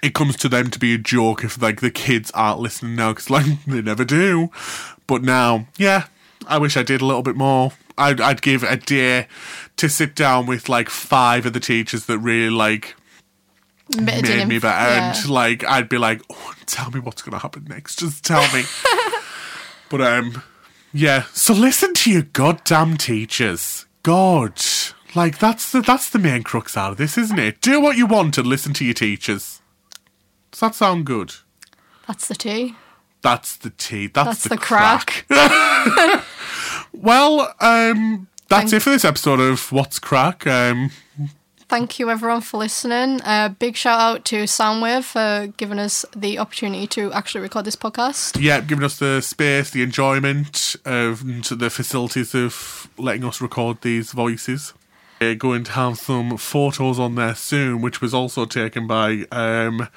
it 0.03 0.13
comes 0.13 0.35
to 0.37 0.49
them 0.49 0.69
to 0.69 0.79
be 0.79 0.93
a 0.93 0.97
joke 0.97 1.43
if 1.43 1.61
like 1.61 1.81
the 1.81 1.91
kids 1.91 2.29
aren't 2.31 2.59
listening 2.59 2.95
now 2.95 3.11
because 3.13 3.29
like 3.29 3.45
they 3.65 3.81
never 3.81 4.05
do. 4.05 4.51
But 5.07 5.23
now, 5.23 5.67
yeah, 5.77 6.07
I 6.45 6.57
wish 6.57 6.77
I 6.77 6.83
did 6.83 7.01
a 7.01 7.05
little 7.05 7.23
bit 7.23 7.35
more. 7.35 7.71
I'd, 7.97 8.21
I'd 8.21 8.41
give 8.41 8.63
a 8.63 8.77
day 8.77 9.27
to 9.77 9.89
sit 9.89 10.15
down 10.15 10.45
with 10.45 10.69
like 10.69 10.89
five 10.89 11.45
of 11.45 11.53
the 11.53 11.59
teachers 11.59 12.05
that 12.05 12.19
really 12.19 12.49
like 12.49 12.95
Made, 13.97 14.23
made 14.23 14.47
me 14.49 14.59
better, 14.59 14.89
Yeah. 14.89 15.13
and 15.17 15.29
like 15.29 15.63
I'd 15.63 15.87
be 15.87 15.97
like, 15.97 16.21
oh, 16.29 16.53
tell 16.65 16.91
me 16.91 16.99
what's 16.99 17.21
gonna 17.21 17.39
happen 17.39 17.65
next. 17.69 17.99
Just 17.99 18.25
tell 18.25 18.41
me. 18.53 18.63
but 19.89 20.01
um, 20.01 20.43
yeah. 20.91 21.23
So 21.33 21.53
listen 21.53 21.93
to 21.93 22.11
your 22.11 22.23
goddamn 22.23 22.97
teachers. 22.97 23.85
God, 24.03 24.59
like 25.15 25.39
that's 25.39 25.71
the 25.71 25.79
that's 25.81 26.09
the 26.09 26.19
main 26.19 26.43
crux 26.43 26.75
out 26.75 26.91
of 26.91 26.97
this, 26.97 27.17
isn't 27.17 27.39
it? 27.39 27.61
Do 27.61 27.79
what 27.79 27.95
you 27.95 28.05
want 28.05 28.37
and 28.37 28.45
listen 28.45 28.73
to 28.73 28.83
your 28.85 28.93
teachers. 28.93 29.61
Does 30.51 30.59
that 30.59 30.75
sound 30.75 31.05
good? 31.05 31.35
That's 32.07 32.27
the 32.27 32.35
tea. 32.35 32.75
That's 33.21 33.55
the 33.57 33.69
tea. 33.71 34.07
That's, 34.07 34.43
That's 34.43 34.49
the, 34.49 34.57
crack. 34.57 35.25
Well, 36.93 37.53
um, 37.59 38.27
that's 38.49 38.71
Thank- 38.71 38.73
it 38.73 38.79
for 38.81 38.89
this 38.89 39.05
episode 39.05 39.39
of 39.39 39.71
What's 39.71 39.99
Crack. 39.99 40.45
Um, 40.47 40.91
Thank 41.69 41.99
you, 41.99 42.09
everyone, 42.09 42.39
for 42.39 42.57
listening. 42.57 43.19
Uh, 43.23 43.49
big 43.49 43.75
shout 43.75 43.99
out 43.99 44.23
to 44.25 44.43
Soundwave 44.43 45.03
for 45.03 45.47
giving 45.57 45.79
us 45.79 46.05
the 46.15 46.39
opportunity 46.39 46.87
to 46.87 47.11
actually 47.11 47.41
record 47.41 47.65
this 47.65 47.75
podcast. 47.75 48.41
yeah, 48.41 48.61
giving 48.61 48.85
us 48.85 48.97
the 48.99 49.19
space, 49.19 49.69
the 49.71 49.81
enjoyment 49.83 50.77
of 50.85 51.21
and 51.23 51.43
the 51.43 51.69
facilities 51.69 52.33
of 52.33 52.89
letting 52.97 53.25
us 53.25 53.41
record 53.41 53.81
these 53.81 54.13
voices. 54.13 54.73
We're 55.19 55.35
going 55.35 55.65
to 55.65 55.71
have 55.71 55.97
some 55.97 56.37
photos 56.37 56.99
on 56.99 57.15
there 57.15 57.35
soon, 57.35 57.81
which 57.81 57.99
was 57.99 58.13
also 58.13 58.45
taken 58.45 58.87
by 58.87 59.25
um, 59.31 59.89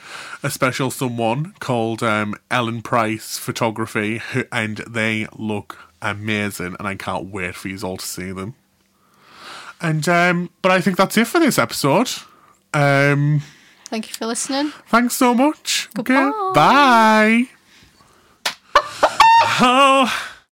a 0.43 0.51
special 0.51 0.91
someone 0.91 1.55
called 1.61 2.03
um, 2.03 2.35
Ellen 2.51 2.83
Price 2.83 3.39
Photography, 3.39 4.19
who, 4.19 4.45
and 4.51 4.79
they 4.89 5.29
look 5.37 5.90
amazing, 6.03 6.77
and 6.79 6.87
I 6.89 6.95
can't 6.95 7.27
wait 7.31 7.55
for 7.55 7.69
you 7.69 7.79
all 7.83 7.97
to 7.97 8.05
see 8.07 8.33
them. 8.33 8.55
And 9.81 10.07
um, 10.09 10.51
but 10.63 10.73
I 10.73 10.81
think 10.81 10.97
that's 10.97 11.17
it 11.17 11.27
for 11.27 11.39
this 11.41 11.59
episode. 11.59 12.11
Um, 12.75 13.43
Thank 13.87 14.09
you 14.09 14.15
for 14.15 14.27
listening. 14.27 14.71
thanks 14.89 15.15
so 15.17 15.35
much. 15.35 15.89
Okay, 15.99 16.15
Goodbye. 16.15 17.49
bye. 18.45 18.83
Oh, 19.63 20.30